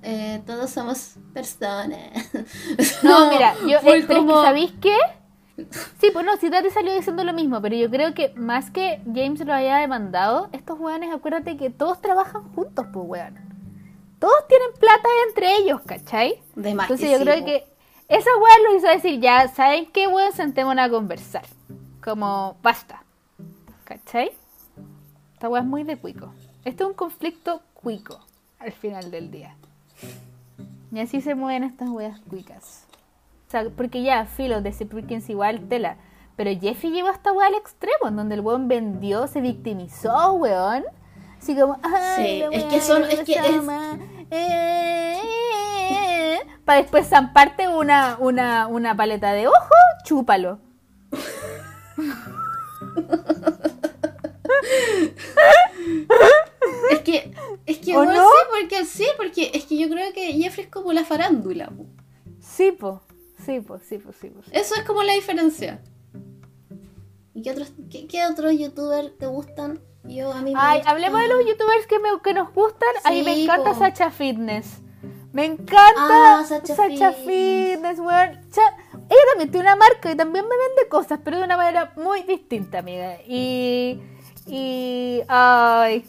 eh, 0.02 0.42
todos 0.46 0.70
somos 0.70 1.12
personas. 1.32 1.98
No, 3.04 3.30
mira, 3.30 3.54
yo, 3.66 3.78
eh, 3.78 3.80
pero 3.82 3.96
es 3.96 4.06
como- 4.06 4.34
que 4.40 4.46
¿sabéis 4.46 4.72
qué? 4.80 4.96
Sí, 6.00 6.10
pues 6.12 6.24
no, 6.24 6.36
si 6.36 6.50
Tati 6.50 6.70
salió 6.70 6.94
diciendo 6.94 7.24
lo 7.24 7.32
mismo, 7.32 7.60
pero 7.62 7.74
yo 7.74 7.90
creo 7.90 8.12
que 8.14 8.32
más 8.36 8.70
que 8.70 9.00
James 9.06 9.40
lo 9.44 9.54
haya 9.54 9.78
demandado, 9.78 10.48
estos 10.52 10.78
weones, 10.78 11.14
acuérdate 11.14 11.56
que 11.56 11.70
todos 11.70 12.00
trabajan 12.00 12.42
juntos, 12.52 12.86
pues 12.92 13.06
weón. 13.08 13.38
Todos 14.18 14.46
tienen 14.48 14.68
plata 14.78 15.08
entre 15.28 15.56
ellos, 15.56 15.80
¿cachai? 15.86 16.42
De 16.54 16.74
más 16.74 16.90
Entonces 16.90 17.06
que 17.06 17.12
yo 17.12 17.18
sí, 17.18 17.24
creo 17.24 17.38
po. 17.40 17.46
que 17.46 17.64
esa 18.08 18.30
weón 18.36 18.64
lo 18.64 18.76
hizo 18.76 18.88
decir, 18.88 19.20
ya, 19.20 19.48
¿saben 19.48 19.86
qué, 19.92 20.06
weón? 20.08 20.32
Sentémonos 20.32 20.86
a 20.86 20.90
conversar. 20.90 21.44
Como, 22.02 22.56
basta. 22.62 23.02
¿Cachai? 23.84 24.32
Esta 25.34 25.48
weá 25.48 25.62
es 25.62 25.66
muy 25.66 25.84
de 25.84 25.96
cuico. 25.96 26.32
Este 26.64 26.82
es 26.82 26.88
un 26.88 26.94
conflicto 26.94 27.62
cuico, 27.74 28.20
al 28.58 28.72
final 28.72 29.10
del 29.10 29.30
día. 29.30 29.54
Y 30.92 31.00
así 31.00 31.20
se 31.20 31.34
mueven 31.34 31.64
estas 31.64 31.88
weas 31.88 32.20
cuicas. 32.20 32.85
O 33.46 33.50
sea, 33.50 33.64
porque 33.76 34.02
ya, 34.02 34.26
filo, 34.26 34.60
de 34.60 34.72
Perkins 34.72 35.28
igual 35.30 35.60
tela. 35.68 35.96
Pero 36.36 36.50
Jeffy 36.60 36.90
llevó 36.90 37.10
esta 37.10 37.32
wea 37.32 37.46
al 37.46 37.54
extremo, 37.54 38.08
en 38.08 38.16
donde 38.16 38.34
el 38.34 38.40
weón 38.42 38.68
vendió, 38.68 39.26
se 39.26 39.40
victimizó, 39.40 40.32
weón. 40.34 40.84
Así 41.38 41.54
como, 41.58 41.78
ay, 41.82 42.26
Sí, 42.26 42.38
la 42.40 42.48
es 42.56 42.64
que 42.64 42.80
son- 42.80 43.04
es 43.04 43.20
que 43.20 43.34
es- 43.34 43.62
eh, 44.30 45.20
Para 46.64 46.80
después 46.82 47.06
zamparte 47.08 47.68
una, 47.68 48.16
una, 48.18 48.66
una 48.66 48.96
paleta 48.96 49.32
de 49.32 49.46
ojo, 49.46 49.56
chúpalo. 50.04 50.58
es 56.90 57.00
que, 57.00 57.32
es 57.66 57.78
que 57.78 57.96
¿O 57.96 58.02
igual 58.02 58.16
no? 58.16 58.28
sí, 58.28 58.36
porque 58.50 58.84
sí, 58.84 59.06
porque 59.16 59.50
es 59.54 59.64
que 59.66 59.78
yo 59.78 59.88
creo 59.88 60.12
que 60.12 60.32
Jeffrey 60.34 60.66
es 60.66 60.70
como 60.72 60.92
la 60.92 61.04
farándula. 61.04 61.68
po. 61.68 61.86
Sí, 62.40 62.72
po. 62.72 63.00
Sí, 63.46 63.60
po, 63.60 63.78
sí, 63.78 63.98
po, 63.98 64.12
sí, 64.12 64.30
sí. 64.44 64.50
Eso 64.52 64.74
es 64.74 64.82
como 64.82 65.02
la 65.02 65.14
diferencia. 65.14 65.80
¿Y 67.34 67.42
qué 67.42 67.50
otros, 67.52 67.72
qué, 67.90 68.06
qué 68.08 68.26
otros 68.26 68.52
youtubers 68.58 69.16
te 69.18 69.26
gustan? 69.26 69.80
Yo 70.04 70.32
a 70.32 70.40
mí 70.42 70.52
me 70.54 70.60
Ay, 70.60 70.82
hablemos 70.86 71.20
de 71.20 71.28
los 71.28 71.46
youtubers 71.46 71.86
que, 71.86 71.98
me, 71.98 72.08
que 72.22 72.34
nos 72.34 72.52
gustan. 72.54 72.88
a 73.04 73.10
mí 73.10 73.22
me 73.22 73.34
Sí, 73.34 73.44
encanta 73.44 73.72
po. 73.72 73.78
Sacha 73.78 74.10
Fitness. 74.10 74.80
Me 75.32 75.44
encanta 75.44 76.38
Ah, 76.38 76.44
Sacha 76.48 76.74
Sacha, 76.74 77.12
Fitness. 77.12 77.98
Weón. 77.98 78.30
Ella 79.08 79.22
también 79.30 79.50
tiene 79.50 79.60
una 79.66 79.76
marca 79.76 80.10
y 80.10 80.16
también 80.16 80.44
me 80.48 80.56
vende 80.56 80.88
cosas, 80.88 81.20
pero 81.22 81.38
de 81.38 81.44
una 81.44 81.56
manera 81.56 81.92
muy 81.96 82.22
distinta, 82.22 82.78
amiga. 82.78 83.18
Y. 83.26 84.00
Y. 84.46 85.22
Ay. 85.28 86.04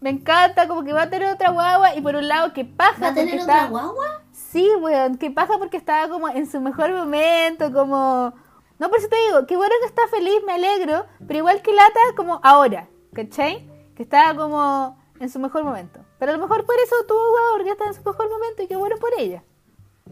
Me 0.00 0.10
encanta, 0.10 0.68
como 0.68 0.84
que 0.84 0.92
va 0.92 1.02
a 1.02 1.10
tener 1.10 1.32
otra 1.32 1.50
guagua. 1.50 1.96
Y 1.96 2.00
por 2.02 2.14
un 2.14 2.28
lado, 2.28 2.52
que 2.52 2.64
paja. 2.64 3.00
¿Va 3.00 3.08
a 3.08 3.14
tener 3.14 3.40
otra 3.40 3.54
está- 3.64 3.68
guagua? 3.68 4.15
Sí, 4.56 4.70
weón, 4.80 5.18
que 5.18 5.30
paja 5.30 5.58
porque 5.58 5.76
estaba 5.76 6.08
como 6.08 6.28
en 6.28 6.50
su 6.50 6.60
mejor 6.62 6.90
momento, 6.92 7.70
como... 7.72 8.32
No, 8.78 8.88
por 8.88 8.98
eso 8.98 9.08
te 9.08 9.16
digo, 9.26 9.46
qué 9.46 9.54
bueno 9.56 9.74
que 9.80 9.86
está 9.86 10.08
feliz, 10.08 10.36
me 10.46 10.52
alegro, 10.54 11.04
pero 11.26 11.38
igual 11.40 11.60
que 11.60 11.72
Lata 11.72 12.00
como 12.16 12.40
ahora, 12.42 12.88
¿cachai? 13.12 13.68
Que 13.94 14.02
estaba 14.02 14.34
como 14.34 14.98
en 15.20 15.28
su 15.28 15.38
mejor 15.38 15.64
momento. 15.64 16.00
Pero 16.18 16.32
a 16.32 16.36
lo 16.36 16.42
mejor 16.42 16.64
por 16.64 16.74
eso 16.76 16.94
tuvo 17.06 17.18
huevo, 17.34 17.56
porque 17.56 17.70
está 17.70 17.84
en 17.86 17.94
su 17.94 18.02
mejor 18.02 18.30
momento 18.30 18.62
y 18.62 18.66
qué 18.66 18.76
bueno 18.76 18.96
por 18.96 19.10
ella. 19.18 19.42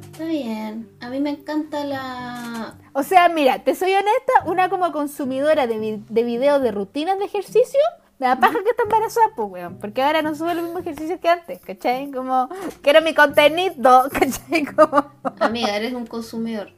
Está 0.00 0.24
bien. 0.24 0.90
A 1.00 1.08
mí 1.08 1.20
me 1.20 1.30
encanta 1.30 1.84
la. 1.84 2.74
O 2.92 3.02
sea, 3.02 3.28
mira, 3.28 3.64
te 3.64 3.74
soy 3.74 3.92
honesta, 3.92 4.32
una 4.46 4.68
como 4.68 4.92
consumidora 4.92 5.66
de, 5.66 5.78
vi- 5.78 6.04
de 6.08 6.22
videos 6.22 6.60
de 6.62 6.70
rutinas 6.72 7.18
de 7.18 7.26
ejercicio, 7.26 7.80
me 8.18 8.26
da 8.26 8.38
paja 8.38 8.62
que 8.62 8.70
está 8.70 8.82
embarazada, 8.84 9.26
pues, 9.34 9.50
weón. 9.50 9.78
Porque 9.78 10.02
ahora 10.02 10.22
no 10.22 10.34
sube 10.34 10.54
los 10.54 10.64
mismos 10.64 10.82
ejercicios 10.82 11.20
que 11.20 11.28
antes, 11.28 11.60
¿cachai? 11.60 12.10
Como, 12.10 12.48
quiero 12.82 13.02
mi 13.02 13.14
contenido, 13.14 14.08
¿cachai? 14.12 14.64
Como... 14.64 15.12
Amiga, 15.40 15.76
eres 15.76 15.92
un 15.92 16.06
consumidor. 16.06 16.70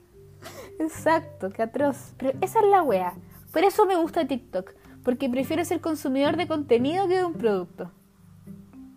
Exacto, 0.79 1.51
qué 1.51 1.63
atroz. 1.63 2.13
Pero 2.19 2.33
esa 2.41 2.61
es 2.61 2.67
la 2.67 2.83
wea. 2.83 3.15
Por 3.53 3.65
eso 3.65 3.87
me 3.87 3.97
gusta 3.97 4.27
TikTok. 4.27 4.73
Porque 5.05 5.29
prefiero 5.29 5.65
ser 5.65 5.81
consumidor 5.81 6.37
de 6.37 6.49
contenido 6.49 7.07
que 7.07 7.19
de 7.19 7.25
un 7.25 7.35
producto. 7.35 7.91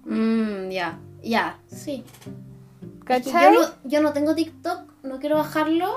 Mmm, 0.05 0.69
ya. 0.69 0.99
Ya, 1.21 1.59
sí. 1.67 2.03
¿Cachai? 3.05 3.53
yo, 3.53 3.61
no, 3.61 3.67
yo 3.83 4.01
no 4.01 4.13
tengo 4.13 4.35
TikTok, 4.35 5.03
no 5.03 5.19
quiero 5.19 5.37
bajarlo 5.37 5.93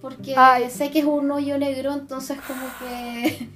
porque 0.00 0.34
Ay. 0.36 0.70
sé 0.70 0.90
que 0.90 1.00
es 1.00 1.04
un 1.04 1.30
hoyo 1.30 1.58
negro, 1.58 1.92
entonces 1.92 2.38
como 2.46 2.66
que... 2.78 3.48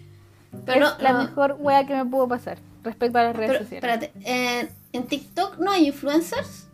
Pero 0.65 0.87
es 0.89 0.99
la 1.01 1.13
no, 1.13 1.19
mejor 1.25 1.57
wea 1.59 1.87
que 1.87 1.95
me 1.95 2.05
pudo 2.05 2.29
pasar 2.29 2.59
respecto 2.83 3.19
a 3.19 3.25
las 3.25 3.37
redes 3.37 3.51
pero, 3.53 3.63
sociales. 3.65 4.03
espérate, 4.03 4.13
en, 4.61 4.69
en 4.93 5.07
TikTok 5.07 5.59
no 5.59 5.71
hay 5.71 5.87
influencers. 5.89 6.69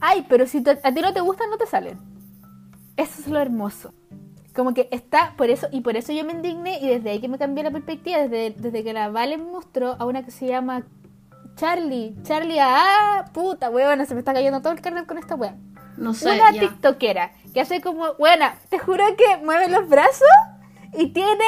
Ay, 0.00 0.26
pero 0.28 0.46
si 0.46 0.62
te- 0.62 0.78
a 0.82 0.92
ti 0.92 1.00
no 1.00 1.12
te 1.12 1.20
gustan, 1.20 1.50
no 1.50 1.56
te 1.58 1.66
salen. 1.66 1.98
Eso 2.96 3.20
es 3.20 3.28
lo 3.28 3.38
hermoso. 3.40 3.92
Como 4.54 4.74
que 4.74 4.88
está, 4.90 5.34
por 5.36 5.50
eso, 5.50 5.68
y 5.70 5.80
por 5.82 5.96
eso 5.96 6.12
yo 6.12 6.24
me 6.24 6.32
indigné, 6.32 6.80
y 6.80 6.88
desde 6.88 7.10
ahí 7.10 7.20
que 7.20 7.28
me 7.28 7.38
cambié 7.38 7.62
la 7.62 7.70
perspectiva, 7.70 8.18
desde, 8.18 8.50
desde 8.58 8.82
que 8.82 8.92
la 8.92 9.08
Vale 9.08 9.38
mostró 9.38 9.96
a 9.98 10.04
una 10.04 10.24
que 10.24 10.30
se 10.32 10.46
llama 10.46 10.82
Charlie. 11.54 12.16
Charlie, 12.24 12.58
ah, 12.60 13.26
puta, 13.32 13.70
weona, 13.70 14.04
se 14.06 14.14
me 14.14 14.20
está 14.20 14.32
cayendo 14.32 14.60
todo 14.60 14.72
el 14.72 14.80
carnet 14.80 15.06
con 15.06 15.18
esta 15.18 15.36
wea. 15.36 15.56
No 15.96 16.14
sé, 16.14 16.32
una 16.32 16.52
ya. 16.52 16.60
tiktokera 16.60 17.32
que 17.52 17.60
hace 17.60 17.80
como, 17.80 18.14
buena, 18.14 18.54
te 18.68 18.78
juro 18.78 19.04
que 19.16 19.44
mueve 19.44 19.68
los 19.68 19.88
brazos 19.88 20.28
y 20.96 21.08
tiene 21.08 21.44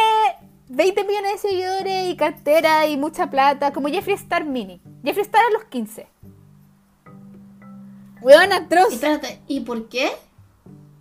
20 0.71 1.05
millones 1.05 1.33
de 1.33 1.39
seguidores 1.49 2.09
y 2.09 2.17
cartera 2.17 2.87
y 2.87 2.97
mucha 2.97 3.29
plata, 3.29 3.73
como 3.73 3.89
Jeffree 3.89 4.15
Star 4.15 4.45
Mini. 4.45 4.81
Jeffree 5.05 5.23
Star 5.25 5.43
a 5.45 5.51
los 5.53 5.65
15. 5.65 6.07
Weón 8.23 8.51
Y 8.51 8.55
atroz. 8.55 8.93
espérate, 8.93 9.41
¿y 9.49 9.61
por 9.61 9.89
qué? 9.89 10.13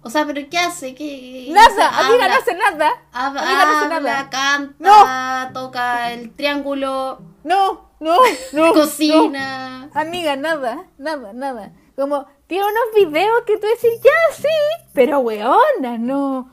O 0.02 0.10
sea, 0.10 0.26
¿pero 0.26 0.42
qué 0.50 0.58
hace? 0.58 0.96
¿Qué, 0.96 1.50
Nada, 1.52 2.08
amiga, 2.08 2.28
no 2.30 2.34
hace 2.36 2.56
nada. 2.56 2.90
Habla, 3.12 3.42
Amiga, 3.42 3.66
no 3.66 3.78
hace 3.78 3.90
nada. 3.90 4.30
canta, 4.30 5.52
toca 5.54 6.14
el 6.14 6.32
triángulo, 6.32 7.20
No, 7.44 7.90
no, 8.00 8.18
no. 8.54 8.74
cocina. 8.74 9.90
no. 9.94 10.00
Amiga, 10.02 10.36
nada, 10.36 10.86
nada, 10.98 11.34
nada. 11.34 11.74
Como, 11.98 12.26
tiene 12.48 12.64
unos 12.64 12.96
videos 13.12 13.44
que 13.46 13.58
tú 13.58 13.68
decís, 13.68 14.02
ya, 14.02 14.36
sí, 14.36 14.48
pero 14.94 15.20
weona, 15.20 15.98
no. 16.00 16.50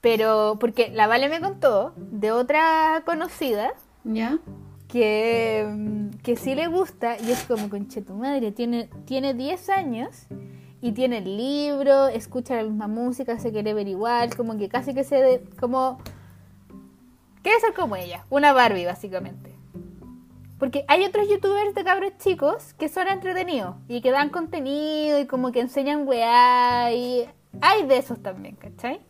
Pero, 0.00 0.56
porque 0.60 0.90
la 0.90 1.06
Vale 1.06 1.28
me 1.28 1.40
contó 1.40 1.92
de 1.96 2.30
otra 2.30 3.02
conocida 3.04 3.72
¿Ya? 4.04 4.38
que, 4.86 5.68
mm, 5.68 6.10
que 6.22 6.36
sí 6.36 6.54
le 6.54 6.68
gusta 6.68 7.16
y 7.18 7.32
es 7.32 7.42
como, 7.44 7.68
conche 7.68 8.00
tu 8.02 8.14
madre, 8.14 8.52
tiene, 8.52 8.88
tiene 9.06 9.34
10 9.34 9.68
años 9.70 10.26
y 10.80 10.92
tiene 10.92 11.18
el 11.18 11.36
libro, 11.36 12.06
escucha 12.06 12.54
la 12.54 12.62
misma 12.62 12.86
música, 12.86 13.38
se 13.40 13.50
quiere 13.50 13.74
ver 13.74 13.88
igual, 13.88 14.36
como 14.36 14.56
que 14.56 14.68
casi 14.68 14.94
que 14.94 15.02
se... 15.04 15.16
de- 15.16 15.44
como... 15.60 15.98
Quiere 17.42 17.58
ser 17.60 17.74
como 17.74 17.96
ella, 17.96 18.24
una 18.30 18.52
Barbie 18.52 18.84
básicamente. 18.86 19.54
Porque 20.58 20.84
hay 20.88 21.04
otros 21.04 21.28
youtubers 21.28 21.74
de 21.74 21.84
cabros 21.84 22.12
chicos 22.18 22.74
que 22.74 22.88
son 22.88 23.08
entretenidos 23.08 23.76
y 23.88 24.00
que 24.00 24.10
dan 24.10 24.28
contenido 24.30 25.18
y 25.20 25.26
como 25.26 25.50
que 25.52 25.60
enseñan 25.60 26.06
weá 26.06 26.92
y 26.92 27.28
hay 27.60 27.86
de 27.86 27.96
esos 27.98 28.20
también, 28.22 28.56
¿cachai? 28.56 29.00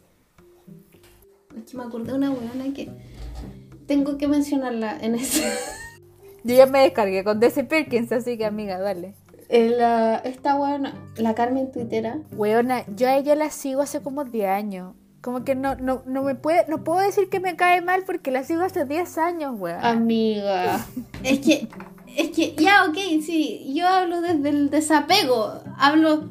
Es 1.56 1.70
que 1.70 1.76
me 1.76 1.84
acordé 1.84 2.12
de 2.12 2.18
una 2.18 2.30
weona 2.30 2.72
que 2.74 2.90
tengo 3.86 4.18
que 4.18 4.28
mencionarla 4.28 4.98
en 5.00 5.14
ese. 5.14 5.42
Yo 6.44 6.54
ya 6.54 6.66
me 6.66 6.80
descargué 6.80 7.24
con 7.24 7.40
DC 7.40 7.64
Perkins, 7.64 8.12
así 8.12 8.38
que 8.38 8.44
amiga, 8.46 8.78
dale. 8.78 9.14
Eh, 9.48 9.70
la- 9.76 10.16
esta 10.18 10.56
weona, 10.56 10.94
la 11.16 11.34
Carmen 11.34 11.72
Twittera. 11.72 12.18
Weona, 12.32 12.84
yo 12.94 13.08
a 13.08 13.16
ella 13.16 13.34
la 13.34 13.50
sigo 13.50 13.80
hace 13.82 14.00
como 14.02 14.24
10 14.24 14.46
años. 14.48 14.94
Como 15.22 15.42
que 15.42 15.54
no, 15.54 15.74
no, 15.74 16.02
no 16.06 16.22
me 16.22 16.34
puede, 16.34 16.64
no 16.68 16.84
puedo 16.84 17.00
decir 17.00 17.28
que 17.28 17.40
me 17.40 17.56
cae 17.56 17.80
mal 17.80 18.04
porque 18.06 18.30
la 18.30 18.44
sigo 18.44 18.62
hace 18.62 18.84
10 18.84 19.18
años, 19.18 19.54
weón. 19.58 19.82
Amiga. 19.84 20.86
es 21.24 21.40
que, 21.40 21.68
es 22.16 22.30
que, 22.30 22.54
ya, 22.56 22.84
ok, 22.88 22.96
sí, 23.22 23.72
yo 23.74 23.88
hablo 23.88 24.20
desde 24.20 24.50
el 24.50 24.70
desapego. 24.70 25.60
Hablo, 25.78 26.28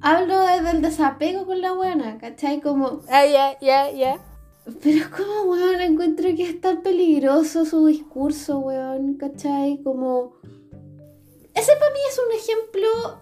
hablo 0.00 0.40
desde 0.40 0.70
el 0.70 0.82
desapego 0.82 1.46
con 1.46 1.60
la 1.60 1.72
buena, 1.72 2.18
¿cachai? 2.18 2.60
Como, 2.60 3.00
Ah, 3.10 3.24
ya, 3.26 3.58
ya, 3.60 3.90
ya. 3.90 4.18
Pero 4.64 4.98
es 4.98 5.08
como, 5.08 5.42
weón, 5.50 5.80
encuentro 5.80 6.24
que 6.36 6.42
es 6.42 6.60
tan 6.60 6.82
peligroso 6.82 7.64
su 7.64 7.86
discurso, 7.86 8.58
weón, 8.58 9.14
¿cachai? 9.14 9.82
Como, 9.82 10.34
ese 11.54 11.72
para 11.76 11.92
mí 11.92 11.98
es 12.08 12.20
un 12.26 12.32
ejemplo 12.32 13.20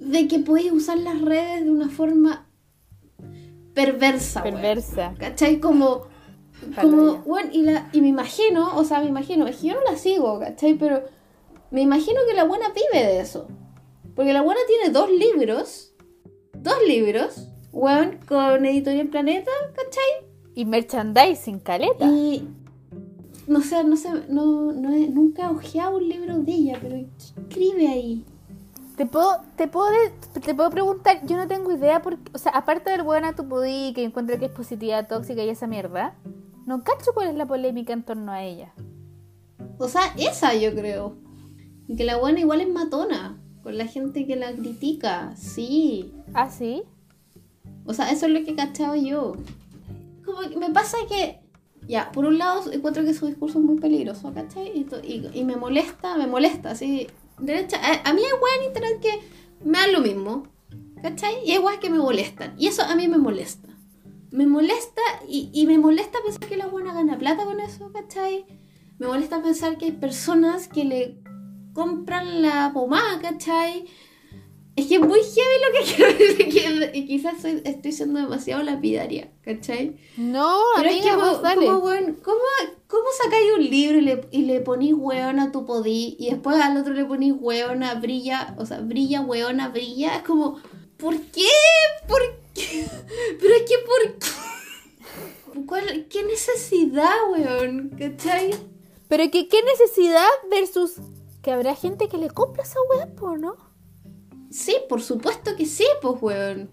de 0.00 0.28
que 0.28 0.40
podéis 0.40 0.72
usar 0.72 0.98
las 0.98 1.20
redes 1.20 1.64
de 1.64 1.70
una 1.70 1.88
forma 1.88 2.48
perversa, 3.74 4.42
weón. 4.42 4.54
Perversa. 4.54 5.14
¿Cachai? 5.18 5.60
Como, 5.60 6.08
como 6.80 7.18
bueno, 7.18 7.50
y, 7.52 7.62
la, 7.62 7.88
y 7.92 8.00
me 8.00 8.08
imagino, 8.08 8.76
o 8.76 8.84
sea, 8.84 9.00
me 9.00 9.06
imagino, 9.06 9.46
es 9.46 9.56
que 9.56 9.68
yo 9.68 9.74
no 9.74 9.90
la 9.90 9.96
sigo, 9.96 10.40
¿cachai? 10.40 10.74
Pero 10.74 11.04
me 11.70 11.82
imagino 11.82 12.20
que 12.28 12.34
la 12.34 12.44
buena 12.44 12.68
vive 12.70 13.06
de 13.06 13.20
eso. 13.20 13.48
Porque 14.14 14.32
la 14.32 14.42
buena 14.42 14.60
tiene 14.66 14.92
dos 14.92 15.10
libros, 15.10 15.94
dos 16.52 16.76
libros, 16.86 17.48
weón, 17.72 18.18
con 18.28 18.66
Editorial 18.66 19.08
Planeta, 19.08 19.50
¿cachai? 19.74 20.31
Y 20.54 20.64
merchandising, 20.64 21.60
caleta. 21.60 22.06
Y 22.06 22.46
no 23.46 23.60
sé, 23.62 23.82
no 23.84 23.96
sé, 23.96 24.08
no, 24.28 24.72
no 24.72 24.92
he- 24.92 25.08
nunca 25.08 25.46
he 25.46 25.48
ojeado 25.50 25.96
un 25.96 26.08
libro 26.08 26.38
de 26.40 26.52
ella, 26.52 26.78
pero 26.80 26.96
¿qué 26.96 27.40
escribe 27.48 27.88
ahí? 27.88 28.24
Te 28.96 29.06
puedo, 29.06 29.38
te 29.56 29.66
puedo, 29.68 29.90
de- 29.90 30.40
te 30.40 30.54
puedo 30.54 30.70
preguntar, 30.70 31.26
yo 31.26 31.36
no 31.36 31.48
tengo 31.48 31.72
idea 31.72 32.02
porque, 32.02 32.30
o 32.34 32.38
sea, 32.38 32.52
aparte 32.52 32.90
del 32.90 33.02
buena 33.02 33.34
tu 33.34 33.48
podí, 33.48 33.92
que 33.94 34.04
encuentro 34.04 34.38
que 34.38 34.44
es 34.46 34.50
positiva 34.52 35.02
tóxica 35.04 35.42
y 35.42 35.48
esa 35.48 35.66
mierda, 35.66 36.14
no 36.66 36.84
cacho 36.84 37.12
cuál 37.14 37.28
es 37.28 37.34
la 37.34 37.46
polémica 37.46 37.92
en 37.94 38.02
torno 38.04 38.30
a 38.32 38.42
ella. 38.44 38.72
O 39.78 39.88
sea, 39.88 40.02
esa 40.18 40.54
yo 40.54 40.72
creo. 40.74 41.16
Que 41.96 42.04
la 42.04 42.16
buena 42.18 42.40
igual 42.40 42.60
es 42.60 42.68
matona, 42.68 43.40
con 43.62 43.76
la 43.76 43.86
gente 43.86 44.26
que 44.26 44.36
la 44.36 44.52
critica, 44.52 45.34
sí. 45.36 46.12
¿Ah, 46.34 46.50
sí? 46.50 46.82
O 47.84 47.94
sea, 47.94 48.12
eso 48.12 48.26
es 48.26 48.32
lo 48.32 48.44
que 48.44 48.52
he 48.52 48.56
cachado 48.56 48.94
yo. 48.94 49.32
Como 50.24 50.40
que 50.40 50.56
me 50.56 50.70
pasa 50.70 50.96
que, 51.08 51.40
ya, 51.86 52.12
por 52.12 52.24
un 52.24 52.38
lado 52.38 52.70
encuentro 52.72 53.04
que 53.04 53.14
su 53.14 53.26
discurso 53.26 53.58
es 53.58 53.64
muy 53.64 53.78
peligroso, 53.78 54.32
¿cachai? 54.32 54.86
Y, 55.34 55.44
me 55.44 55.56
molesta, 55.56 56.16
me 56.16 56.26
molesta, 56.26 56.70
así. 56.70 57.08
Derecha, 57.38 57.78
a, 57.78 58.08
a 58.08 58.12
mí 58.12 58.22
hay 58.22 58.32
weas 58.32 58.58
en 58.58 58.64
internet 58.66 59.00
que 59.00 59.68
me 59.68 59.78
dan 59.78 59.92
lo 59.92 60.00
mismo, 60.00 60.46
¿cachai? 61.02 61.34
Y 61.44 61.52
hay 61.52 61.58
weas 61.58 61.78
que 61.78 61.90
me 61.90 61.98
molestan. 61.98 62.54
Y 62.58 62.68
eso 62.68 62.82
a 62.82 62.94
mí 62.94 63.08
me 63.08 63.18
molesta. 63.18 63.68
Me 64.30 64.46
molesta 64.46 65.02
y, 65.28 65.50
y 65.52 65.66
me 65.66 65.78
molesta 65.78 66.18
pensar 66.24 66.48
que 66.48 66.56
la 66.56 66.66
buena 66.66 66.94
gana 66.94 67.18
plata 67.18 67.44
con 67.44 67.60
eso, 67.60 67.92
¿cachai? 67.92 68.46
Me 68.98 69.06
molesta 69.06 69.42
pensar 69.42 69.76
que 69.76 69.86
hay 69.86 69.92
personas 69.92 70.68
que 70.68 70.84
le 70.84 71.18
compran 71.72 72.42
la 72.42 72.70
pomada, 72.72 73.20
¿cachai? 73.20 73.86
Es 74.74 74.86
que 74.86 74.94
es 74.94 75.00
muy 75.00 75.20
heavy 75.20 75.56
lo 75.60 75.78
que 75.78 75.94
quiero 75.96 76.18
decir. 76.18 76.90
Y 76.94 77.06
quizás 77.06 77.42
soy- 77.42 77.60
estoy 77.64 77.92
siendo 77.92 78.20
demasiado 78.20 78.62
lapidaria, 78.62 79.30
¿cachai? 79.42 79.96
No, 80.16 80.58
Pero 80.76 80.88
es 80.88 81.02
que, 81.02 81.10
amiga, 81.10 81.30
vos 81.30 81.42
dale. 81.42 81.66
como, 81.66 81.78
weón, 81.80 82.18
¿cómo, 82.22 82.38
cómo 82.86 83.04
sacáis 83.22 83.52
un 83.58 83.64
libro 83.68 83.98
y 83.98 84.00
le, 84.00 84.26
y 84.30 84.42
le 84.42 84.60
ponís 84.60 84.94
weona 84.96 85.52
tu 85.52 85.66
podí 85.66 86.16
y 86.18 86.30
después 86.30 86.56
al 86.56 86.76
otro 86.78 86.94
le 86.94 87.04
ponís 87.04 87.34
weona 87.38 87.94
brilla, 87.96 88.54
o 88.58 88.64
sea, 88.64 88.80
brilla, 88.80 89.20
weona, 89.20 89.68
brilla? 89.68 90.16
Es 90.16 90.22
como, 90.22 90.58
¿por 90.96 91.20
qué? 91.20 91.48
¿Por 92.08 92.20
qué? 92.54 92.86
Pero 93.40 93.54
es 93.54 93.62
que, 93.62 93.74
¿por 93.78 94.18
qué? 94.18 95.62
¿Cuál- 95.66 96.06
¿Qué 96.08 96.22
necesidad, 96.24 97.12
weón? 97.30 97.90
¿Cachai? 97.98 98.54
Pero 99.08 99.30
que 99.30 99.48
qué 99.48 99.62
necesidad 99.64 100.28
versus 100.50 100.94
que 101.42 101.50
habrá 101.52 101.74
gente 101.74 102.08
que 102.08 102.16
le 102.16 102.30
compra 102.30 102.62
esa 102.62 102.78
po, 103.18 103.36
¿no? 103.36 103.56
Sí, 104.52 104.76
por 104.88 105.00
supuesto 105.00 105.56
que 105.56 105.64
sí, 105.66 105.86
pues, 106.02 106.20
weón. 106.20 106.70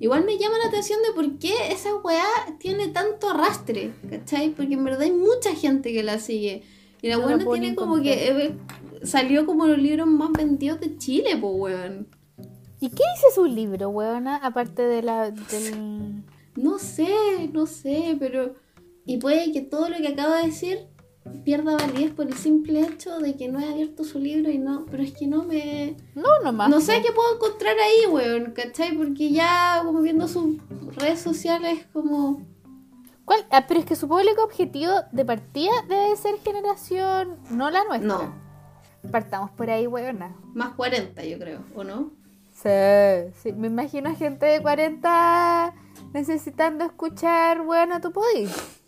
Igual 0.00 0.24
me 0.24 0.36
llama 0.38 0.58
la 0.58 0.68
atención 0.68 0.98
de 1.02 1.12
por 1.12 1.38
qué 1.38 1.52
esa 1.70 1.94
weá 1.96 2.24
tiene 2.58 2.88
tanto 2.88 3.28
arrastre, 3.30 3.92
¿cachai? 4.08 4.50
Porque 4.50 4.74
en 4.74 4.82
verdad 4.82 5.02
hay 5.02 5.12
mucha 5.12 5.54
gente 5.54 5.92
que 5.92 6.02
la 6.02 6.18
sigue. 6.18 6.62
Y 7.02 7.08
la 7.08 7.18
No 7.18 7.26
weá 7.26 7.36
ni 7.36 7.44
tiene 7.44 7.74
como 7.76 8.02
que... 8.02 8.28
eh, 8.28 8.56
salió 9.04 9.46
como 9.46 9.66
los 9.66 9.78
libros 9.78 10.06
más 10.06 10.32
vendidos 10.32 10.80
de 10.80 10.96
Chile, 10.98 11.36
pues, 11.40 11.52
weón. 11.54 12.08
¿Y 12.80 12.88
qué 12.88 13.02
dice 13.14 13.26
su 13.34 13.44
libro, 13.44 13.90
weona? 13.90 14.36
Aparte 14.36 14.82
de 14.82 15.02
la, 15.02 15.30
del... 15.30 16.24
No 16.56 16.78
sé, 16.78 17.48
no 17.52 17.66
sé, 17.66 18.16
pero... 18.18 18.54
Y 19.06 19.18
puede 19.18 19.52
que 19.52 19.60
todo 19.60 19.88
lo 19.88 19.98
que 19.98 20.08
acabo 20.08 20.34
de 20.34 20.46
decir 20.46 20.88
pierda 21.44 21.76
validez 21.76 22.12
por 22.12 22.26
el 22.26 22.34
simple 22.34 22.80
hecho 22.80 23.18
de 23.18 23.36
que 23.36 23.48
no 23.48 23.60
he 23.60 23.64
abierto 23.64 24.04
su 24.04 24.18
libro 24.18 24.50
y 24.50 24.58
no... 24.58 24.86
Pero 24.90 25.02
es 25.02 25.12
que 25.12 25.26
no 25.26 25.44
me... 25.44 25.96
No, 26.14 26.28
nomás. 26.42 26.70
No 26.70 26.80
sé 26.80 27.02
qué 27.02 27.12
puedo 27.12 27.34
encontrar 27.36 27.76
ahí, 27.78 28.06
weón, 28.10 28.52
¿cachai? 28.52 28.96
Porque 28.96 29.30
ya 29.30 29.82
como 29.84 30.00
viendo 30.00 30.28
sus 30.28 30.56
redes 30.96 31.20
sociales 31.20 31.86
como... 31.92 32.42
¿Cuál? 33.24 33.46
Ah, 33.50 33.66
pero 33.68 33.80
es 33.80 33.86
que 33.86 33.96
su 33.96 34.08
público 34.08 34.42
objetivo 34.42 34.92
de 35.12 35.24
partida 35.24 35.70
debe 35.88 36.16
ser 36.16 36.36
generación, 36.40 37.36
no 37.50 37.70
la 37.70 37.84
nuestra. 37.84 38.08
No, 38.08 38.34
Partamos 39.10 39.50
por 39.52 39.70
ahí, 39.70 39.86
weona. 39.86 40.34
más 40.52 40.74
40 40.74 41.24
yo 41.24 41.38
creo, 41.38 41.60
¿o 41.74 41.84
no? 41.84 42.10
Sí, 42.52 43.32
sí. 43.42 43.52
Me 43.52 43.68
imagino 43.68 44.10
a 44.10 44.14
gente 44.14 44.46
de 44.46 44.60
40 44.60 45.72
necesitando 46.12 46.84
escuchar, 46.84 47.60
weona, 47.62 48.00
tu 48.00 48.10
podís. 48.12 48.79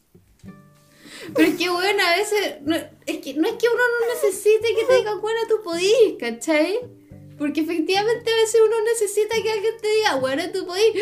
Pero 1.34 1.48
es 1.48 1.54
que, 1.56 1.70
weón, 1.70 2.00
a 2.00 2.16
veces... 2.16 2.56
No, 2.62 2.76
es, 2.76 3.18
que, 3.18 3.34
no 3.34 3.46
es 3.48 3.54
que 3.54 3.68
uno 3.68 3.82
no 4.00 4.14
necesite 4.14 4.74
que 4.74 4.84
te 4.84 4.96
diga, 4.96 5.14
bueno, 5.16 5.40
tú 5.48 5.62
podís, 5.62 6.16
¿cachai? 6.18 6.78
Porque 7.38 7.60
efectivamente 7.62 8.30
a 8.32 8.36
veces 8.36 8.60
uno 8.64 8.76
necesita 8.84 9.34
que 9.42 9.50
alguien 9.50 9.74
te 9.80 9.88
diga, 9.88 10.16
bueno, 10.16 10.42
tú 10.52 10.66
podís. 10.66 10.92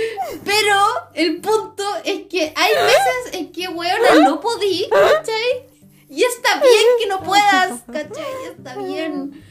Pero 0.44 0.76
el 1.14 1.40
punto 1.40 1.84
es 2.04 2.22
que 2.28 2.52
hay 2.54 2.72
veces 2.72 3.34
en 3.40 3.52
que, 3.52 3.68
weón, 3.68 4.24
no 4.24 4.40
podís, 4.40 4.86
¿cachai? 4.88 5.68
Y 6.08 6.24
está 6.24 6.60
bien 6.60 6.84
que 6.98 7.06
no 7.06 7.22
puedas, 7.22 7.80
¿cachai? 7.86 8.24
Está 8.56 8.76
bien. 8.78 9.44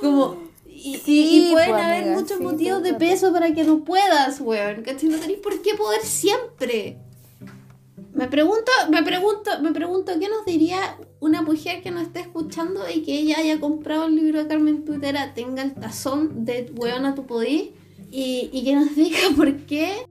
Como... 0.00 0.42
Y, 0.66 0.96
y- 0.96 0.98
Sí, 0.98 1.46
y 1.48 1.52
pueden 1.52 1.70
pues, 1.70 1.82
haber 1.82 2.02
amiga, 2.02 2.14
muchos 2.20 2.36
sí, 2.38 2.42
motivos 2.42 2.82
todo 2.82 2.92
de 2.92 2.94
peso 2.94 3.32
para 3.32 3.54
que 3.54 3.64
no 3.64 3.84
puedas, 3.84 4.40
weón. 4.40 4.82
¿Cachai? 4.82 5.08
No 5.08 5.18
tenéis 5.18 5.38
por 5.38 5.62
qué 5.62 5.74
poder 5.76 6.02
siempre. 6.04 6.98
Me 8.14 8.28
pregunto, 8.28 8.70
me 8.90 9.02
pregunto, 9.02 9.50
me 9.60 9.72
pregunto, 9.72 10.12
¿qué 10.20 10.28
nos 10.28 10.44
diría 10.44 10.96
una 11.18 11.42
mujer 11.42 11.82
que 11.82 11.90
nos 11.90 12.04
esté 12.04 12.20
escuchando 12.20 12.88
y 12.88 13.02
que 13.02 13.12
ella 13.12 13.38
haya 13.38 13.58
comprado 13.58 14.06
el 14.06 14.14
libro 14.14 14.40
de 14.40 14.48
Carmen 14.48 14.84
Tutera, 14.84 15.34
tenga 15.34 15.62
el 15.62 15.74
tazón 15.74 16.44
de 16.44 16.72
Weona 16.76 17.16
tu 17.16 17.26
podí 17.26 17.74
y, 18.10 18.50
y 18.52 18.64
que 18.64 18.76
nos 18.76 18.94
diga 18.94 19.18
por 19.36 19.56
qué 19.66 20.06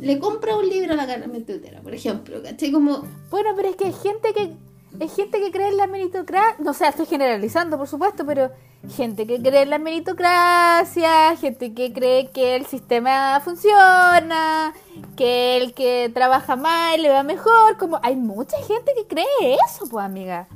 le 0.00 0.18
compra 0.20 0.56
un 0.56 0.68
libro 0.68 0.92
a 0.92 0.96
la 0.96 1.06
Carmen 1.08 1.44
Tutera, 1.44 1.82
por 1.82 1.92
ejemplo, 1.92 2.40
¿cachai? 2.40 2.70
Como, 2.70 3.02
Bueno, 3.30 3.50
pero 3.56 3.68
es 3.68 3.76
que 3.76 3.86
hay 3.86 3.92
gente 3.92 4.32
que 4.32 4.52
hay 5.00 5.08
gente 5.08 5.40
que 5.40 5.50
cree 5.50 5.68
en 5.68 5.76
la 5.76 5.88
meritocracia, 5.88 6.56
no 6.60 6.72
sé, 6.72 6.86
estoy 6.86 7.06
generalizando, 7.06 7.76
por 7.76 7.88
supuesto, 7.88 8.24
pero 8.24 8.52
gente 8.88 9.26
que 9.26 9.40
cree 9.40 9.62
en 9.62 9.70
la 9.70 9.78
meritocracia, 9.78 11.36
gente 11.36 11.74
que 11.74 11.92
cree 11.92 12.30
que 12.30 12.54
el 12.54 12.66
sistema 12.66 13.40
funciona, 13.40 14.72
que 15.14 15.56
el 15.56 15.74
que 15.74 16.10
trabaja 16.12 16.56
más 16.56 16.98
le 16.98 17.08
va 17.10 17.22
mejor, 17.22 17.76
como 17.78 17.98
hay 18.02 18.16
mucha 18.16 18.56
gente 18.58 18.92
que 18.96 19.06
cree 19.06 19.56
eso, 19.66 19.86
pues 19.90 20.04
amiga. 20.04 20.48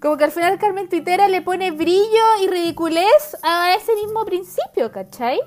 Como 0.00 0.16
que 0.16 0.24
al 0.24 0.32
final 0.32 0.58
Carmen 0.58 0.88
Tuitera 0.88 1.28
le 1.28 1.40
pone 1.40 1.70
brillo 1.70 2.24
y 2.42 2.48
ridiculez 2.48 3.36
a 3.42 3.74
ese 3.74 3.94
mismo 3.96 4.24
principio, 4.24 4.92
¿cachai? 4.92 5.40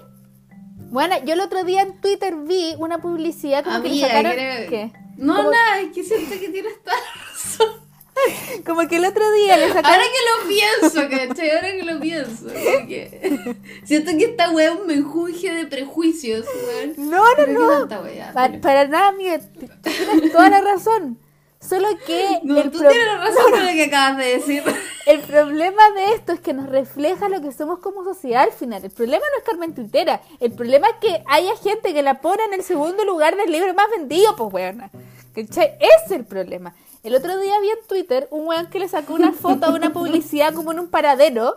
Bueno, 0.89 1.15
yo 1.25 1.33
el 1.33 1.41
otro 1.41 1.63
día 1.63 1.81
en 1.83 1.99
Twitter 2.01 2.33
vi 2.35 2.73
una 2.79 2.97
publicidad 2.99 3.63
como 3.63 3.81
que 3.81 3.89
le 3.89 3.89
amiga, 3.89 4.07
sacaron... 4.07 4.31
creo- 4.31 4.69
¿Qué? 4.69 4.93
No, 5.17 5.35
Como- 5.35 5.51
nada, 5.51 5.79
es 5.81 5.93
que 5.93 6.03
siento 6.03 6.39
que 6.39 6.49
tienes 6.49 6.81
toda 6.83 6.95
la 6.95 7.31
razón. 7.31 7.76
Como 8.65 8.87
que 8.87 8.97
el 8.97 9.05
otro 9.05 9.31
día 9.33 9.57
le 9.57 9.67
sacaron... 9.67 9.91
Ahora 9.91 10.03
que 10.03 10.43
lo 10.43 10.49
pienso, 10.49 11.09
¿cachai? 11.09 11.49
Ahora 11.51 11.71
que 11.71 11.83
lo 11.83 11.99
pienso. 11.99 12.45
porque 12.45 13.55
Siento 13.85 14.11
que 14.17 14.23
esta 14.25 14.51
wea 14.51 14.71
es 14.73 14.79
un 14.79 14.87
menjunje 14.87 15.53
de 15.53 15.65
prejuicios, 15.67 16.45
weón. 16.67 16.93
No, 17.09 17.23
no, 17.35 17.47
no. 17.47 17.79
tanta 17.79 18.01
wea, 18.01 18.31
Pa- 18.33 18.47
pero- 18.49 18.61
para 18.61 18.87
nada, 18.87 19.11
tú 19.11 19.67
Tienes 19.83 20.31
toda 20.31 20.49
la 20.49 20.61
razón. 20.61 21.19
Solo 21.59 21.87
que 22.05 22.39
No, 22.43 22.59
el, 22.61 22.69
tú 22.69 22.77
pro- 22.79 22.89
tienes 22.89 23.07
la 23.07 23.17
razón 23.17 23.43
con 23.51 23.65
lo 23.65 23.71
que 23.71 23.83
acabas 23.85 24.17
de 24.17 24.25
decir. 24.25 24.63
el 25.07 25.19
problema 25.21 25.89
de 25.95 26.13
esto 26.13 26.31
es 26.33 26.39
que 26.39 26.53
nos 26.53 26.69
refleja 26.69 27.29
lo 27.29 27.41
que 27.41 27.51
somos 27.51 27.79
como 27.79 28.03
sociedad 28.03 28.43
al 28.43 28.51
final. 28.51 28.83
El 28.85 28.91
problema 28.91 29.23
no 29.31 29.37
es 29.39 29.43
Carmen 29.43 29.73
Tuitera. 29.73 30.21
El 30.39 30.51
problema 30.51 30.87
es 30.87 30.95
que 31.01 31.23
haya 31.27 31.55
gente 31.57 31.93
que 31.95 32.03
la 32.03 32.21
pone 32.21 32.43
en 32.45 32.53
el 32.53 32.63
segundo 32.63 33.03
lugar 33.05 33.35
del 33.35 33.51
libro 33.51 33.73
más 33.73 33.87
vendido, 33.89 34.35
pues, 34.35 34.53
weona. 34.53 34.91
¿Cachai? 35.33 35.73
Ese 35.79 36.05
es 36.05 36.11
el 36.11 36.25
problema. 36.25 36.75
El 37.07 37.15
otro 37.15 37.37
día 37.39 37.57
vi 37.61 37.69
en 37.69 37.87
Twitter 37.87 38.27
un 38.31 38.45
weón 38.47 38.67
que 38.67 38.79
le 38.79 38.89
sacó 38.89 39.13
una 39.13 39.31
foto 39.31 39.67
a 39.67 39.69
una 39.73 39.93
publicidad 39.93 40.53
como 40.53 40.73
en 40.73 40.79
un 40.79 40.89
paradero. 40.89 41.55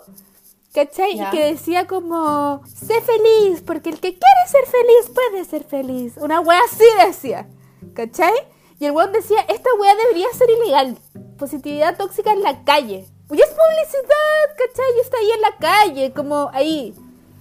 ¿Cachai? 0.73 1.17
Ya. 1.17 1.27
Y 1.27 1.31
que 1.37 1.45
decía 1.47 1.89
como, 1.89 2.63
sé 2.69 3.01
feliz, 3.01 3.61
porque 3.67 3.91
el 3.91 3.97
que 3.99 4.11
quiere 4.11 4.47
ser 4.47 4.65
feliz 4.67 5.11
puede 5.13 5.45
ser 5.45 5.65
feliz. 5.65 6.13
Una 6.19 6.39
wea 6.41 6.61
así 6.73 6.85
decía. 7.05 7.49
¿Cachai? 7.95 8.33
Y 8.79 8.87
el 8.87 8.93
weón 8.93 9.11
decía, 9.11 9.41
esta 9.49 9.71
wea 9.81 9.93
debería 9.97 10.29
ser 10.39 10.49
ilegal. 10.51 10.97
Positividad 11.37 11.97
tóxica 11.97 12.33
en 12.33 12.43
la 12.45 12.63
calle. 12.63 13.07
Y 13.33 13.41
es 13.41 13.49
publicidad, 13.49 14.57
¿cachai? 14.57 14.87
Y 14.97 15.01
está 15.01 15.17
ahí 15.19 15.31
en 15.33 15.41
la 15.41 15.57
calle, 15.57 16.13
como 16.13 16.49
ahí. 16.53 16.95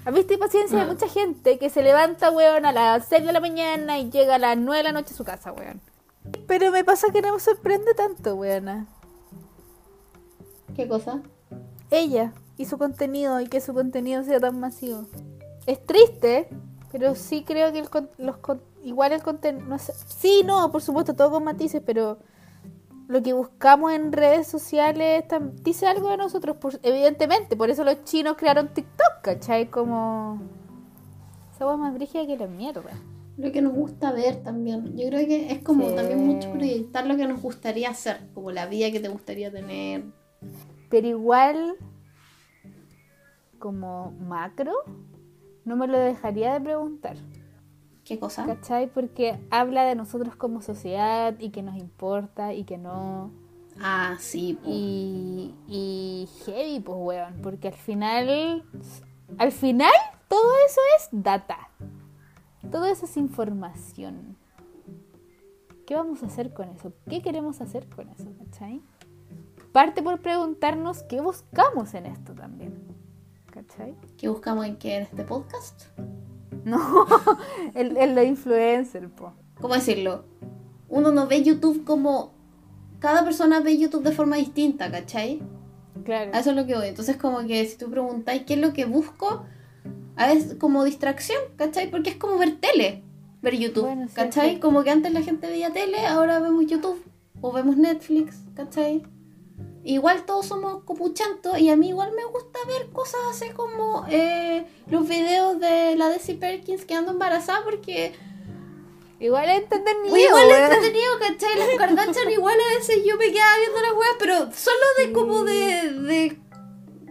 ¿Has 0.03 0.13
visto 0.15 0.35
paciencia 0.39 0.77
de 0.79 0.83
Ah. 0.85 0.87
mucha 0.87 1.07
gente 1.07 1.59
que 1.59 1.69
se 1.69 1.83
levanta, 1.83 2.31
weón, 2.31 2.65
a 2.65 2.71
las 2.71 3.05
6 3.07 3.23
de 3.23 3.33
la 3.33 3.39
mañana 3.39 3.99
y 3.99 4.09
llega 4.09 4.33
a 4.33 4.39
las 4.39 4.57
9 4.57 4.77
de 4.77 4.83
la 4.85 4.93
noche 4.93 5.13
a 5.13 5.17
su 5.17 5.23
casa, 5.23 5.51
weón? 5.51 5.79
Pero 6.49 6.71
me 6.71 6.83
pasa 6.83 7.11
que 7.13 7.21
no 7.21 7.35
me 7.35 7.39
sorprende 7.39 7.93
tanto, 7.93 8.33
weona. 8.33 8.87
¿Qué 10.75 10.87
cosa? 10.87 11.21
Ella 11.91 12.33
y 12.57 12.65
su 12.65 12.79
contenido 12.79 13.39
y 13.39 13.45
que 13.47 13.61
su 13.61 13.71
contenido 13.75 14.23
sea 14.23 14.39
tan 14.39 14.59
masivo. 14.59 15.05
Es 15.67 15.85
triste, 15.85 16.49
pero 16.91 17.13
sí 17.13 17.43
creo 17.45 17.71
que 17.71 17.77
el, 17.77 17.91
con- 17.91 18.09
los 18.17 18.37
con- 18.37 18.63
igual 18.83 19.11
el 19.11 19.21
contenido... 19.21 19.63
No 19.67 19.77
sé, 19.77 19.93
sí, 20.07 20.41
no, 20.43 20.71
por 20.71 20.81
supuesto, 20.81 21.15
todo 21.15 21.29
con 21.29 21.43
matices, 21.43 21.83
pero 21.85 22.17
lo 23.07 23.21
que 23.21 23.33
buscamos 23.33 23.91
en 23.93 24.11
redes 24.11 24.47
sociales 24.47 25.25
dice 25.61 25.85
algo 25.85 26.09
de 26.09 26.17
nosotros, 26.17 26.57
por- 26.57 26.79
evidentemente. 26.81 27.57
Por 27.57 27.69
eso 27.69 27.83
los 27.83 28.03
chinos 28.05 28.37
crearon 28.37 28.73
TikTok, 28.73 29.21
¿cachai? 29.21 29.69
Como... 29.69 30.39
Esa 31.53 31.77
más 31.77 31.93
brígida 31.93 32.25
que 32.25 32.37
la 32.37 32.47
mierda. 32.47 32.89
Lo 33.39 33.51
que 33.53 33.61
nos 33.61 33.73
gusta 33.73 34.11
ver 34.11 34.43
también. 34.43 34.97
Yo 34.97 35.07
creo 35.07 35.25
que 35.25 35.51
es 35.51 35.63
como 35.63 35.89
Sí. 35.89 35.95
también 35.95 36.25
mucho 36.25 36.51
proyectar 36.51 37.07
lo 37.07 37.15
que 37.15 37.25
nos 37.25 37.41
gustaría 37.41 37.89
hacer, 37.89 38.27
como 38.33 38.51
la 38.51 38.65
vida 38.65 38.91
que 38.91 38.99
te 38.99 39.07
gustaría 39.07 39.49
tener. 39.51 40.03
Pero 40.89 41.07
igual, 41.07 41.75
como 43.59 44.11
macro, 44.11 44.73
no 45.65 45.75
me 45.75 45.87
lo 45.87 45.97
dejaría 45.97 46.53
de 46.53 46.61
preguntar. 46.61 47.15
¿Qué 48.03 48.19
cosa? 48.19 48.45
¿Cachai? 48.45 48.87
Porque 48.91 49.39
habla 49.51 49.83
de 49.83 49.95
nosotros 49.95 50.35
como 50.35 50.61
sociedad 50.61 51.35
y 51.39 51.49
que 51.51 51.61
nos 51.61 51.77
importa 51.77 52.53
y 52.53 52.63
que 52.63 52.77
no. 52.77 53.31
Ah, 53.79 54.15
sí, 54.19 54.57
po. 54.61 54.67
Y, 54.69 55.53
y 55.67 56.27
heavy, 56.45 56.79
pues, 56.79 56.97
weón. 56.99 57.35
Porque 57.41 57.67
al 57.69 57.75
final. 57.75 58.63
Al 59.37 59.51
final, 59.51 59.91
todo 60.27 60.51
eso 60.65 60.81
es 60.97 61.09
data. 61.11 61.69
Todo 62.71 62.85
eso 62.85 63.05
es 63.05 63.17
información. 63.17 64.37
¿Qué 65.87 65.95
vamos 65.95 66.21
a 66.21 66.27
hacer 66.27 66.53
con 66.53 66.69
eso? 66.69 66.93
¿Qué 67.09 67.21
queremos 67.21 67.61
hacer 67.61 67.87
con 67.87 68.09
eso? 68.09 68.31
¿Cachai? 68.37 68.81
Parte 69.71 70.03
por 70.03 70.19
preguntarnos 70.21 71.03
qué 71.03 71.21
buscamos 71.21 71.93
en 71.93 72.05
esto 72.05 72.33
también. 72.33 72.73
¿Cachai? 73.51 73.95
¿Qué 74.17 74.27
buscamos 74.27 74.65
en 74.65 74.77
qué 74.77 74.97
en 74.97 75.03
este 75.03 75.23
podcast? 75.23 75.85
No, 76.63 77.07
el, 77.73 77.97
el 77.97 78.13
lo 78.13 78.23
influencer, 78.23 79.09
po. 79.09 79.33
¿Cómo 79.59 79.73
decirlo? 79.73 80.25
Uno 80.89 81.11
no 81.11 81.27
ve 81.27 81.43
YouTube 81.43 81.83
como... 81.85 82.33
Cada 82.99 83.23
persona 83.23 83.61
ve 83.61 83.77
YouTube 83.77 84.03
de 84.03 84.11
forma 84.11 84.35
distinta, 84.35 84.91
¿cachai? 84.91 85.41
Claro. 86.03 86.31
Eso 86.33 86.49
es 86.49 86.55
lo 86.55 86.65
que 86.65 86.75
voy. 86.75 86.87
Entonces 86.87 87.17
como 87.17 87.39
que 87.47 87.65
si 87.65 87.77
tú 87.77 87.89
preguntáis 87.89 88.43
qué 88.43 88.55
es 88.55 88.59
lo 88.59 88.73
que 88.73 88.85
busco, 88.85 89.45
a 90.19 90.27
veces 90.27 90.55
como 90.55 90.83
distracción, 90.83 91.41
¿cachai? 91.55 91.89
Porque 91.89 92.09
es 92.09 92.17
como 92.17 92.37
ver 92.37 92.57
tele, 92.57 93.03
ver 93.41 93.55
YouTube, 93.57 93.85
Bueno, 93.85 94.09
sí, 94.09 94.15
¿cachai? 94.15 94.55
sí. 94.55 94.59
Como 94.59 94.83
que 94.83 94.89
antes 94.89 95.13
la 95.13 95.21
gente 95.21 95.47
veía 95.47 95.71
tele, 95.71 96.05
ahora 96.05 96.39
vemos 96.39 96.65
YouTube 96.67 97.01
o 97.39 97.53
vemos 97.53 97.77
Netflix, 97.77 98.35
¿cachai? 98.53 99.01
Igual 99.85 100.25
todos 100.25 100.45
somos 100.45 100.83
copuchantos 100.83 101.57
y 101.57 101.69
a 101.69 101.77
mí 101.77 101.87
igual 101.89 102.11
me 102.17 102.25
gusta 102.25 102.59
ver 102.67 102.89
cosas 102.91 103.21
así 103.31 103.49
como 103.51 104.05
eh, 104.09 104.65
los 104.87 105.07
videos 105.07 105.57
de 105.61 105.95
la 105.95 106.09
Desi 106.09 106.33
Perkins 106.33 106.83
quedando 106.83 107.13
embarazada 107.13 107.63
porque 107.63 108.13
Igual 109.21 109.49
es 109.49 109.63
entretenido, 109.63 110.17
igual 110.17 110.49
es 110.51 110.59
entretenido, 110.59 111.19
¿cachai? 111.19 111.57
Las 111.59 111.69
Kardashian 111.77 112.29
igual 112.37 112.55
a 112.59 112.77
veces 112.77 113.05
yo 113.05 113.15
me 113.15 113.31
quedaba 113.31 113.57
viendo 113.57 113.81
las 113.81 113.93
weas, 113.93 114.15
pero 114.19 114.51
solo 114.51 114.85
de 114.97 115.13
como 115.13 115.43
de, 115.45 115.91
de... 115.93 116.37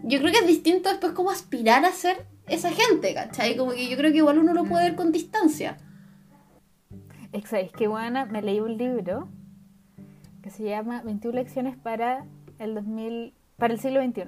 Yo 0.05 0.19
creo 0.21 0.33
que 0.33 0.39
es 0.41 0.47
distinto 0.47 0.91
después 0.91 1.13
como 1.13 1.31
aspirar 1.31 1.85
a 1.87 1.93
ser 1.93 2.28
esa 2.49 2.71
gente, 2.71 3.15
¿cachai? 3.15 3.57
Como 3.57 3.73
que 3.73 3.89
yo 3.89 3.97
creo 3.97 4.11
que 4.13 4.19
igual 4.19 4.39
uno 4.39 4.55
lo 4.55 4.65
puede 4.65 4.85
ver 4.85 4.97
con 4.97 5.13
distancia. 5.13 5.79
¿Sabéis 7.47 7.73
qué 7.73 7.89
buena? 7.89 8.27
Me 8.27 8.43
leí 8.43 8.61
un 8.61 8.77
libro 8.77 9.29
que 10.43 10.51
se 10.51 10.65
llama 10.65 11.03
21 11.03 11.35
lecciones 11.35 11.77
para 11.77 12.25
el 12.59 12.75
2000, 12.75 13.35
para 13.57 13.75
el 13.75 13.81
siglo 13.81 14.03
XXI. 14.03 14.25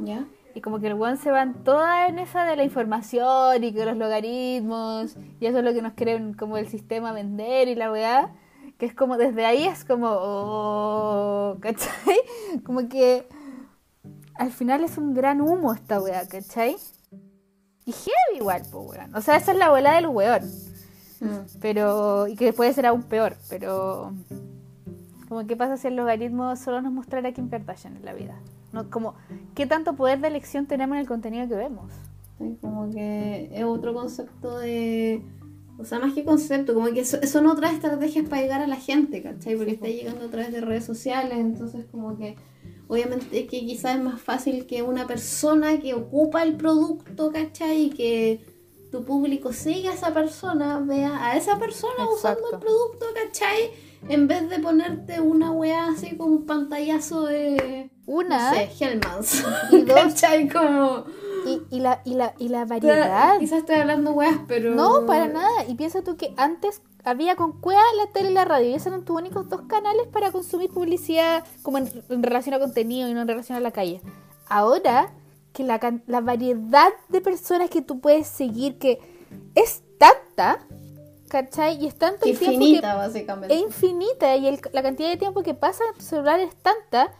¿Ya? 0.00 0.26
Y 0.54 0.60
como 0.60 0.80
que 0.80 0.88
el 0.88 0.94
weón 0.94 1.16
se 1.16 1.30
van 1.30 1.64
todas 1.64 2.08
en 2.08 2.18
esa 2.18 2.44
de 2.44 2.56
la 2.56 2.64
información 2.64 3.62
y 3.62 3.72
que 3.72 3.84
los 3.84 3.96
logaritmos 3.96 5.16
y 5.40 5.46
eso 5.46 5.58
es 5.58 5.64
lo 5.64 5.72
que 5.72 5.82
nos 5.82 5.92
quieren 5.92 6.34
como 6.34 6.58
el 6.58 6.68
sistema 6.68 7.12
vender 7.12 7.68
y 7.68 7.74
la 7.74 7.90
weá. 7.90 8.32
Que 8.78 8.86
es 8.86 8.94
como 8.94 9.16
desde 9.16 9.44
ahí 9.44 9.64
es 9.64 9.84
como, 9.84 10.08
oh, 10.10 11.56
¿cachai? 11.60 12.18
Como 12.64 12.88
que 12.88 13.26
al 14.34 14.52
final 14.52 14.84
es 14.84 14.98
un 14.98 15.14
gran 15.14 15.40
humo 15.40 15.72
esta 15.72 16.00
weá, 16.00 16.28
¿cachai? 16.28 16.76
Y 17.88 17.92
heavy 17.92 18.36
igual, 18.40 18.62
pues 18.70 18.86
weón. 18.90 19.14
O 19.14 19.20
sea, 19.22 19.36
esa 19.36 19.52
es 19.52 19.58
la 19.58 19.70
bola 19.70 19.94
del 19.94 20.08
weón. 20.08 20.42
Mm. 21.20 21.58
Pero, 21.60 22.28
y 22.28 22.36
que 22.36 22.52
puede 22.52 22.72
ser 22.74 22.84
aún 22.86 23.02
peor, 23.02 23.36
pero 23.48 24.12
como 25.28 25.46
qué 25.46 25.56
pasa 25.56 25.76
si 25.76 25.88
el 25.88 25.96
logaritmo 25.96 26.54
solo 26.56 26.80
nos 26.80 26.92
mostrara 26.92 27.32
Kim 27.32 27.48
Kardashian 27.48 27.96
en 27.96 28.04
la 28.04 28.12
vida. 28.14 28.36
No, 28.72 28.88
como, 28.90 29.14
¿qué 29.54 29.66
tanto 29.66 29.94
poder 29.94 30.20
de 30.20 30.28
elección 30.28 30.66
tenemos 30.66 30.94
en 30.96 31.00
el 31.00 31.06
contenido 31.08 31.48
que 31.48 31.54
vemos? 31.54 31.90
Sí, 32.38 32.56
Como 32.60 32.90
que 32.90 33.50
es 33.52 33.64
otro 33.64 33.94
concepto 33.94 34.58
de... 34.58 35.22
O 35.78 35.84
sea, 35.84 35.98
más 35.98 36.12
que 36.12 36.24
concepto, 36.24 36.74
como 36.74 36.88
que 36.88 37.04
so- 37.04 37.24
son 37.26 37.46
otras 37.46 37.72
estrategias 37.72 38.28
para 38.28 38.42
llegar 38.42 38.60
a 38.60 38.66
la 38.66 38.76
gente, 38.76 39.22
¿cachai? 39.22 39.56
Porque 39.56 39.72
está 39.72 39.86
llegando 39.86 40.26
a 40.26 40.28
través 40.28 40.52
de 40.52 40.60
redes 40.60 40.84
sociales, 40.84 41.38
entonces 41.38 41.86
como 41.90 42.16
que 42.18 42.36
obviamente 42.88 43.46
que 43.46 43.60
quizás 43.60 43.96
es 43.96 44.02
más 44.02 44.20
fácil 44.20 44.66
que 44.66 44.82
una 44.82 45.06
persona 45.06 45.78
que 45.78 45.94
ocupa 45.94 46.42
el 46.42 46.56
producto, 46.56 47.30
¿cachai? 47.30 47.82
Y 47.84 47.90
que 47.90 48.40
tu 48.90 49.04
público 49.04 49.52
siga 49.52 49.90
a 49.90 49.94
esa 49.94 50.12
persona, 50.14 50.78
vea 50.80 51.24
a 51.26 51.36
esa 51.36 51.58
persona 51.58 52.08
usando 52.12 52.40
el 52.52 52.58
producto, 52.58 53.06
¿cachai? 53.14 53.70
En 54.08 54.26
vez 54.28 54.48
de 54.48 54.58
ponerte 54.60 55.20
una 55.20 55.50
weá 55.50 55.88
así 55.88 56.16
con 56.16 56.32
un 56.32 56.46
pantallazo 56.46 57.24
de... 57.26 57.90
Una, 58.06 58.52
No 58.52 58.56
sé, 58.56 58.70
Hellmans. 58.80 59.44
Y 59.72 59.82
dos- 59.82 59.94
¿Cachai? 60.00 60.48
Como... 60.48 61.04
y, 61.46 61.60
y 61.76 61.80
la, 61.80 62.00
y, 62.06 62.14
la, 62.14 62.32
y 62.38 62.48
la 62.48 62.64
variedad. 62.64 63.38
Quizás 63.38 63.58
estoy 63.58 63.74
hablando 63.76 64.12
weas, 64.12 64.38
pero. 64.48 64.74
No, 64.74 65.04
para 65.04 65.28
nada. 65.28 65.66
Y 65.68 65.74
piensa 65.74 66.00
tú 66.02 66.16
que 66.16 66.32
antes 66.38 66.80
había 67.08 67.36
con 67.36 67.52
Cuea 67.60 67.82
la 67.96 68.12
tele 68.12 68.30
y 68.30 68.34
la 68.34 68.44
radio. 68.44 68.70
Y 68.70 68.74
esos 68.74 68.88
eran 68.88 69.04
tus 69.04 69.16
únicos 69.16 69.48
dos 69.48 69.62
canales 69.62 70.06
para 70.08 70.30
consumir 70.32 70.70
publicidad 70.70 71.44
como 71.62 71.78
en, 71.78 71.90
en 72.08 72.22
relación 72.22 72.54
a 72.54 72.58
contenido 72.58 73.08
y 73.08 73.14
no 73.14 73.22
en 73.22 73.28
relación 73.28 73.56
a 73.56 73.60
la 73.60 73.70
calle. 73.70 74.00
Ahora 74.48 75.10
que 75.52 75.64
la, 75.64 75.80
la 76.06 76.20
variedad 76.20 76.88
de 77.08 77.20
personas 77.20 77.70
que 77.70 77.82
tú 77.82 78.00
puedes 78.00 78.26
seguir 78.28 78.78
que 78.78 78.98
es 79.54 79.82
tanta, 79.98 80.64
¿cachai? 81.28 81.82
Y 81.82 81.86
es 81.86 81.96
tanto 81.96 82.26
el 82.26 82.38
tiempo 82.38 82.54
infinita, 82.54 82.92
que 82.92 82.96
básicamente. 82.98 83.54
es 83.54 83.60
infinita 83.62 84.36
y 84.36 84.46
el- 84.46 84.60
la 84.72 84.82
cantidad 84.82 85.08
de 85.08 85.16
tiempo 85.16 85.42
que 85.42 85.54
pasa 85.54 85.82
en 85.90 85.98
tu 85.98 86.04
celular 86.04 86.38
es 86.40 86.54
tanta 86.56 87.12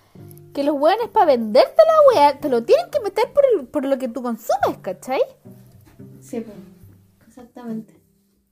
que 0.55 0.63
los 0.63 0.77
weones 0.77 1.09
para 1.09 1.27
venderte 1.27 1.75
la 1.87 2.21
wea 2.21 2.39
te 2.39 2.49
lo 2.49 2.63
tienen 2.63 2.91
que 2.91 3.01
meter 3.01 3.33
por, 3.33 3.45
el- 3.55 3.67
por 3.67 3.85
lo 3.85 3.99
que 3.99 4.09
tú 4.09 4.23
consumes, 4.23 4.79
¿cachai? 4.83 5.21
Sí, 6.21 6.41
pues. 6.41 6.57
Exactamente. 7.27 7.98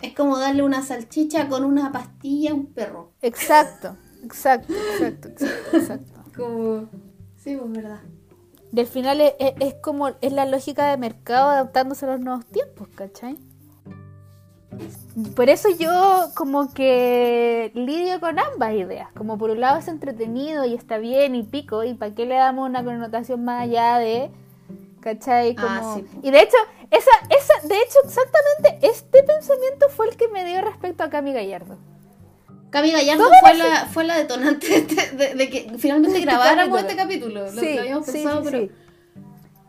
Es 0.01 0.15
como 0.15 0.39
darle 0.39 0.63
una 0.63 0.83
salchicha 0.83 1.49
con 1.49 1.65
una 1.65 1.91
pastilla 1.93 2.51
a 2.51 2.55
un 2.55 2.67
perro. 2.67 3.13
Exacto, 3.23 3.97
exacto, 4.23 4.73
exacto, 4.75 5.29
exacto, 5.29 5.77
exacto. 5.77 6.13
Como. 6.37 6.89
Sí, 7.37 7.57
pues, 7.57 7.73
verdad. 7.73 8.01
Y 8.73 8.81
al 8.81 8.87
final 8.87 9.21
es, 9.21 9.33
es- 9.39 9.55
es 9.61 9.75
como, 9.83 10.09
es 10.21 10.33
la 10.33 10.45
lógica 10.45 10.91
de 10.91 10.97
mercado 10.99 11.49
adaptándose 11.51 12.05
a 12.05 12.11
los 12.11 12.21
nuevos 12.21 12.45
tiempos, 12.47 12.89
¿cachai? 12.95 13.37
Por 15.35 15.49
eso 15.49 15.69
yo 15.71 16.29
como 16.35 16.75
que 16.75 17.71
lidio 17.75 18.21
con 18.21 18.39
ambas 18.39 18.75
ideas. 18.75 19.09
Como 19.17 19.39
por 19.39 19.51
un 19.51 19.61
lado 19.61 19.79
es 19.79 19.89
entretenido 19.89 20.67
y 20.67 20.75
está 20.75 20.99
bien 20.99 21.35
y 21.35 21.43
pico, 21.43 21.85
y 21.85 21.95
para 21.95 22.15
qué 22.15 22.27
le 22.27 22.35
damos 22.35 22.69
una 22.69 22.85
connotación 22.85 23.45
más 23.45 23.63
allá 23.63 23.99
de... 23.99 24.31
¿Cachai? 25.01 25.55
Como... 25.55 25.69
Ah, 25.69 25.93
sí. 25.95 26.05
Y 26.23 26.31
de 26.33 26.43
hecho, 26.43 26.57
esa, 26.91 27.11
esa, 27.31 27.67
de 27.67 27.77
hecho, 27.83 27.99
exactamente 28.05 28.87
este 28.87 29.23
pensamiento 29.23 29.89
fue 29.89 30.09
el 30.09 30.17
que 30.17 30.29
me 30.29 30.45
dio 30.45 30.61
respecto 30.63 31.03
a 31.05 31.11
Cami 31.11 31.33
Gallardo. 31.33 31.79
Cami 32.71 32.93
Gallardo 32.93 33.29
fue 33.41 33.55
la, 33.55 33.87
fue 33.87 34.05
la 34.05 34.17
detonante 34.17 34.83
de, 34.83 35.11
de- 35.13 35.35
de 35.35 35.51
que 35.51 35.73
finalmente 35.79 36.21
grabáramos 36.21 36.81
este 36.81 36.97
capítulo. 36.97 37.43
Lo, 37.51 37.53
Sí, 37.61 37.75
lo 37.75 37.81
habíamos 37.81 38.07
sí, 38.07 38.13
pensado, 38.13 38.43
sí, 38.45 38.49
pero. 38.51 38.59
sí. 38.67 38.73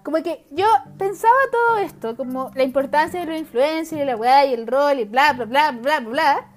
Como 0.03 0.23
que 0.23 0.45
yo 0.51 0.65
pensaba 0.97 1.35
todo 1.51 1.77
esto, 1.79 2.15
como 2.15 2.51
la 2.55 2.63
importancia 2.63 3.19
de 3.19 3.25
los 3.25 3.37
influencers 3.39 4.01
y 4.01 4.05
la 4.05 4.15
weá 4.15 4.45
y 4.45 4.53
el 4.53 4.65
rol 4.65 4.99
y 4.99 5.03
bla, 5.03 5.33
bla, 5.33 5.45
bla, 5.45 5.71
bla, 5.71 5.99
bla, 5.99 6.09
bla. 6.09 6.47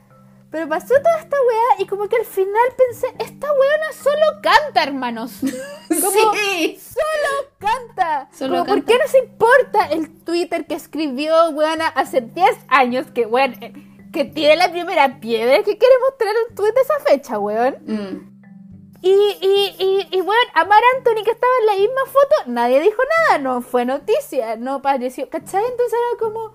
Pero 0.52 0.68
pasó 0.68 0.88
toda 0.94 1.18
esta 1.20 1.36
weá 1.36 1.82
y 1.82 1.86
como 1.86 2.08
que 2.08 2.16
al 2.16 2.24
final 2.24 2.54
pensé, 2.76 3.06
esta 3.18 3.48
weona 3.52 3.92
solo 3.92 4.40
canta, 4.42 4.82
hermanos. 4.82 5.32
Como, 5.88 6.32
Sí. 6.34 6.80
solo 6.80 7.49
canta. 7.60 8.28
Solo 8.32 8.60
como, 8.60 8.74
¿por 8.74 8.84
qué 8.84 8.98
nos 8.98 9.14
importa 9.14 9.86
el 9.90 10.24
Twitter 10.24 10.66
que 10.66 10.74
escribió, 10.74 11.50
weona, 11.50 11.86
hace 11.88 12.20
10 12.20 12.58
años 12.68 13.06
que, 13.14 13.26
weón, 13.26 13.52
eh, 13.62 13.72
que 14.12 14.24
tiene 14.24 14.56
la 14.56 14.70
primera 14.72 15.20
piedra 15.20 15.58
que 15.58 15.78
quiere 15.78 15.94
mostrar 16.08 16.34
un 16.48 16.54
tweet 16.56 16.72
de 16.72 16.80
esa 16.80 16.98
fecha, 17.06 17.38
weón? 17.38 17.76
Mm. 17.86 18.30
Y, 19.02 19.08
y, 19.10 19.76
y, 19.78 20.08
y 20.18 20.20
bueno, 20.20 20.42
Amar 20.54 20.82
Anthony 20.96 21.22
que 21.24 21.30
estaba 21.30 21.52
en 21.60 21.66
la 21.66 21.74
misma 21.74 22.04
foto, 22.06 22.50
nadie 22.50 22.80
dijo 22.80 23.00
nada, 23.28 23.38
no 23.38 23.62
fue 23.62 23.84
noticia, 23.86 24.56
no 24.56 24.74
apareció, 24.74 25.30
¿cachai? 25.30 25.64
Entonces 25.64 25.98
era 25.98 26.18
como, 26.18 26.52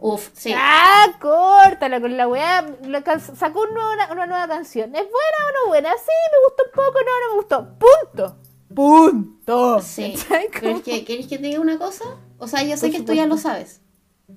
Uf, 0.00 0.28
sí. 0.34 0.52
ah, 0.54 1.06
córtala 1.18 2.00
con 2.02 2.16
la 2.18 2.28
weá, 2.28 2.66
sacó 3.34 3.62
una, 3.62 4.12
una 4.12 4.26
nueva 4.26 4.46
canción, 4.46 4.94
¿es 4.94 5.02
buena 5.02 5.38
o 5.46 5.52
no 5.64 5.68
buena? 5.68 5.90
Sí, 5.96 6.12
me 6.32 6.48
gustó 6.48 6.64
un 6.66 6.70
poco, 6.72 6.98
no, 7.00 7.20
no 7.20 7.28
me 7.30 7.36
gustó, 7.36 7.78
punto, 7.78 8.36
punto. 8.74 9.80
Sí. 9.80 10.14
Pero 10.60 10.76
es 10.76 10.82
que, 10.82 11.04
¿quieres 11.04 11.26
que 11.26 11.38
te 11.38 11.46
diga 11.48 11.60
una 11.60 11.78
cosa? 11.78 12.04
O 12.38 12.46
sea, 12.48 12.62
yo 12.62 12.76
sé 12.76 12.86
Por 12.86 12.90
que 12.90 12.96
esto 12.98 13.12
ya 13.14 13.26
lo 13.26 13.36
supuesto. 13.36 13.48
sabes. 13.48 13.80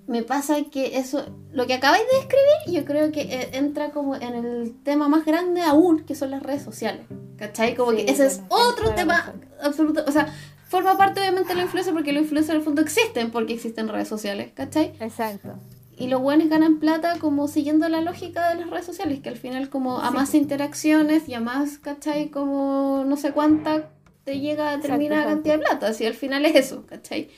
Me 0.07 0.23
pasa 0.23 0.55
que 0.71 0.97
eso, 0.97 1.25
lo 1.51 1.67
que 1.67 1.73
acabáis 1.73 2.03
de 2.11 2.17
describir, 2.19 2.79
yo 2.81 2.85
creo 2.85 3.11
que 3.11 3.21
eh, 3.21 3.49
entra 3.53 3.91
como 3.91 4.15
en 4.15 4.33
el 4.35 4.75
tema 4.83 5.09
más 5.09 5.25
grande 5.25 5.61
aún, 5.61 6.05
que 6.05 6.15
son 6.15 6.31
las 6.31 6.41
redes 6.41 6.63
sociales. 6.63 7.05
¿Cachai? 7.37 7.75
Como 7.75 7.91
Sí, 7.91 7.97
que 8.05 8.11
ese 8.11 8.27
es 8.27 8.41
otro 8.49 8.91
tema 8.95 9.33
absoluto. 9.61 10.03
O 10.07 10.11
sea, 10.11 10.33
forma 10.69 10.97
parte 10.97 11.19
obviamente 11.19 11.49
de 11.49 11.55
la 11.55 11.63
influencia 11.63 11.91
porque 11.91 12.13
los 12.13 12.23
influencers 12.23 12.51
en 12.55 12.59
el 12.59 12.63
fondo 12.63 12.81
existen 12.81 13.31
porque 13.31 13.53
existen 13.53 13.89
redes 13.89 14.07
sociales. 14.07 14.51
¿Cachai? 14.53 14.93
Exacto. 15.01 15.55
Y 15.97 16.07
los 16.07 16.21
buenos 16.21 16.47
ganan 16.49 16.79
plata 16.79 17.19
como 17.19 17.47
siguiendo 17.49 17.87
la 17.89 17.99
lógica 18.01 18.49
de 18.49 18.61
las 18.61 18.69
redes 18.69 18.85
sociales, 18.85 19.19
que 19.19 19.29
al 19.29 19.37
final 19.37 19.69
como 19.69 19.99
a 19.99 20.07
Sí. 20.09 20.13
más 20.15 20.33
interacciones 20.35 21.27
y 21.27 21.33
a 21.33 21.41
más, 21.41 21.77
¿cachai? 21.79 22.29
Como 22.29 23.03
no 23.05 23.17
sé 23.17 23.33
cuánta 23.33 23.89
te 24.23 24.39
llega 24.39 24.69
a 24.69 24.77
determinada 24.77 25.21
exacto. 25.23 25.35
cantidad 25.35 25.55
de 25.55 25.59
plata. 25.61 25.87
Así 25.87 26.05
al 26.05 26.13
final 26.13 26.45
es 26.45 26.55
eso, 26.55 26.85
¿cachai? 26.85 27.29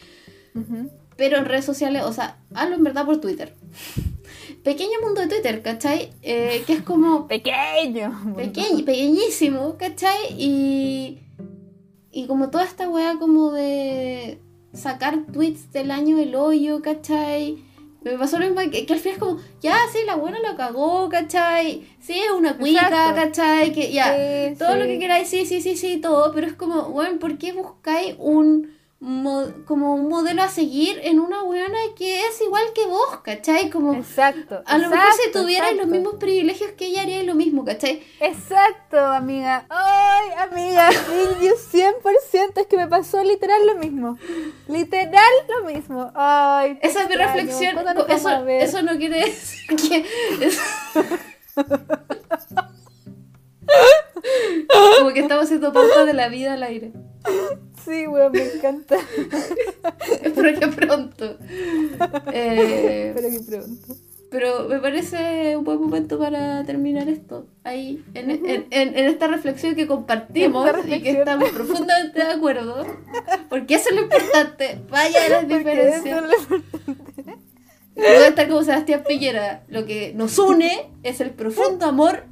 Pero 1.15 1.37
en 1.37 1.45
redes 1.45 1.65
sociales, 1.65 2.03
o 2.05 2.13
sea, 2.13 2.37
hablo 2.53 2.75
en 2.75 2.83
verdad 2.83 3.05
por 3.05 3.19
Twitter. 3.21 3.53
Pequeño 4.63 5.01
mundo 5.01 5.21
de 5.21 5.27
Twitter, 5.27 5.61
¿cachai? 5.61 6.11
Eh, 6.21 6.63
que 6.65 6.73
es 6.73 6.81
como 6.83 7.27
Pequeño. 7.27 8.35
pequeño, 8.35 8.85
pequeñísimo, 8.85 9.77
¿cachai? 9.77 10.35
Y, 10.37 11.19
y 12.11 12.27
como 12.27 12.49
toda 12.49 12.63
esta 12.63 12.89
weá 12.89 13.17
como 13.19 13.51
de 13.51 14.39
sacar 14.73 15.25
tweets 15.31 15.71
del 15.71 15.91
año 15.91 16.17
del 16.17 16.35
hoyo, 16.35 16.81
¿cachai? 16.81 17.63
Me 18.03 18.17
pasó 18.17 18.37
lo 18.39 18.45
mismo 18.45 18.61
que, 18.71 18.85
que 18.85 18.93
al 18.93 18.99
final 18.99 19.13
es 19.15 19.19
como, 19.19 19.39
ya, 19.61 19.77
sí, 19.91 19.99
la 20.05 20.15
buena 20.15 20.39
la 20.39 20.55
cagó, 20.55 21.07
¿cachai? 21.09 21.87
Sí, 22.01 22.19
es 22.19 22.31
una 22.31 22.57
cuica, 22.57 22.81
Exacto. 22.87 23.15
¿cachai? 23.15 23.71
Que 23.71 23.91
ya, 23.91 24.13
Sí, 24.49 24.55
todo 24.57 24.75
lo 24.75 24.85
que 24.85 24.99
queráis, 24.99 25.27
sí, 25.29 25.45
sí, 25.45 25.61
sí, 25.61 25.75
sí, 25.77 25.97
todo, 25.97 26.33
pero 26.33 26.47
es 26.47 26.53
como, 26.53 26.89
bueno, 26.89 27.19
¿por 27.19 27.37
qué 27.37 27.53
buscáis 27.53 28.15
un 28.19 28.71
como 29.67 29.95
un 29.95 30.07
modelo 30.07 30.43
a 30.43 30.47
seguir 30.47 30.97
en 31.03 31.19
una 31.19 31.43
weona 31.43 31.77
que 31.97 32.25
es 32.25 32.39
igual 32.39 32.63
que 32.73 32.85
vos, 32.85 33.17
¿cachai? 33.21 33.69
Como, 33.69 33.93
Exacto. 33.95 34.63
a 34.65 34.77
lo 34.77 34.89
mejor 34.89 35.11
si 35.13 35.19
exacto, 35.23 35.41
tuvierais 35.41 35.75
los 35.75 35.87
mismos 35.87 36.15
privilegios 36.15 36.71
que 36.71 36.85
ella 36.85 37.01
haría 37.01 37.21
lo 37.23 37.35
mismo, 37.35 37.65
¿cachai? 37.65 38.01
Exacto, 38.21 38.97
amiga. 38.97 39.65
Ay, 39.69 40.29
amiga, 40.49 40.89
Phil 40.91 41.49
you 41.49 41.55
100%. 41.55 42.61
Es 42.61 42.67
que 42.67 42.77
me 42.77 42.87
pasó 42.87 43.21
literal 43.23 43.65
lo 43.67 43.75
mismo. 43.75 44.17
Literal 44.69 45.33
lo 45.49 45.65
mismo. 45.65 46.09
Ay, 46.15 46.79
Esa 46.81 47.03
es 47.03 47.09
mi 47.09 47.15
reflexión. 47.15 47.73
¿Cuándo 47.73 47.93
nos 47.93 48.07
vamos 48.07 48.25
a 48.25 48.39
Eso, 48.39 48.49
eso 48.77 48.81
no 48.83 48.97
quiere 48.97 49.19
decir 49.25 49.75
que. 49.75 50.05
eso- 50.45 50.61
Como 54.99 55.11
que 55.13 55.19
estamos 55.21 55.45
haciendo 55.45 55.73
pautas 55.73 56.05
de 56.05 56.13
la 56.13 56.27
vida 56.29 56.53
al 56.53 56.63
aire. 56.63 56.91
Sí, 57.85 58.07
weón, 58.07 58.31
me 58.31 58.43
encanta. 58.43 58.97
Espero 60.23 60.59
que 60.59 60.67
pronto. 60.67 61.37
Eh, 62.31 63.13
Espero 63.15 63.29
que 63.29 63.39
pronto. 63.51 63.95
pero 64.29 64.67
me 64.69 64.79
parece 64.79 65.55
un 65.57 65.63
buen 65.63 65.79
momento 65.81 66.17
para 66.17 66.63
terminar 66.65 67.07
esto. 67.09 67.47
Ahí, 67.63 68.03
en, 68.13 68.31
en- 68.31 68.45
en- 68.71 68.97
en 68.97 69.05
esta 69.05 69.27
reflexión 69.27 69.75
que 69.75 69.87
compartimos 69.87 70.69
y 70.87 71.01
que 71.01 71.11
estamos 71.11 71.49
profundamente 71.51 72.19
de 72.23 72.31
acuerdo. 72.31 72.85
Porque 73.49 73.75
eso 73.75 73.89
es 73.89 73.95
lo 73.95 74.01
importante. 74.03 74.79
Vaya 74.89 75.29
las 75.29 75.39
Porque 75.45 75.57
diferencias. 75.59 76.05
eso 76.05 76.25
es 76.25 76.49
lo- 76.49 76.57
Y 77.95 77.99
Voy 77.99 78.05
a 78.23 78.27
estar 78.27 78.47
como 78.47 78.63
Sebastián 78.63 79.03
Piñera. 79.07 79.63
Lo 79.67 79.85
que 79.85 80.13
nos 80.15 80.39
une 80.39 80.89
es 81.03 81.21
el 81.21 81.29
profundo 81.31 81.85
amor 81.85 82.23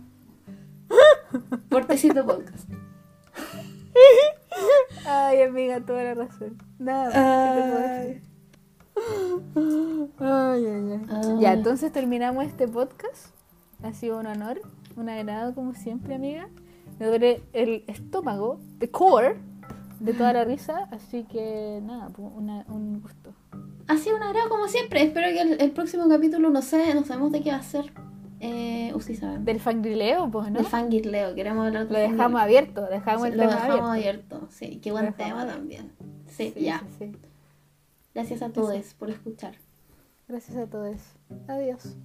por 1.70 1.86
Tecito 1.86 2.26
Podcast. 2.26 2.70
Ay, 5.06 5.42
amiga, 5.44 5.80
toda 5.82 6.04
la 6.04 6.14
razón. 6.14 6.58
Nada, 6.80 7.10
¿qué 7.56 7.62
te 7.62 7.72
puedo 7.72 7.88
decir? 7.98 8.22
Ay, 10.20 10.66
ay, 10.66 10.92
ay. 10.92 11.02
Ah. 11.10 11.38
Ya, 11.40 11.54
entonces 11.54 11.92
terminamos 11.92 12.46
este 12.46 12.68
podcast. 12.68 13.28
Ha 13.84 13.94
sido 13.94 14.20
un 14.20 14.28
honor, 14.28 14.62
un 14.96 15.10
agrado 15.10 15.56
como 15.56 15.74
siempre, 15.74 16.16
amiga. 16.16 16.48
Me 17.00 17.08
duele 17.08 17.44
el 17.54 17.84
estómago, 17.88 18.60
the 18.80 18.92
core, 18.92 19.38
de 20.00 20.14
toda 20.14 20.34
la 20.34 20.44
risa. 20.44 20.88
Así 20.92 21.24
que 21.24 21.80
nada, 21.84 22.10
pu- 22.10 22.32
una- 22.36 22.66
un 22.68 23.02
gusto. 23.02 23.34
Ha 23.88 23.98
sido 23.98 24.18
un 24.18 24.24
agrado 24.24 24.50
como 24.50 24.68
siempre. 24.68 25.02
Espero 25.02 25.28
que 25.30 25.42
el, 25.42 25.62
el 25.62 25.72
próximo 25.72 26.08
capítulo, 26.08 26.50
no 26.52 26.62
sé, 26.62 26.94
no 26.94 27.04
sabemos 27.04 27.32
de 27.32 27.42
qué 27.42 27.52
va 27.52 27.58
a 27.58 27.64
ser. 27.64 27.92
Eh, 28.44 28.92
usted 28.96 29.16
sabe. 29.20 29.38
Del 29.40 29.60
fangrileo, 29.60 30.30
pues, 30.32 30.50
¿no? 30.52 30.58
Del 30.58 30.66
fangirleo. 30.68 31.36
Queremos 31.36 31.68
hablar 31.68 31.86
Lo 31.86 31.94
del 32.00 32.12
dejamos 32.12 32.40
fangirleo. 32.42 32.60
abierto, 32.60 32.88
dejamos 32.88 33.28
el 33.28 33.38
Lo 33.38 33.44
tema 33.44 33.56
dejamos 33.56 33.90
abierto. 33.92 34.36
abierto. 34.36 34.48
Sí, 34.52 34.80
qué 34.82 34.92
buen 34.92 35.06
Lo 35.06 35.14
tema 35.14 35.42
abierto. 35.42 35.54
también. 35.60 35.92
Sí, 36.28 36.52
Sí, 36.56 36.62
ya. 36.64 36.80
sí, 36.98 37.12
sí. 37.12 37.18
Gracias 38.16 38.42
a 38.42 38.50
todos 38.50 38.94
por 38.96 39.10
escuchar. 39.12 39.56
Gracias 40.28 40.58
a 40.58 40.66
todos. 40.66 40.98
Adiós. 41.48 41.96